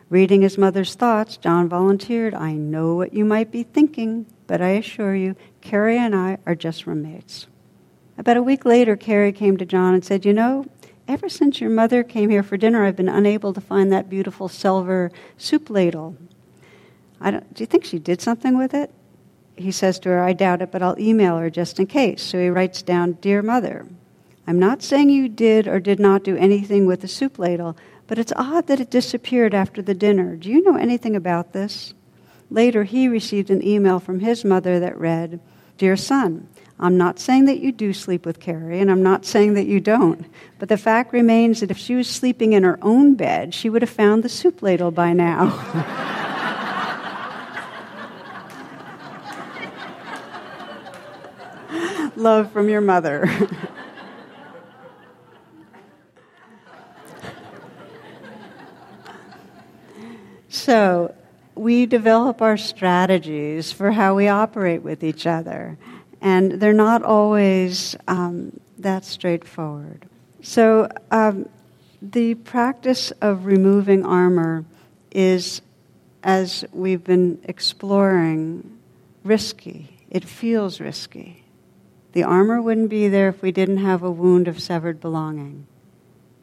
Reading 0.09 0.43
his 0.43 0.59
mother's 0.59 0.93
thoughts, 0.93 1.37
John 1.37 1.67
volunteered, 1.67 2.35
I 2.35 2.53
know 2.53 2.93
what 2.93 3.15
you 3.15 3.25
might 3.25 3.51
be 3.51 3.63
thinking, 3.63 4.27
but 4.45 4.61
I 4.61 4.69
assure 4.69 5.15
you, 5.15 5.35
Carrie 5.61 5.97
and 5.97 6.15
I 6.15 6.37
are 6.45 6.55
just 6.55 6.85
roommates. 6.85 7.47
About 8.17 8.37
a 8.37 8.43
week 8.43 8.65
later, 8.65 8.95
Carrie 8.95 9.31
came 9.31 9.57
to 9.57 9.65
John 9.65 9.93
and 9.93 10.05
said, 10.05 10.25
You 10.25 10.33
know, 10.33 10.65
ever 11.07 11.29
since 11.29 11.59
your 11.59 11.69
mother 11.69 12.03
came 12.03 12.29
here 12.29 12.43
for 12.43 12.57
dinner, 12.57 12.85
I've 12.85 12.95
been 12.95 13.09
unable 13.09 13.53
to 13.53 13.61
find 13.61 13.91
that 13.91 14.09
beautiful 14.09 14.47
silver 14.47 15.11
soup 15.37 15.69
ladle. 15.69 16.15
do 17.21 17.41
you 17.57 17.65
think 17.65 17.85
she 17.85 17.99
did 17.99 18.21
something 18.21 18.57
with 18.57 18.73
it? 18.73 18.91
He 19.55 19.71
says 19.71 19.99
to 19.99 20.09
her, 20.09 20.23
I 20.23 20.33
doubt 20.33 20.61
it, 20.61 20.71
but 20.71 20.81
I'll 20.81 20.99
email 20.99 21.37
her 21.37 21.49
just 21.49 21.79
in 21.79 21.87
case. 21.87 22.23
So 22.23 22.39
he 22.39 22.49
writes 22.49 22.81
down, 22.81 23.13
Dear 23.13 23.41
Mother, 23.41 23.87
I'm 24.45 24.59
not 24.59 24.83
saying 24.83 25.09
you 25.09 25.29
did 25.29 25.67
or 25.67 25.79
did 25.79 25.99
not 25.99 26.23
do 26.23 26.35
anything 26.35 26.85
with 26.85 27.01
the 27.01 27.07
soup 27.07 27.39
ladle, 27.39 27.77
but 28.07 28.17
it's 28.17 28.33
odd 28.35 28.67
that 28.67 28.79
it 28.79 28.89
disappeared 28.89 29.53
after 29.53 29.81
the 29.81 29.93
dinner. 29.93 30.35
Do 30.35 30.49
you 30.49 30.63
know 30.63 30.75
anything 30.75 31.15
about 31.15 31.53
this? 31.53 31.93
Later, 32.49 32.83
he 32.83 33.07
received 33.07 33.49
an 33.49 33.65
email 33.65 33.99
from 33.99 34.19
his 34.19 34.43
mother 34.43 34.79
that 34.79 34.97
read, 34.97 35.39
Dear 35.77 35.95
son, 35.95 36.47
I'm 36.79 36.97
not 36.97 37.19
saying 37.19 37.45
that 37.45 37.59
you 37.59 37.71
do 37.71 37.93
sleep 37.93 38.25
with 38.25 38.39
Carrie, 38.39 38.79
and 38.79 38.89
I'm 38.89 39.03
not 39.03 39.25
saying 39.25 39.53
that 39.53 39.67
you 39.67 39.79
don't. 39.79 40.25
But 40.59 40.69
the 40.69 40.77
fact 40.77 41.13
remains 41.13 41.59
that 41.59 41.69
if 41.71 41.77
she 41.77 41.93
was 41.95 42.09
sleeping 42.09 42.53
in 42.53 42.63
her 42.63 42.79
own 42.81 43.13
bed, 43.15 43.53
she 43.53 43.69
would 43.69 43.83
have 43.83 43.91
found 43.91 44.23
the 44.23 44.29
soup 44.29 44.61
ladle 44.61 44.91
by 44.91 45.13
now. 45.13 45.45
Love 52.15 52.51
from 52.51 52.69
your 52.69 52.81
mother. 52.81 53.29
so, 60.49 61.13
we 61.55 61.85
develop 61.85 62.41
our 62.41 62.57
strategies 62.57 63.71
for 63.71 63.91
how 63.91 64.15
we 64.15 64.27
operate 64.27 64.81
with 64.81 65.03
each 65.03 65.27
other 65.27 65.77
and 66.23 66.53
they're 66.53 66.71
not 66.71 67.03
always 67.03 67.97
um, 68.07 68.57
that 68.79 69.03
straightforward. 69.03 70.05
So, 70.41 70.87
um, 71.11 71.49
the 72.01 72.35
practice 72.35 73.11
of 73.21 73.45
removing 73.45 74.05
armor 74.05 74.65
is, 75.11 75.61
as 76.23 76.65
we've 76.71 77.03
been 77.03 77.39
exploring, 77.43 78.79
risky. 79.23 79.99
It 80.09 80.23
feels 80.23 80.79
risky. 80.79 81.43
The 82.13 82.23
armor 82.23 82.61
wouldn't 82.61 82.89
be 82.89 83.09
there 83.09 83.29
if 83.29 83.41
we 83.41 83.51
didn't 83.51 83.77
have 83.77 84.01
a 84.01 84.11
wound 84.11 84.47
of 84.47 84.61
severed 84.61 85.01
belonging. 85.01 85.67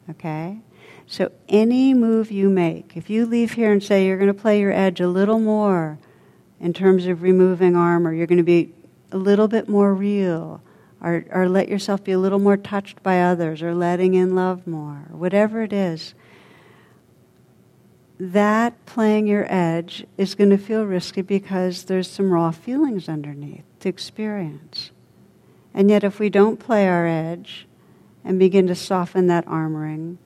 Okay? 0.09 0.59
So, 1.07 1.31
any 1.49 1.95
move 1.95 2.31
you 2.31 2.49
make, 2.49 2.95
if 2.95 3.09
you 3.09 3.25
leave 3.25 3.53
here 3.53 3.71
and 3.71 3.83
say 3.83 4.05
you're 4.05 4.17
going 4.17 4.27
to 4.27 4.39
play 4.39 4.59
your 4.59 4.71
edge 4.71 4.99
a 4.99 5.07
little 5.07 5.39
more 5.39 5.97
in 6.59 6.71
terms 6.71 7.07
of 7.07 7.23
removing 7.23 7.75
armor, 7.75 8.13
you're 8.13 8.27
going 8.27 8.37
to 8.37 8.43
be 8.43 8.73
a 9.11 9.17
little 9.17 9.47
bit 9.47 9.67
more 9.67 9.93
real, 9.93 10.61
or, 11.01 11.25
or 11.31 11.49
let 11.49 11.69
yourself 11.69 12.03
be 12.03 12.11
a 12.11 12.19
little 12.19 12.39
more 12.39 12.57
touched 12.57 13.01
by 13.03 13.21
others, 13.21 13.61
or 13.61 13.73
letting 13.73 14.13
in 14.13 14.35
love 14.35 14.67
more, 14.67 15.07
whatever 15.11 15.61
it 15.63 15.73
is, 15.73 16.13
that 18.19 18.85
playing 18.85 19.25
your 19.25 19.47
edge 19.49 20.05
is 20.17 20.35
going 20.35 20.51
to 20.51 20.57
feel 20.57 20.85
risky 20.85 21.21
because 21.21 21.85
there's 21.85 22.09
some 22.09 22.31
raw 22.31 22.51
feelings 22.51 23.09
underneath 23.09 23.63
to 23.79 23.89
experience. 23.89 24.91
And 25.73 25.89
yet, 25.89 26.03
if 26.03 26.19
we 26.19 26.29
don't 26.29 26.59
play 26.59 26.87
our 26.87 27.07
edge 27.07 27.67
and 28.23 28.37
begin 28.37 28.67
to 28.67 28.75
soften 28.75 29.27
that 29.27 29.45
armoring, 29.47 30.17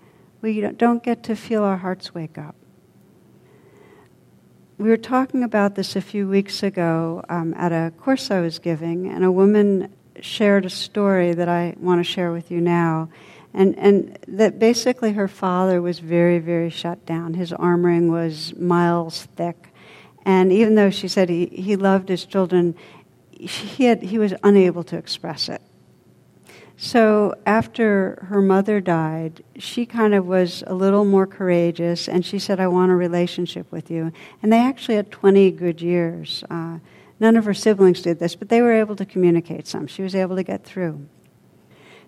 we 0.41 0.59
don't 0.61 1.03
get 1.03 1.23
to 1.23 1.35
feel 1.35 1.63
our 1.63 1.77
hearts 1.77 2.13
wake 2.13 2.37
up 2.37 2.55
we 4.77 4.89
were 4.89 4.97
talking 4.97 5.43
about 5.43 5.75
this 5.75 5.95
a 5.95 6.01
few 6.01 6.27
weeks 6.27 6.61
ago 6.61 7.23
um, 7.29 7.53
at 7.55 7.71
a 7.71 7.93
course 8.01 8.29
I 8.29 8.41
was 8.41 8.59
giving, 8.59 9.07
and 9.07 9.23
a 9.23 9.31
woman 9.31 9.93
shared 10.19 10.65
a 10.65 10.69
story 10.69 11.33
that 11.33 11.47
I 11.47 11.75
want 11.79 11.99
to 11.99 12.03
share 12.03 12.31
with 12.31 12.51
you 12.51 12.59
now. 12.59 13.09
And, 13.53 13.77
and 13.77 14.19
that 14.27 14.59
basically 14.59 15.13
her 15.13 15.29
father 15.29 15.81
was 15.81 15.99
very, 15.99 16.39
very 16.39 16.69
shut 16.69 17.05
down. 17.05 17.35
His 17.35 17.51
armoring 17.53 18.09
was 18.09 18.53
miles 18.57 19.27
thick. 19.37 19.73
And 20.25 20.51
even 20.51 20.75
though 20.75 20.89
she 20.89 21.07
said 21.07 21.29
he, 21.29 21.45
he 21.45 21.77
loved 21.77 22.09
his 22.09 22.25
children, 22.25 22.75
he, 23.31 23.85
had, 23.85 24.03
he 24.03 24.17
was 24.17 24.33
unable 24.43 24.83
to 24.85 24.97
express 24.97 25.47
it. 25.47 25.61
So 26.77 27.35
after 27.45 28.25
her 28.29 28.41
mother 28.41 28.81
died, 28.81 29.43
she 29.57 29.85
kind 29.85 30.13
of 30.13 30.25
was 30.25 30.63
a 30.67 30.73
little 30.73 31.05
more 31.05 31.25
courageous, 31.25 32.09
and 32.09 32.25
she 32.25 32.37
said, 32.37 32.59
"I 32.59 32.67
want 32.67 32.91
a 32.91 32.95
relationship 32.95 33.71
with 33.71 33.89
you." 33.89 34.11
And 34.43 34.51
they 34.51 34.59
actually 34.59 34.95
had 34.95 35.09
20 35.09 35.51
good 35.51 35.81
years. 35.81 36.43
Uh, 36.49 36.79
none 37.19 37.37
of 37.37 37.45
her 37.45 37.53
siblings 37.53 38.01
did 38.01 38.19
this, 38.19 38.35
but 38.35 38.49
they 38.49 38.61
were 38.61 38.73
able 38.73 38.95
to 38.97 39.05
communicate 39.05 39.67
some. 39.67 39.87
She 39.87 40.01
was 40.01 40.15
able 40.15 40.35
to 40.35 40.43
get 40.43 40.65
through. 40.65 41.05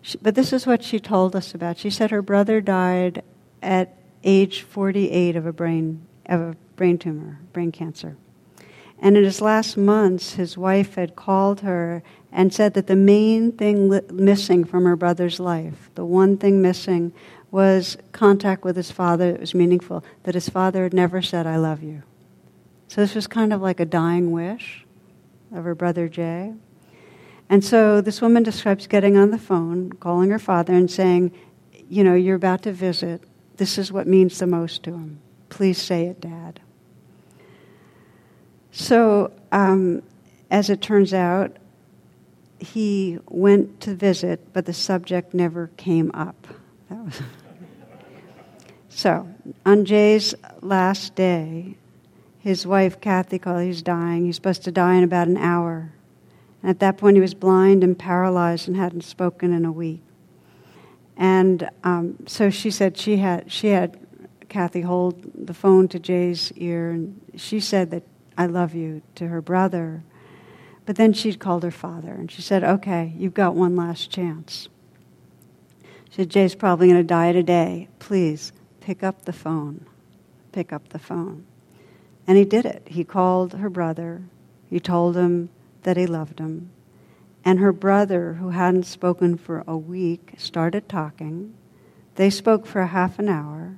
She, 0.01 0.18
but 0.22 0.36
this 0.36 0.51
is 0.51 0.68
what 0.68 0.84
she 0.84 0.99
told 0.99 1.36
us 1.36 1.53
about. 1.53 1.78
She 1.78 1.89
said 1.89 2.11
her 2.11 2.22
brother 2.22 2.59
died 2.59 3.24
at 3.61 3.95
age 4.24 4.63
48 4.63 5.38
of 5.38 5.45
a 5.45 5.53
brain 5.53 6.05
of 6.26 6.41
a 6.41 6.55
brain 6.76 6.97
tumor, 6.97 7.39
brain 7.53 7.72
cancer. 7.72 8.18
And 8.99 9.15
in 9.15 9.24
his 9.24 9.41
last 9.41 9.78
months, 9.78 10.34
his 10.34 10.57
wife 10.57 10.95
had 10.95 11.15
called 11.15 11.61
her 11.61 12.01
and 12.32 12.53
said 12.53 12.73
that 12.73 12.88
the 12.88 12.95
main 12.95 13.51
thing 13.51 13.89
li- 13.89 14.01
missing 14.11 14.63
from 14.63 14.86
her 14.86 14.95
brother's 14.95 15.39
life, 15.39 15.89
the 15.95 16.05
one 16.05 16.38
thing 16.38 16.61
missing, 16.61 17.13
was 17.51 17.97
contact 18.11 18.63
with 18.63 18.75
his 18.75 18.91
father 18.91 19.32
that 19.32 19.39
was 19.39 19.55
meaningful, 19.55 20.03
that 20.23 20.36
his 20.36 20.49
father 20.49 20.84
had 20.84 20.93
never 20.93 21.21
said, 21.21 21.47
I 21.47 21.57
love 21.57 21.82
you. 21.82 22.03
So 22.88 23.01
this 23.01 23.15
was 23.15 23.28
kind 23.28 23.53
of 23.53 23.61
like 23.61 23.80
a 23.80 23.86
dying 23.86 24.32
wish 24.32 24.86
of 25.53 25.63
her 25.63 25.75
brother 25.75 26.07
Jay. 26.07 26.53
And 27.49 27.63
so 27.63 28.01
this 28.01 28.21
woman 28.21 28.43
describes 28.43 28.88
getting 28.88 29.17
on 29.17 29.32
the 29.32 29.38
phone, 29.38 29.93
calling 29.93 30.30
her 30.32 30.39
father, 30.39 30.73
and 30.73 30.91
saying, 30.91 31.32
You 31.89 32.03
know, 32.03 32.15
you're 32.15 32.36
about 32.36 32.63
to 32.63 32.73
visit. 32.73 33.23
This 33.55 33.78
is 33.78 33.91
what 33.91 34.07
means 34.07 34.38
the 34.39 34.47
most 34.47 34.84
to 34.84 34.91
him. 34.91 35.19
Please 35.49 35.82
say 35.82 36.07
it, 36.07 36.19
Dad. 36.19 36.59
So, 38.71 39.32
um, 39.51 40.03
as 40.51 40.69
it 40.69 40.82
turns 40.82 41.13
out, 41.13 41.55
he 42.59 43.19
went 43.27 43.81
to 43.81 43.93
visit, 43.93 44.53
but 44.53 44.65
the 44.65 44.73
subject 44.73 45.33
never 45.33 45.69
came 45.77 46.11
up. 46.13 46.47
So, 48.89 49.29
on 49.63 49.85
Jay's 49.85 50.33
last 50.61 51.13
day, 51.13 51.77
his 52.39 52.65
wife 52.65 52.99
Kathy 52.99 53.37
called. 53.37 53.61
He's 53.61 53.83
dying. 53.83 54.25
He's 54.25 54.37
supposed 54.37 54.63
to 54.63 54.71
die 54.71 54.95
in 54.95 55.03
about 55.03 55.27
an 55.27 55.37
hour. 55.37 55.91
And 56.63 56.71
at 56.71 56.79
that 56.79 56.97
point, 56.97 57.15
he 57.15 57.21
was 57.21 57.35
blind 57.35 57.83
and 57.83 57.99
paralyzed 57.99 58.67
and 58.67 58.75
hadn't 58.75 59.03
spoken 59.03 59.53
in 59.53 59.65
a 59.65 59.71
week. 59.71 60.01
And 61.15 61.69
um, 61.83 62.15
so 62.25 62.49
she 62.49 62.71
said 62.71 62.97
she 62.97 63.17
had 63.17 63.51
she 63.51 63.67
had 63.67 63.99
Kathy 64.49 64.81
hold 64.81 65.45
the 65.45 65.53
phone 65.53 65.87
to 65.89 65.99
Jay's 65.99 66.51
ear, 66.53 66.89
and 66.89 67.21
she 67.35 67.59
said 67.59 67.91
that 67.91 68.03
I 68.35 68.47
love 68.47 68.73
you 68.73 69.03
to 69.13 69.27
her 69.27 69.41
brother. 69.41 70.03
But 70.88 70.95
then 70.95 71.11
she'd 71.11 71.38
called 71.38 71.63
her 71.63 71.69
father, 71.69 72.13
and 72.13 72.31
she 72.31 72.41
said, 72.41 72.63
"Okay, 72.63 73.13
you've 73.17 73.33
got 73.33 73.55
one 73.55 73.75
last 73.75 74.09
chance." 74.09 74.69
She 76.09 76.15
said, 76.21 76.29
"Jay's 76.29 76.55
probably 76.55 76.88
going 76.88 76.99
to 76.99 77.03
die 77.03 77.33
today. 77.33 77.89
Please 77.99 78.53
pick 78.79 79.03
up 79.03 79.25
the 79.25 79.33
phone. 79.33 79.85
Pick 80.53 80.71
up 80.71 80.88
the 80.89 80.97
phone." 80.97 81.43
And 82.25 82.38
he 82.38 82.45
did 82.45 82.65
it. 82.65 82.83
He 82.85 83.03
called 83.03 83.55
her 83.55 83.69
brother. 83.69 84.21
He 84.69 84.79
told 84.79 85.17
him 85.17 85.49
that 85.83 85.97
he 85.97 86.07
loved 86.07 86.39
him. 86.39 86.69
And 87.43 87.59
her 87.59 87.73
brother, 87.73 88.35
who 88.35 88.49
hadn't 88.51 88.85
spoken 88.85 89.38
for 89.38 89.65
a 89.67 89.77
week, 89.77 90.35
started 90.38 90.88
talking. 90.88 91.53
They 92.15 92.29
spoke 92.29 92.65
for 92.65 92.79
a 92.79 92.88
half 92.88 93.19
an 93.19 93.27
hour. 93.27 93.75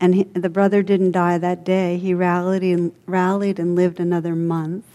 And 0.00 0.14
he, 0.14 0.22
the 0.24 0.48
brother 0.48 0.82
didn't 0.82 1.12
die 1.12 1.36
that 1.36 1.62
day. 1.62 1.98
He 1.98 2.14
rallied 2.14 2.62
and, 2.62 2.92
rallied 3.06 3.58
and 3.58 3.76
lived 3.76 4.00
another 4.00 4.34
month. 4.34 4.86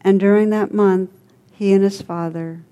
And 0.00 0.20
during 0.20 0.50
that 0.50 0.72
month, 0.72 1.10
he 1.52 1.72
and 1.72 1.82
his 1.82 2.02
father 2.02 2.62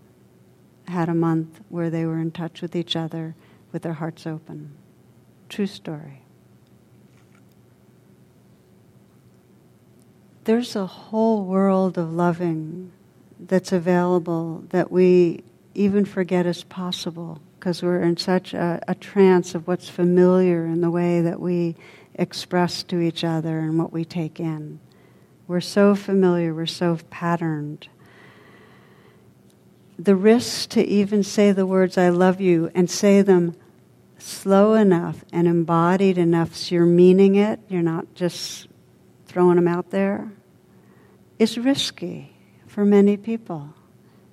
had 0.89 1.09
a 1.09 1.15
month 1.15 1.61
where 1.69 1.91
they 1.91 2.07
were 2.07 2.19
in 2.19 2.31
touch 2.31 2.63
with 2.63 2.77
each 2.77 2.95
other 2.95 3.35
with 3.73 3.83
their 3.83 3.95
hearts 3.95 4.27
open. 4.27 4.77
True 5.49 5.67
story. 5.67 6.23
there's 10.47 10.77
a 10.77 10.87
whole 10.87 11.45
world 11.45 11.99
of 11.99 12.13
loving 12.13 12.93
that's 13.39 13.73
available 13.73 14.65
that 14.71 14.91
we 14.93 15.43
even 15.75 16.05
forget 16.05 16.47
is 16.47 16.63
possible 16.63 17.41
because 17.59 17.83
we're 17.83 18.01
in 18.01 18.17
such 18.17 18.55
a, 18.55 18.81
a, 18.87 18.95
trance 18.95 19.57
of 19.57 19.67
what's 19.67 19.89
familiar 19.89 20.65
in 20.65 20.81
the 20.81 20.91
way 20.91 21.21
that 21.21 21.41
we 21.41 21.75
express 22.15 22.85
to 22.85 23.01
each 23.01 23.25
other 23.25 23.59
and 23.59 23.77
what 23.77 23.93
we 23.93 24.05
take 24.05 24.39
in. 24.39 24.79
We're 25.49 25.61
so 25.61 25.95
familiar, 25.95 26.53
we're 26.53 26.67
so 26.67 26.99
patterned. 27.11 27.89
The 29.99 30.17
risk 30.17 30.71
to 30.71 30.85
even 30.85 31.23
say 31.23 31.53
the 31.53 31.67
words, 31.67 31.97
I 31.97 32.09
love 32.09 32.41
you, 32.41 32.71
and 32.75 32.91
say 32.91 33.23
them 33.23 33.55
slow 34.19 34.75
enough 34.75 35.25
and 35.33 35.47
embodied 35.47 36.19
enough 36.19 36.55
so 36.57 36.75
you're 36.75 36.87
meaning 36.87 37.37
it, 37.37 37.61
you're 37.69 37.83
not 37.83 38.15
just 38.15 38.67
throwing 39.27 39.57
them 39.57 39.69
out 39.69 39.91
there, 39.91 40.33
is 41.39 41.59
risky 41.59 42.37
for 42.67 42.85
many 42.85 43.17
people. 43.17 43.73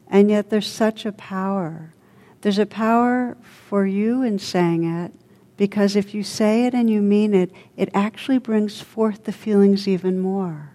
And 0.07 0.29
yet 0.29 0.49
there's 0.49 0.67
such 0.67 1.05
a 1.05 1.11
power. 1.11 1.93
There's 2.41 2.59
a 2.59 2.65
power 2.65 3.37
for 3.43 3.85
you 3.85 4.21
in 4.23 4.39
saying 4.39 4.83
it 4.83 5.13
because 5.57 5.95
if 5.95 6.13
you 6.13 6.23
say 6.23 6.65
it 6.65 6.73
and 6.73 6.89
you 6.89 7.01
mean 7.01 7.33
it, 7.33 7.51
it 7.77 7.89
actually 7.93 8.37
brings 8.37 8.81
forth 8.81 9.25
the 9.25 9.31
feelings 9.31 9.87
even 9.87 10.19
more. 10.19 10.71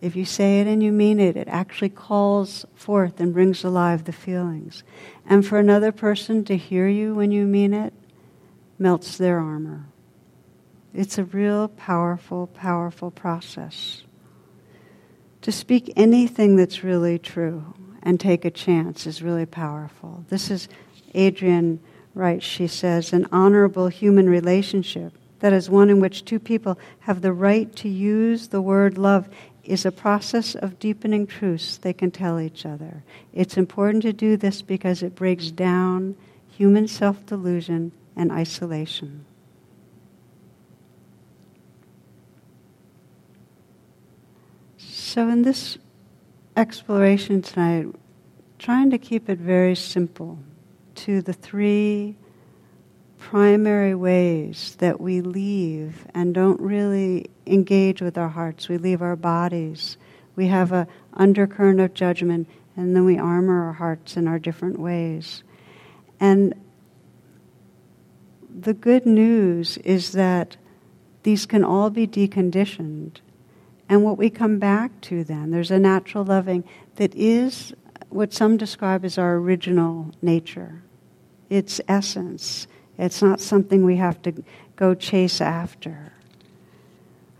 If 0.00 0.16
you 0.16 0.24
say 0.24 0.60
it 0.60 0.66
and 0.66 0.82
you 0.82 0.92
mean 0.92 1.20
it, 1.20 1.36
it 1.36 1.48
actually 1.48 1.90
calls 1.90 2.64
forth 2.74 3.20
and 3.20 3.34
brings 3.34 3.64
alive 3.64 4.04
the 4.04 4.12
feelings. 4.12 4.82
And 5.26 5.46
for 5.46 5.58
another 5.58 5.92
person 5.92 6.44
to 6.46 6.56
hear 6.56 6.88
you 6.88 7.14
when 7.14 7.30
you 7.30 7.46
mean 7.46 7.74
it 7.74 7.92
melts 8.78 9.18
their 9.18 9.38
armor. 9.38 9.86
It's 10.94 11.18
a 11.18 11.24
real 11.24 11.68
powerful, 11.68 12.46
powerful 12.46 13.10
process. 13.10 14.02
To 15.42 15.52
speak 15.52 15.92
anything 15.96 16.56
that's 16.56 16.82
really 16.82 17.18
true 17.18 17.74
and 18.02 18.18
take 18.18 18.44
a 18.44 18.50
chance 18.50 19.06
is 19.06 19.22
really 19.22 19.46
powerful. 19.46 20.24
This 20.28 20.50
is 20.50 20.68
Adrienne 21.14 21.80
Wright. 22.14 22.42
She 22.42 22.66
says, 22.66 23.12
an 23.12 23.26
honorable 23.30 23.88
human 23.88 24.28
relationship, 24.28 25.12
that 25.40 25.52
is 25.52 25.70
one 25.70 25.88
in 25.88 26.00
which 26.00 26.24
two 26.24 26.38
people 26.38 26.78
have 27.00 27.22
the 27.22 27.32
right 27.32 27.74
to 27.76 27.88
use 27.88 28.48
the 28.48 28.60
word 28.60 28.98
love, 28.98 29.28
is 29.70 29.86
a 29.86 29.92
process 29.92 30.56
of 30.56 30.78
deepening 30.80 31.26
truths 31.26 31.78
they 31.78 31.92
can 31.92 32.10
tell 32.10 32.40
each 32.40 32.66
other. 32.66 33.04
It's 33.32 33.56
important 33.56 34.02
to 34.02 34.12
do 34.12 34.36
this 34.36 34.62
because 34.62 35.02
it 35.02 35.14
breaks 35.14 35.50
down 35.50 36.16
human 36.48 36.88
self 36.88 37.24
delusion 37.24 37.92
and 38.16 38.32
isolation. 38.32 39.24
So, 44.76 45.28
in 45.28 45.42
this 45.42 45.78
exploration 46.56 47.40
tonight, 47.40 47.86
trying 48.58 48.90
to 48.90 48.98
keep 48.98 49.28
it 49.28 49.38
very 49.38 49.76
simple 49.76 50.38
to 50.96 51.22
the 51.22 51.32
three 51.32 52.16
primary 53.18 53.94
ways 53.94 54.74
that 54.78 55.00
we 55.00 55.20
leave 55.20 56.06
and 56.14 56.34
don't 56.34 56.60
really 56.60 57.30
engage 57.50 58.00
with 58.00 58.16
our 58.16 58.28
hearts. 58.28 58.68
We 58.68 58.78
leave 58.78 59.02
our 59.02 59.16
bodies. 59.16 59.96
We 60.36 60.46
have 60.46 60.72
an 60.72 60.86
undercurrent 61.14 61.80
of 61.80 61.94
judgment, 61.94 62.48
and 62.76 62.94
then 62.94 63.04
we 63.04 63.18
armor 63.18 63.66
our 63.66 63.72
hearts 63.72 64.16
in 64.16 64.28
our 64.28 64.38
different 64.38 64.78
ways. 64.78 65.42
And 66.18 66.54
the 68.48 68.74
good 68.74 69.06
news 69.06 69.78
is 69.78 70.12
that 70.12 70.56
these 71.22 71.46
can 71.46 71.64
all 71.64 71.90
be 71.90 72.06
deconditioned 72.06 73.20
and 73.90 74.04
what 74.04 74.16
we 74.16 74.30
come 74.30 74.60
back 74.60 75.00
to 75.02 75.24
then, 75.24 75.50
there's 75.50 75.72
a 75.72 75.78
natural 75.80 76.24
loving 76.24 76.62
that 76.94 77.12
is 77.16 77.74
what 78.08 78.32
some 78.32 78.56
describe 78.56 79.04
as 79.04 79.18
our 79.18 79.34
original 79.34 80.14
nature. 80.22 80.84
It's 81.50 81.80
essence. 81.88 82.68
It's 82.96 83.20
not 83.20 83.40
something 83.40 83.84
we 83.84 83.96
have 83.96 84.22
to 84.22 84.44
go 84.76 84.94
chase 84.94 85.40
after. 85.40 86.09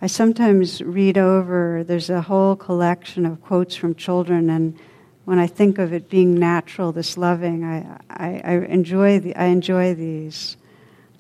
I 0.03 0.07
sometimes 0.07 0.81
read 0.81 1.19
over, 1.19 1.85
there's 1.85 2.11
a 2.11 2.23
whole 2.23 2.57
collection 2.57 3.27
of 3.27 3.43
quotes 3.43 3.77
from 3.77 3.95
children, 3.95 4.49
and 4.49 4.79
when 5.25 5.39
I 5.39 5.47
think 5.47 5.79
of 5.79 5.93
it 5.93 6.09
being 6.09 6.35
natural, 6.35 6.93
this 6.93 7.19
loving, 7.19 7.65
I, 7.65 7.99
I, 8.09 8.41
I 8.43 8.53
enjoy, 8.67 9.21
the, 9.21 9.37
I 9.37 9.47
enjoy 9.47 9.95
these 9.95 10.57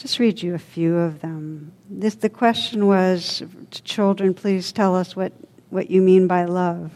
just 0.00 0.18
read 0.18 0.40
you 0.40 0.54
a 0.54 0.58
few 0.58 0.96
of 0.96 1.20
them. 1.20 1.72
This, 1.90 2.14
the 2.14 2.30
question 2.30 2.86
was 2.86 3.42
to 3.70 3.82
children, 3.82 4.32
please 4.32 4.72
tell 4.72 4.96
us 4.96 5.14
what, 5.14 5.30
what 5.68 5.90
you 5.90 6.00
mean 6.00 6.26
by 6.26 6.46
love. 6.46 6.90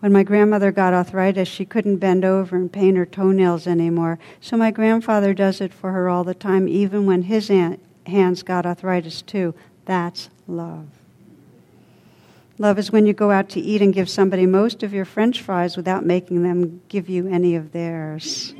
When 0.00 0.12
my 0.12 0.22
grandmother 0.22 0.72
got 0.72 0.92
arthritis, 0.92 1.48
she 1.48 1.64
couldn't 1.64 1.96
bend 1.96 2.22
over 2.22 2.54
and 2.54 2.70
paint 2.70 2.98
her 2.98 3.06
toenails 3.06 3.66
anymore. 3.66 4.18
So 4.42 4.58
my 4.58 4.70
grandfather 4.70 5.32
does 5.32 5.62
it 5.62 5.72
for 5.72 5.92
her 5.92 6.10
all 6.10 6.22
the 6.22 6.34
time, 6.34 6.68
even 6.68 7.06
when 7.06 7.22
his 7.22 7.48
aunt, 7.48 7.80
hands 8.04 8.42
got 8.42 8.66
arthritis 8.66 9.22
too. 9.22 9.54
That's 9.86 10.28
love. 10.46 10.86
Love 12.58 12.78
is 12.78 12.90
when 12.90 13.06
you 13.06 13.12
go 13.12 13.30
out 13.30 13.48
to 13.50 13.60
eat 13.60 13.82
and 13.82 13.92
give 13.92 14.08
somebody 14.08 14.46
most 14.46 14.82
of 14.82 14.92
your 14.92 15.04
french 15.04 15.42
fries 15.42 15.76
without 15.76 16.04
making 16.04 16.42
them 16.42 16.80
give 16.88 17.08
you 17.08 17.28
any 17.28 17.54
of 17.54 17.72
theirs. 17.72 18.54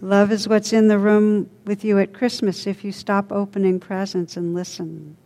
Love 0.00 0.30
is 0.30 0.46
what's 0.46 0.72
in 0.72 0.88
the 0.88 0.98
room 0.98 1.50
with 1.64 1.84
you 1.84 1.98
at 1.98 2.12
Christmas 2.12 2.66
if 2.66 2.84
you 2.84 2.92
stop 2.92 3.32
opening 3.32 3.80
presents 3.80 4.36
and 4.36 4.54
listen. 4.54 5.16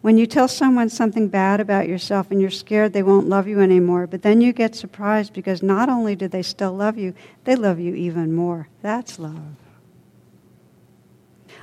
When 0.00 0.16
you 0.16 0.26
tell 0.26 0.48
someone 0.48 0.88
something 0.88 1.28
bad 1.28 1.60
about 1.60 1.88
yourself 1.88 2.30
and 2.30 2.40
you're 2.40 2.50
scared 2.50 2.92
they 2.92 3.02
won't 3.02 3.28
love 3.28 3.48
you 3.48 3.60
anymore, 3.60 4.06
but 4.06 4.22
then 4.22 4.40
you 4.40 4.52
get 4.52 4.76
surprised 4.76 5.32
because 5.32 5.62
not 5.62 5.88
only 5.88 6.14
do 6.14 6.28
they 6.28 6.42
still 6.42 6.72
love 6.72 6.96
you, 6.96 7.14
they 7.44 7.56
love 7.56 7.80
you 7.80 7.94
even 7.94 8.32
more. 8.32 8.68
That's 8.80 9.18
love. 9.18 9.56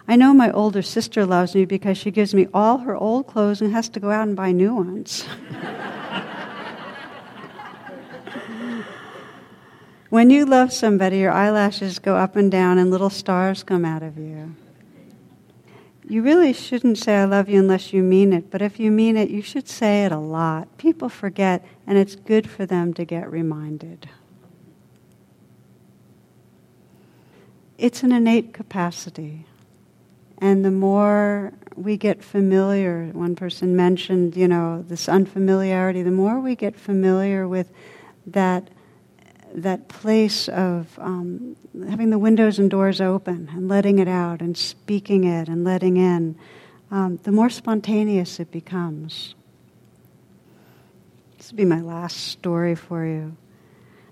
I 0.08 0.16
know 0.16 0.34
my 0.34 0.51
older 0.51 0.82
sister 0.82 1.26
loves 1.26 1.56
me 1.56 1.66
because 1.66 1.97
she 1.97 2.12
gives 2.12 2.34
me 2.36 2.47
all 2.53 2.80
her 2.80 2.95
old 2.95 3.28
clothes 3.28 3.62
and 3.62 3.72
has 3.72 3.89
to 3.89 3.99
go 3.99 4.12
out 4.12 4.28
and 4.28 4.36
buy 4.36 4.51
new 4.51 4.76
ones. 4.76 5.26
When 10.16 10.30
you 10.30 10.45
love 10.45 10.72
somebody, 10.72 11.18
your 11.18 11.34
eyelashes 11.34 11.99
go 11.99 12.16
up 12.16 12.38
and 12.38 12.49
down 12.49 12.78
and 12.78 12.89
little 12.89 13.10
stars 13.10 13.64
come 13.64 13.84
out 13.84 14.01
of 14.01 14.18
you. 14.18 14.56
You 16.08 16.22
really 16.22 16.53
shouldn't 16.53 16.99
say 16.99 17.18
I 17.18 17.26
love 17.26 17.49
you 17.49 17.60
unless 17.60 17.91
you 17.91 18.01
mean 18.01 18.32
it, 18.32 18.49
but 18.49 18.62
if 18.62 18.80
you 18.80 18.91
mean 18.91 19.18
it, 19.18 19.30
you 19.30 19.41
should 19.41 19.68
say 19.68 20.06
it 20.06 20.14
a 20.14 20.18
lot. 20.18 20.78
People 20.78 21.10
forget, 21.10 21.66
and 21.86 21.97
it's 21.97 22.16
good 22.16 22.49
for 22.49 22.66
them 22.66 22.93
to 22.93 23.03
get 23.03 23.30
reminded. 23.30 24.08
It's 27.78 28.01
an 28.01 28.14
innate 28.14 28.53
capacity. 28.53 29.45
And 30.40 30.66
the 30.66 30.72
more 30.72 31.54
we 31.76 31.98
get 31.98 32.24
familiar, 32.24 33.10
one 33.14 33.36
person 33.36 33.76
mentioned, 33.76 34.36
you 34.36 34.48
know, 34.48 34.84
this 34.88 35.08
unfamiliarity, 35.08 36.04
the 36.04 36.12
more 36.12 36.40
we 36.40 36.56
get 36.56 36.76
familiar 36.76 37.48
with 37.48 37.72
that 38.28 38.70
that 39.54 39.88
place 39.88 40.50
of 40.50 41.00
um, 41.00 41.56
having 41.88 42.10
the 42.10 42.20
windows 42.20 42.60
and 42.60 42.70
doors 42.70 43.00
open 43.00 43.50
and 43.54 43.70
letting 43.70 44.00
it 44.00 44.08
out 44.08 44.42
and 44.42 44.58
speaking 44.58 45.24
it 45.24 45.48
and 45.48 45.64
letting 45.64 45.96
in, 45.96 46.36
um, 46.92 47.18
the 47.24 47.32
more 47.32 47.50
spontaneous 47.50 48.38
it 48.40 48.52
becomes. 48.52 49.34
This 51.38 51.52
will 51.52 51.58
be 51.58 51.66
my 51.66 51.80
last 51.80 52.18
story 52.18 52.76
for 52.76 53.06
you. 53.06 53.38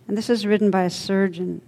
And 0.07 0.17
this 0.17 0.29
is 0.29 0.45
written 0.45 0.71
by 0.71 0.83
a 0.83 0.89
surgeon. 0.89 1.61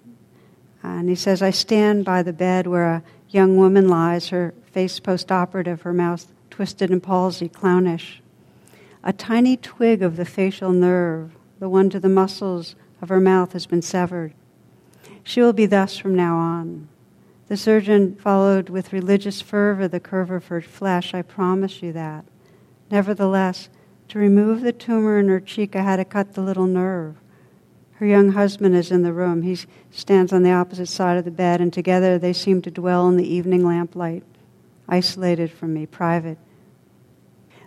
And 0.81 1.09
he 1.09 1.15
says, 1.15 1.41
I 1.41 1.49
stand 1.49 2.05
by 2.05 2.23
the 2.23 2.33
bed 2.33 2.67
where 2.67 2.85
a 2.85 3.03
young 3.35 3.57
woman 3.57 3.89
lies, 3.89 4.29
her 4.29 4.53
face 4.71 4.97
post 4.99 5.29
operative, 5.29 5.81
her 5.81 5.93
mouth 5.93 6.31
twisted 6.49 6.89
and 6.89 7.03
palsy, 7.03 7.49
clownish. 7.49 8.21
A 9.03 9.11
tiny 9.11 9.57
twig 9.57 10.01
of 10.01 10.15
the 10.15 10.23
facial 10.23 10.71
nerve, 10.71 11.35
the 11.59 11.67
one 11.67 11.89
to 11.89 11.99
the 11.99 12.09
muscles 12.09 12.75
of 13.01 13.09
her 13.09 13.19
mouth, 13.19 13.51
has 13.51 13.65
been 13.65 13.81
severed. 13.81 14.33
She 15.21 15.41
will 15.41 15.53
be 15.53 15.65
thus 15.65 15.97
from 15.97 16.15
now 16.15 16.37
on. 16.37 16.87
The 17.49 17.57
surgeon 17.57 18.15
followed 18.15 18.69
with 18.69 18.93
religious 18.93 19.41
fervor 19.41 19.89
the 19.89 19.99
curve 19.99 20.31
of 20.31 20.47
her 20.47 20.61
flesh. 20.61 21.13
I 21.13 21.21
promise 21.21 21.83
you 21.83 21.91
that. 21.91 22.23
Nevertheless, 22.89 23.67
to 24.07 24.17
remove 24.17 24.61
the 24.61 24.71
tumor 24.71 25.19
in 25.19 25.27
her 25.27 25.41
cheek, 25.41 25.75
I 25.75 25.81
had 25.81 25.97
to 25.97 26.05
cut 26.05 26.35
the 26.35 26.41
little 26.41 26.67
nerve. 26.67 27.17
Her 27.95 28.05
young 28.05 28.33
husband 28.33 28.75
is 28.75 28.91
in 28.91 29.03
the 29.03 29.13
room. 29.13 29.41
He 29.41 29.57
stands 29.89 30.33
on 30.33 30.43
the 30.43 30.51
opposite 30.51 30.87
side 30.87 31.17
of 31.17 31.25
the 31.25 31.31
bed, 31.31 31.61
and 31.61 31.71
together 31.71 32.17
they 32.17 32.33
seem 32.33 32.61
to 32.63 32.71
dwell 32.71 33.07
in 33.07 33.15
the 33.15 33.27
evening 33.27 33.65
lamplight, 33.65 34.23
isolated 34.87 35.49
from 35.49 35.73
me, 35.73 35.85
private. 35.85 36.37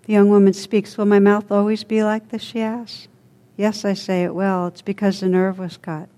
The 0.05 0.13
young 0.13 0.29
woman 0.29 0.53
speaks. 0.53 0.97
Will 0.97 1.07
my 1.07 1.19
mouth 1.19 1.51
always 1.51 1.85
be 1.85 2.03
like 2.05 2.29
this? 2.29 2.43
she 2.43 2.61
asks. 2.61 3.09
Yes, 3.57 3.85
I 3.85 3.95
say 3.95 4.23
it 4.23 4.35
will. 4.35 4.69
It's 4.69 4.83
because 4.83 5.21
the 5.21 5.29
nerve 5.29 5.59
was 5.59 5.77
cut. 5.77 6.09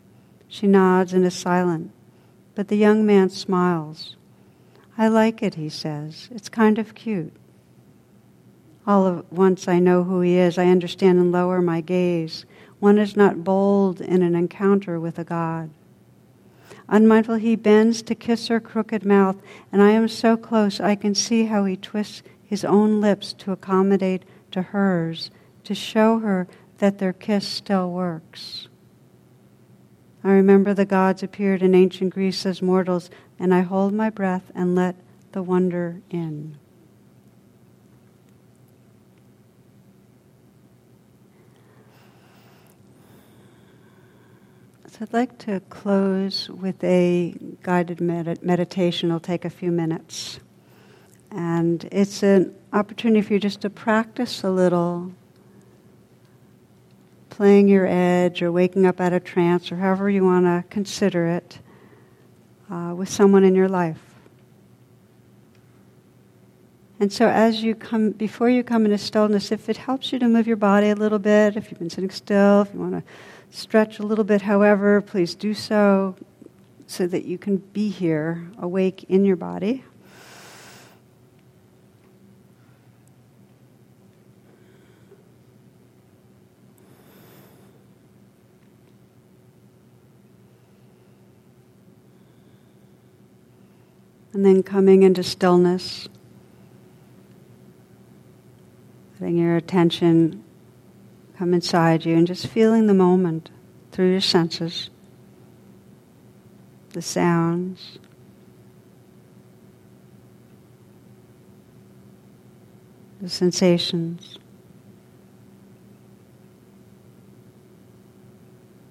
She 0.47 0.67
nods 0.67 1.13
and 1.13 1.25
is 1.25 1.35
silent. 1.35 1.93
But 2.55 2.69
the 2.69 2.77
young 2.77 3.07
man 3.07 3.31
smiles. 3.31 4.17
I 4.99 5.09
like 5.09 5.43
it, 5.43 5.55
he 5.55 5.69
says. 5.69 6.29
It's 6.33 6.49
kind 6.49 6.79
of 6.79 6.95
cute. 6.95 7.33
All 8.87 9.19
at 9.19 9.33
once 9.33 9.69
I 9.69 9.79
know 9.79 10.03
who 10.03 10.21
he 10.21 10.37
is. 10.37 10.59
I 10.59 10.67
understand 10.67 11.19
and 11.19 11.33
lower 11.33 11.63
my 11.63 11.81
gaze. 11.81 12.45
One 12.81 12.99
is 12.99 13.17
not 13.17 13.45
bold 13.45 14.01
in 14.01 14.23
an 14.23 14.35
encounter 14.35 14.99
with 14.99 15.19
a 15.19 15.25
God. 15.25 15.71
Unmindful, 16.89 17.37
he 17.37 17.55
bends 17.55 18.03
to 18.03 18.15
kiss 18.15 18.49
her 18.49 18.59
crooked 18.59 19.05
mouth, 19.05 19.37
and 19.71 19.81
I 19.81 19.91
am 19.91 20.09
so 20.09 20.37
close 20.37 20.81
I 20.81 20.97
can 20.97 21.15
see 21.15 21.45
how 21.45 21.65
he 21.65 21.77
twists 21.77 22.23
his 22.43 22.65
own 22.65 23.01
lips 23.01 23.33
to 23.35 23.53
accommodate 23.53 24.25
to 24.51 24.63
hers, 24.63 25.31
to 25.65 25.75
show 25.75 26.19
her 26.19 26.49
that 26.79 26.99
their 26.99 27.13
kiss 27.13 27.47
still 27.47 27.93
works. 27.93 28.67
I 30.25 30.33
remember 30.33 30.75
the 30.75 30.85
gods 30.85 31.23
appeared 31.23 31.63
in 31.63 31.75
ancient 31.75 32.13
Greece 32.13 32.45
as 32.45 32.61
mortals, 32.61 33.09
and 33.39 33.55
I 33.55 33.61
hold 33.61 33.93
my 33.93 34.11
breath 34.11 34.51
and 34.55 34.75
let 34.75 34.97
the 35.33 35.43
wonder 35.43 36.01
in. 36.11 36.57
So 45.01 45.07
I'd 45.07 45.15
like 45.15 45.39
to 45.47 45.61
close 45.71 46.51
with 46.51 46.85
a 46.85 47.35
guided 47.63 48.03
med- 48.03 48.43
meditation. 48.43 49.09
It'll 49.09 49.19
take 49.19 49.47
a 49.47 49.51
few 49.51 49.73
minutes. 49.73 50.41
And 51.31 51.89
it's 51.91 52.23
an 52.23 52.55
opportunity 52.75 53.23
for 53.23 53.33
you 53.33 53.41
just 53.41 53.63
to 53.63 53.71
practice 53.71 54.45
a 54.45 54.51
little 54.51 55.11
playing 57.31 57.69
your 57.69 57.87
edge 57.87 58.43
or 58.43 58.53
waking 58.53 58.85
up 58.85 59.01
out 59.01 59.15
of 59.15 59.25
trance 59.25 59.73
or 59.73 59.77
however 59.77 60.11
you 60.11 60.23
want 60.23 60.45
to 60.45 60.69
consider 60.69 61.29
it 61.29 61.61
uh, 62.71 62.93
with 62.95 63.09
someone 63.09 63.43
in 63.43 63.55
your 63.55 63.71
life. 63.71 64.03
And 66.99 67.11
so, 67.11 67.27
as 67.27 67.63
you 67.63 67.75
come, 67.75 68.11
before 68.11 68.51
you 68.51 68.63
come 68.63 68.85
into 68.85 68.99
stillness, 68.99 69.51
if 69.51 69.71
it 69.71 69.79
helps 69.79 70.13
you 70.13 70.19
to 70.19 70.29
move 70.29 70.47
your 70.47 70.57
body 70.57 70.91
a 70.91 70.95
little 70.95 71.19
bit, 71.19 71.57
if 71.57 71.71
you've 71.71 71.79
been 71.79 71.89
sitting 71.89 72.11
still, 72.11 72.61
if 72.61 72.75
you 72.75 72.81
want 72.81 72.93
to 72.93 73.03
stretch 73.51 73.99
a 73.99 74.03
little 74.03 74.25
bit, 74.25 74.43
however, 74.43 75.01
please 75.01 75.35
do 75.35 75.53
so 75.53 76.17
so 76.87 77.07
that 77.07 77.25
you 77.25 77.39
can 77.39 77.59
be 77.59 77.89
here, 77.89 78.49
awake 78.59 79.05
in 79.09 79.25
your 79.25 79.37
body. 79.37 79.85
And 94.33 94.47
then 94.47 94.63
coming 94.63 95.03
into 95.03 95.23
stillness, 95.23 96.09
letting 99.21 99.39
your 99.39 99.57
attention 99.57 100.43
come 101.41 101.55
inside 101.55 102.05
you 102.05 102.15
and 102.19 102.27
just 102.27 102.47
feeling 102.49 102.87
the 102.87 102.93
moment 102.93 103.49
through 103.93 104.11
your 104.11 104.21
senses, 104.21 104.91
the 106.91 107.01
sounds. 107.01 107.99
The 113.23 113.31
sensations. 113.31 114.39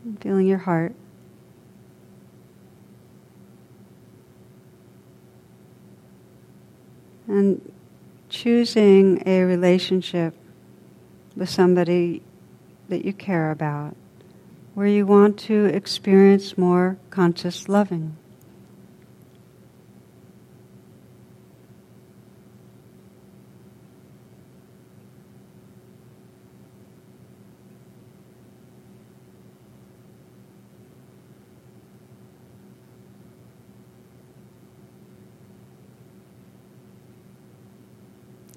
and 0.04 0.20
Feeling 0.20 0.48
your 0.48 0.58
heart. 0.58 0.96
And 7.28 7.72
choosing 8.28 9.22
a 9.28 9.44
relationship 9.44 10.34
with 11.36 11.50
somebody 11.50 12.24
that 12.90 13.06
you 13.06 13.14
care 13.14 13.52
about, 13.52 13.96
where 14.74 14.88
you 14.88 15.06
want 15.06 15.40
to 15.40 15.66
experience 15.66 16.58
more 16.58 16.98
conscious 17.10 17.70
loving. 17.70 18.18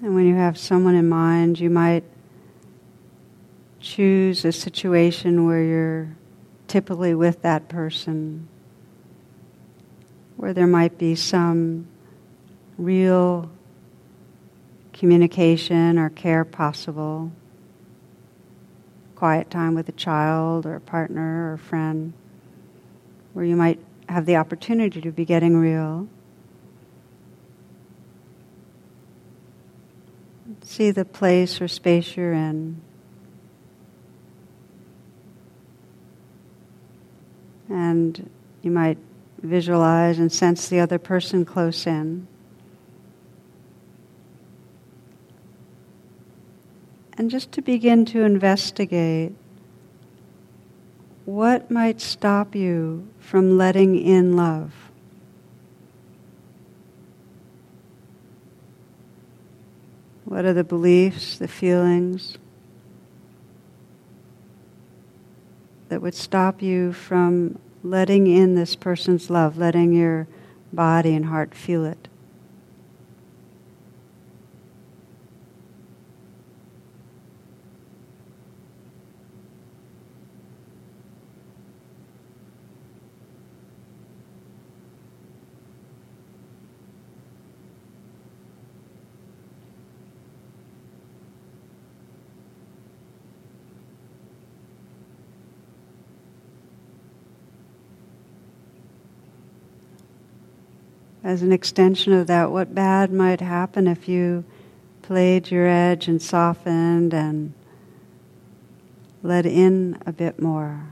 And 0.01 0.15
when 0.15 0.25
you 0.25 0.35
have 0.35 0.57
someone 0.57 0.95
in 0.95 1.07
mind, 1.07 1.61
you 1.61 1.69
might 1.69 2.03
choose 3.83 4.45
a 4.45 4.51
situation 4.51 5.45
where 5.45 5.61
you're 5.61 6.15
typically 6.67 7.13
with 7.13 7.41
that 7.41 7.67
person, 7.67 8.47
where 10.37 10.53
there 10.53 10.65
might 10.65 10.97
be 10.97 11.13
some 11.15 11.85
real 12.77 13.51
communication 14.93 15.99
or 15.99 16.09
care 16.09 16.45
possible, 16.45 17.29
quiet 19.15 19.51
time 19.51 19.75
with 19.75 19.89
a 19.89 19.93
child 19.93 20.65
or 20.65 20.75
a 20.75 20.81
partner 20.81 21.49
or 21.49 21.53
a 21.53 21.59
friend, 21.59 22.13
where 23.33 23.43
you 23.43 23.57
might 23.57 23.79
have 24.07 24.25
the 24.25 24.37
opportunity 24.37 25.01
to 25.01 25.11
be 25.11 25.25
getting 25.25 25.57
real. 25.57 26.07
See 30.61 30.91
the 30.91 31.03
place 31.03 31.59
or 31.59 31.67
space 31.67 32.15
you're 32.15 32.31
in. 32.31 32.81
And 37.73 38.29
you 38.61 38.69
might 38.69 38.99
visualize 39.41 40.19
and 40.19 40.31
sense 40.31 40.69
the 40.69 40.79
other 40.79 40.99
person 40.99 41.43
close 41.43 41.87
in. 41.87 42.27
And 47.17 47.31
just 47.31 47.51
to 47.53 47.63
begin 47.63 48.05
to 48.05 48.21
investigate 48.21 49.33
what 51.25 51.71
might 51.71 51.99
stop 51.99 52.53
you 52.53 53.07
from 53.19 53.57
letting 53.57 53.95
in 53.95 54.35
love. 54.35 54.73
What 60.25 60.45
are 60.45 60.53
the 60.53 60.63
beliefs, 60.63 61.37
the 61.39 61.47
feelings 61.47 62.37
that 65.89 66.01
would 66.01 66.15
stop 66.15 66.61
you 66.61 66.91
from 66.91 67.59
letting 67.83 68.27
in 68.27 68.55
this 68.55 68.75
person's 68.75 69.29
love, 69.29 69.57
letting 69.57 69.93
your 69.93 70.27
body 70.71 71.13
and 71.13 71.25
heart 71.25 71.53
feel 71.53 71.85
it? 71.85 72.07
As 101.23 101.41
an 101.41 101.53
extension 101.53 102.11
of 102.13 102.27
that, 102.27 102.51
what 102.51 102.75
bad 102.75 103.11
might 103.11 103.39
happen 103.39 103.87
if 103.87 104.09
you 104.09 104.43
played 105.01 105.49
your 105.49 105.67
edge 105.67 106.07
and 106.07 106.21
softened 106.21 107.13
and 107.13 107.53
let 109.21 109.45
in 109.45 109.97
a 110.05 110.11
bit 110.11 110.41
more? 110.41 110.89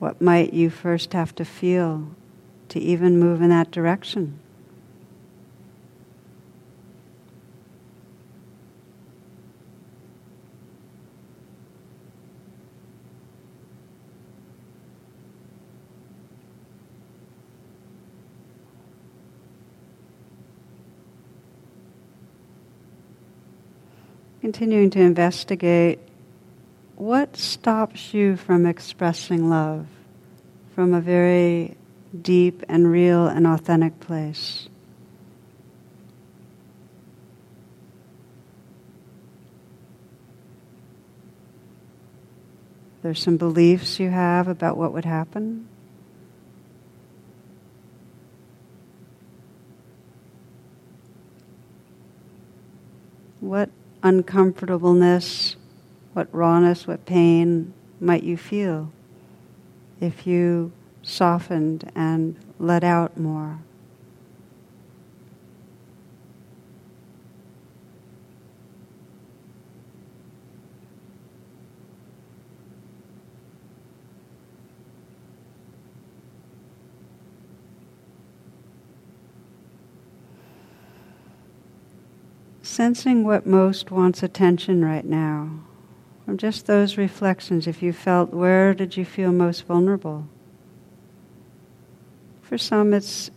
What 0.00 0.20
might 0.20 0.52
you 0.52 0.68
first 0.68 1.12
have 1.12 1.34
to 1.36 1.44
feel 1.44 2.08
to 2.70 2.80
even 2.80 3.18
move 3.18 3.40
in 3.40 3.50
that 3.50 3.70
direction? 3.70 4.40
Continuing 24.54 24.88
to 24.88 25.00
investigate 25.00 25.98
what 26.94 27.36
stops 27.36 28.14
you 28.14 28.36
from 28.36 28.66
expressing 28.66 29.50
love 29.50 29.84
from 30.76 30.94
a 30.94 31.00
very 31.00 31.76
deep 32.22 32.62
and 32.68 32.88
real 32.88 33.26
and 33.26 33.48
authentic 33.48 33.98
place. 33.98 34.68
There's 43.02 43.20
some 43.20 43.38
beliefs 43.38 43.98
you 43.98 44.10
have 44.10 44.46
about 44.46 44.76
what 44.76 44.92
would 44.92 45.04
happen. 45.04 45.66
What 53.40 53.68
uncomfortableness, 54.04 55.56
what 56.12 56.28
rawness, 56.30 56.86
what 56.86 57.04
pain 57.06 57.72
might 57.98 58.22
you 58.22 58.36
feel 58.36 58.92
if 60.00 60.26
you 60.26 60.70
softened 61.02 61.90
and 61.96 62.36
let 62.60 62.84
out 62.84 63.18
more? 63.18 63.58
Sensing 82.74 83.22
what 83.22 83.46
most 83.46 83.92
wants 83.92 84.20
attention 84.20 84.84
right 84.84 85.04
now. 85.04 85.48
From 86.24 86.36
just 86.36 86.66
those 86.66 86.98
reflections, 86.98 87.68
if 87.68 87.80
you 87.80 87.92
felt, 87.92 88.34
where 88.34 88.74
did 88.74 88.96
you 88.96 89.04
feel 89.04 89.30
most 89.30 89.64
vulnerable? 89.64 90.26
For 92.42 92.58
some, 92.58 92.92
it's 92.92 93.30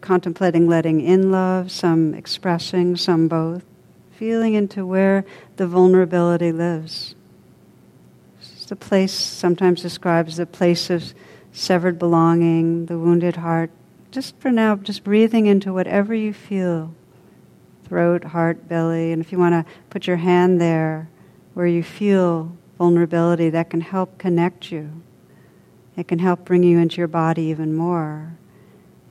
contemplating 0.00 0.66
letting 0.66 1.02
in 1.02 1.30
love, 1.30 1.70
some 1.70 2.14
expressing, 2.14 2.96
some 2.96 3.28
both, 3.28 3.62
feeling 4.12 4.54
into 4.54 4.86
where 4.86 5.26
the 5.56 5.66
vulnerability 5.66 6.50
lives. 6.50 7.14
The 8.68 8.76
place 8.76 9.12
sometimes 9.12 9.82
described 9.82 10.30
as 10.30 10.38
a 10.38 10.46
place 10.46 10.88
of 10.88 11.12
severed 11.52 11.98
belonging, 11.98 12.86
the 12.86 12.98
wounded 12.98 13.36
heart. 13.36 13.70
Just 14.10 14.38
for 14.38 14.50
now, 14.50 14.76
just 14.76 15.04
breathing 15.04 15.44
into 15.44 15.74
whatever 15.74 16.14
you 16.14 16.32
feel 16.32 16.94
throat, 17.88 18.24
heart, 18.24 18.68
belly. 18.68 19.12
And 19.12 19.22
if 19.22 19.32
you 19.32 19.38
want 19.38 19.54
to 19.54 19.72
put 19.90 20.06
your 20.06 20.16
hand 20.16 20.60
there 20.60 21.08
where 21.54 21.66
you 21.66 21.82
feel 21.82 22.56
vulnerability, 22.76 23.50
that 23.50 23.70
can 23.70 23.80
help 23.80 24.18
connect 24.18 24.70
you. 24.70 25.02
It 25.96 26.06
can 26.06 26.20
help 26.20 26.44
bring 26.44 26.62
you 26.62 26.78
into 26.78 26.98
your 26.98 27.08
body 27.08 27.42
even 27.42 27.74
more. 27.74 28.32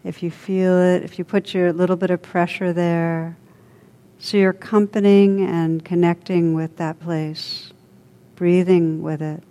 If 0.04 0.24
you 0.24 0.32
feel 0.32 0.78
it, 0.78 1.04
if 1.04 1.20
you 1.20 1.26
put 1.26 1.54
your 1.54 1.74
little 1.74 1.98
bit 1.98 2.10
of 2.12 2.22
pressure 2.22 2.72
there, 2.72 3.36
so 4.20 4.38
you're 4.38 4.52
accompanying 4.52 5.44
and 5.44 5.84
connecting 5.84 6.54
with 6.54 6.78
that 6.78 7.00
place, 7.00 7.72
breathing 8.36 9.02
with 9.02 9.22
it, 9.22 9.44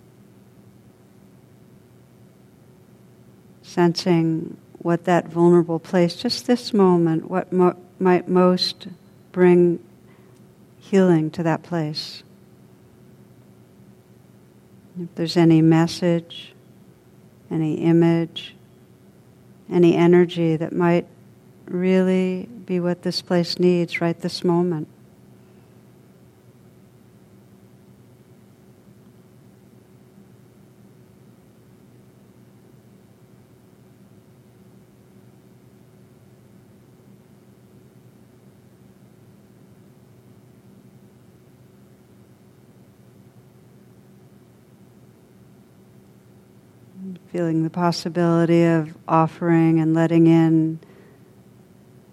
sensing 3.61 4.57
what 4.79 5.05
that 5.05 5.27
vulnerable 5.27 5.79
place, 5.79 6.15
just 6.15 6.47
this 6.47 6.73
moment, 6.73 7.29
what 7.29 7.53
mo- 7.53 7.77
might 7.99 8.27
most 8.27 8.87
bring 9.37 9.77
healing 10.79 11.29
to 11.29 11.43
that 11.43 11.61
place. 11.61 12.23
If 14.99 15.13
there's 15.13 15.37
any 15.37 15.61
message, 15.61 16.55
any 17.51 17.75
image, 17.75 18.55
any 19.71 19.95
energy 19.95 20.55
that 20.55 20.73
might 20.73 21.05
really 21.67 22.49
be 22.65 22.79
what 22.79 23.03
this 23.03 23.21
place 23.21 23.59
needs 23.59 24.01
right 24.01 24.19
this 24.19 24.43
moment. 24.43 24.87
Feeling 47.37 47.61
the 47.61 47.69
possibility 47.69 48.63
of 48.63 48.97
offering 49.07 49.79
and 49.79 49.93
letting 49.93 50.25
in 50.25 50.79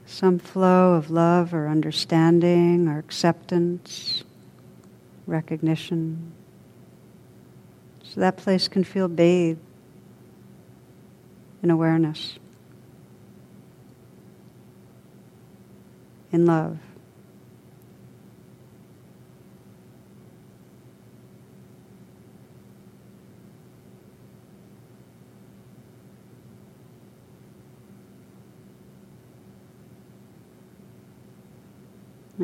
some 0.05 0.39
flow 0.39 0.93
of 0.93 1.11
love 1.11 1.55
or 1.55 1.67
understanding 1.67 2.87
or 2.87 2.99
acceptance, 2.99 4.23
recognition. 5.27 6.31
So 8.03 8.21
that 8.21 8.37
place 8.37 8.69
can 8.69 8.85
feel 8.85 9.09
bathed 9.09 9.61
in 11.63 11.71
awareness, 11.71 12.39
in 16.33 16.45
love. 16.45 16.77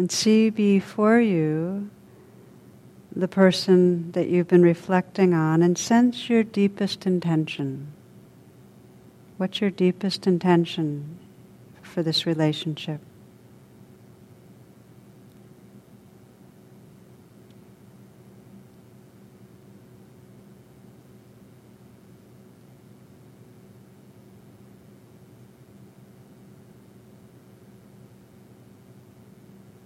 And 0.00 0.10
see 0.10 0.48
before 0.48 1.20
you 1.20 1.90
the 3.14 3.28
person 3.28 4.12
that 4.12 4.28
you've 4.28 4.48
been 4.48 4.62
reflecting 4.62 5.34
on 5.34 5.60
and 5.60 5.76
sense 5.76 6.30
your 6.30 6.42
deepest 6.42 7.04
intention. 7.04 7.92
What's 9.36 9.60
your 9.60 9.68
deepest 9.68 10.26
intention 10.26 11.18
for 11.82 12.02
this 12.02 12.24
relationship? 12.24 13.02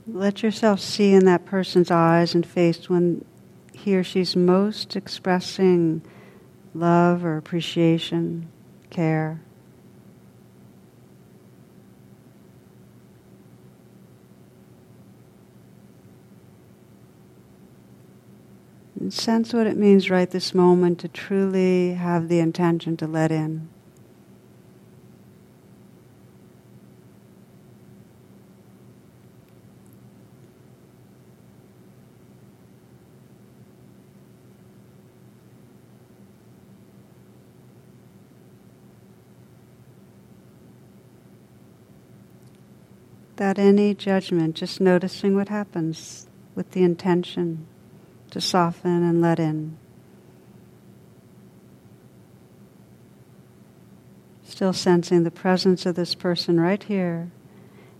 Let 0.07 0.42
yourself 0.42 0.80
see 0.80 1.14
in 1.14 1.24
that 1.24 1.46
person's 1.46 1.90
eyes 1.90 2.34
and 2.34 2.44
face 2.44 2.90
when 2.90 3.24
he 3.72 3.96
or 3.96 4.05
she's 4.05 4.36
most 4.36 4.96
expressing 4.96 6.02
love 6.74 7.24
or 7.24 7.36
appreciation, 7.36 8.48
care. 8.90 9.40
And 19.00 19.12
sense 19.12 19.52
what 19.52 19.66
it 19.66 19.76
means 19.76 20.11
right 20.11 20.30
this 20.30 20.55
moment 20.55 20.98
to 21.00 21.09
truly 21.09 21.94
have 21.94 22.28
the 22.28 22.40
intention 22.40 22.96
to 22.98 23.07
let 23.07 23.32
in. 23.32 23.68
Without 43.45 43.62
any 43.62 43.92
judgment, 43.92 44.57
just 44.57 44.80
noticing 44.80 45.34
what 45.34 45.51
happens 45.51 46.26
with 46.55 46.70
the 46.70 46.82
intention 46.82 47.66
to 48.30 48.40
soften 48.40 49.03
and 49.03 49.20
let 49.20 49.38
in. 49.38 49.76
Still 54.45 54.72
sensing 54.72 55.24
the 55.24 55.30
presence 55.30 55.84
of 55.84 55.95
this 55.95 56.14
person 56.14 56.59
right 56.59 56.82
here. 56.84 57.30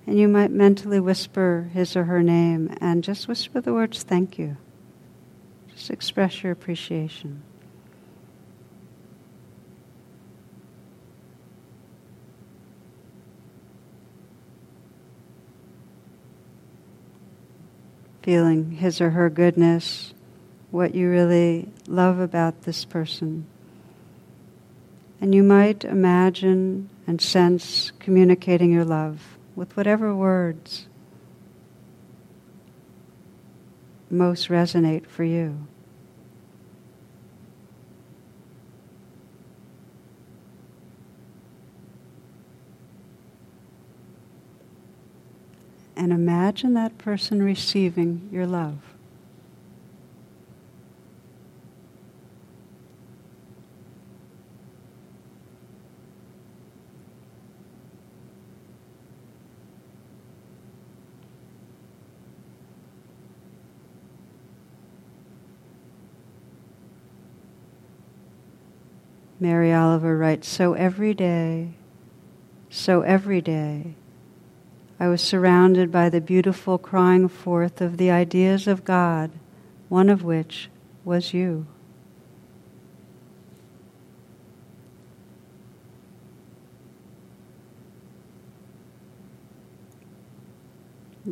And 0.07 0.19
you 0.19 0.29
might 0.29 0.51
mentally 0.51 0.99
whisper 0.99 1.69
his 1.75 1.95
or 1.95 2.05
her 2.05 2.23
name 2.23 2.75
and 2.81 3.05
just 3.05 3.29
whisper 3.29 3.61
the 3.61 3.75
words, 3.75 4.03
thank 4.03 4.39
you. 4.39 4.57
Just 5.75 5.91
express 5.91 6.43
your 6.43 6.53
appreciation. 6.53 7.43
Feeling 18.25 18.71
his 18.71 19.03
or 19.03 19.11
her 19.11 19.29
goodness, 19.29 20.15
what 20.71 20.95
you 20.95 21.11
really 21.11 21.69
love 21.87 22.19
about 22.19 22.63
this 22.63 22.87
person. 22.87 23.45
And 25.21 25.35
you 25.35 25.43
might 25.43 25.85
imagine 25.85 26.89
and 27.07 27.21
sense 27.21 27.93
communicating 27.99 28.73
your 28.73 28.87
love 28.87 29.37
with 29.55 29.77
whatever 29.77 30.15
words 30.15 30.87
most 34.11 34.49
resonate 34.49 35.07
for 35.07 35.25
you. 35.25 35.67
And 45.97 46.13
imagine 46.13 46.75
that 46.75 46.99
person 46.99 47.43
receiving 47.43 48.29
your 48.33 48.47
love. 48.47 48.79
Mary 69.45 69.73
Oliver 69.73 70.17
writes 70.17 70.49
So 70.49 70.73
every 70.73 71.13
day, 71.13 71.73
so 72.71 73.03
every 73.03 73.43
day, 73.43 73.95
I 74.99 75.09
was 75.09 75.21
surrounded 75.21 75.91
by 75.91 76.09
the 76.09 76.21
beautiful 76.21 76.79
crying 76.79 77.29
forth 77.29 77.81
of 77.81 77.97
the 77.97 78.11
ideas 78.11 78.69
of 78.69 78.85
God, 78.85 79.33
one 79.89 80.09
of 80.09 80.23
which 80.23 80.71
was 81.05 81.35
you. 81.35 81.67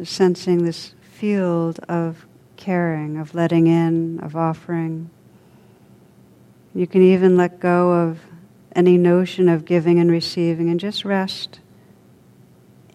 Sensing 0.03 0.65
this 0.65 0.95
field 1.03 1.79
of 1.89 2.27
caring, 2.57 3.17
of 3.17 3.35
letting 3.35 3.69
in, 3.69 4.19
of 4.21 4.35
offering. 4.35 5.11
You 6.75 6.87
can 6.87 7.03
even 7.03 7.37
let 7.37 7.61
go 7.61 7.93
of 7.93 8.19
any 8.75 8.97
notion 8.97 9.49
of 9.49 9.65
giving 9.65 10.01
and 10.01 10.11
receiving 10.11 10.71
and 10.71 10.81
just 10.81 11.05
rest 11.05 11.61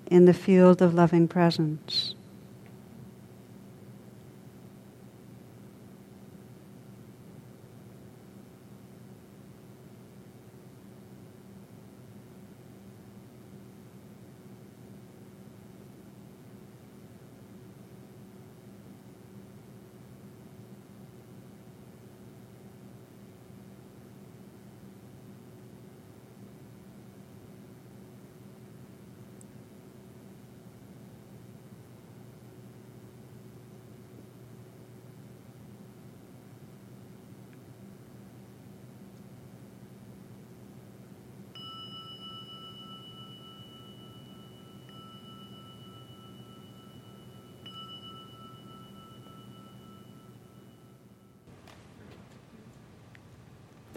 in 0.08 0.26
the 0.26 0.34
field 0.34 0.82
of 0.82 0.93
loving 0.93 1.28
presence. 1.28 2.16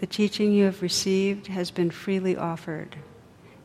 teaching 0.11 0.51
you 0.51 0.65
have 0.65 0.81
received 0.81 1.47
has 1.47 1.71
been 1.71 1.89
freely 1.89 2.35
offered. 2.35 2.97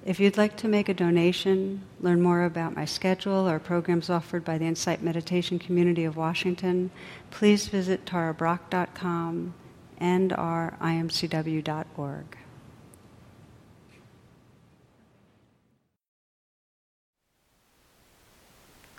If 0.04 0.20
you'd 0.20 0.36
like 0.36 0.56
to 0.58 0.68
make 0.68 0.88
a 0.88 0.94
donation, 0.94 1.82
learn 2.00 2.22
more 2.22 2.44
about 2.44 2.76
my 2.76 2.84
schedule 2.84 3.48
or 3.48 3.58
programs 3.58 4.08
offered 4.08 4.44
by 4.44 4.56
the 4.56 4.64
Insight 4.64 5.02
Meditation 5.02 5.58
Community 5.58 6.04
of 6.04 6.16
Washington, 6.16 6.92
please 7.32 7.66
visit 7.66 8.06
tarabrach.com 8.06 9.54
and 9.98 10.32
our 10.32 10.76
imcw.org. 10.80 12.38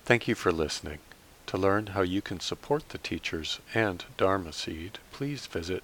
Thank 0.04 0.28
you 0.28 0.36
for 0.36 0.52
listening. 0.52 1.00
To 1.48 1.58
learn 1.58 1.88
how 1.88 2.02
you 2.02 2.22
can 2.22 2.42
support 2.42 2.90
the 2.90 2.98
teachers 2.98 3.60
and 3.74 4.04
Dharma 4.18 4.52
Seed, 4.52 5.00
please 5.12 5.48
visit 5.48 5.84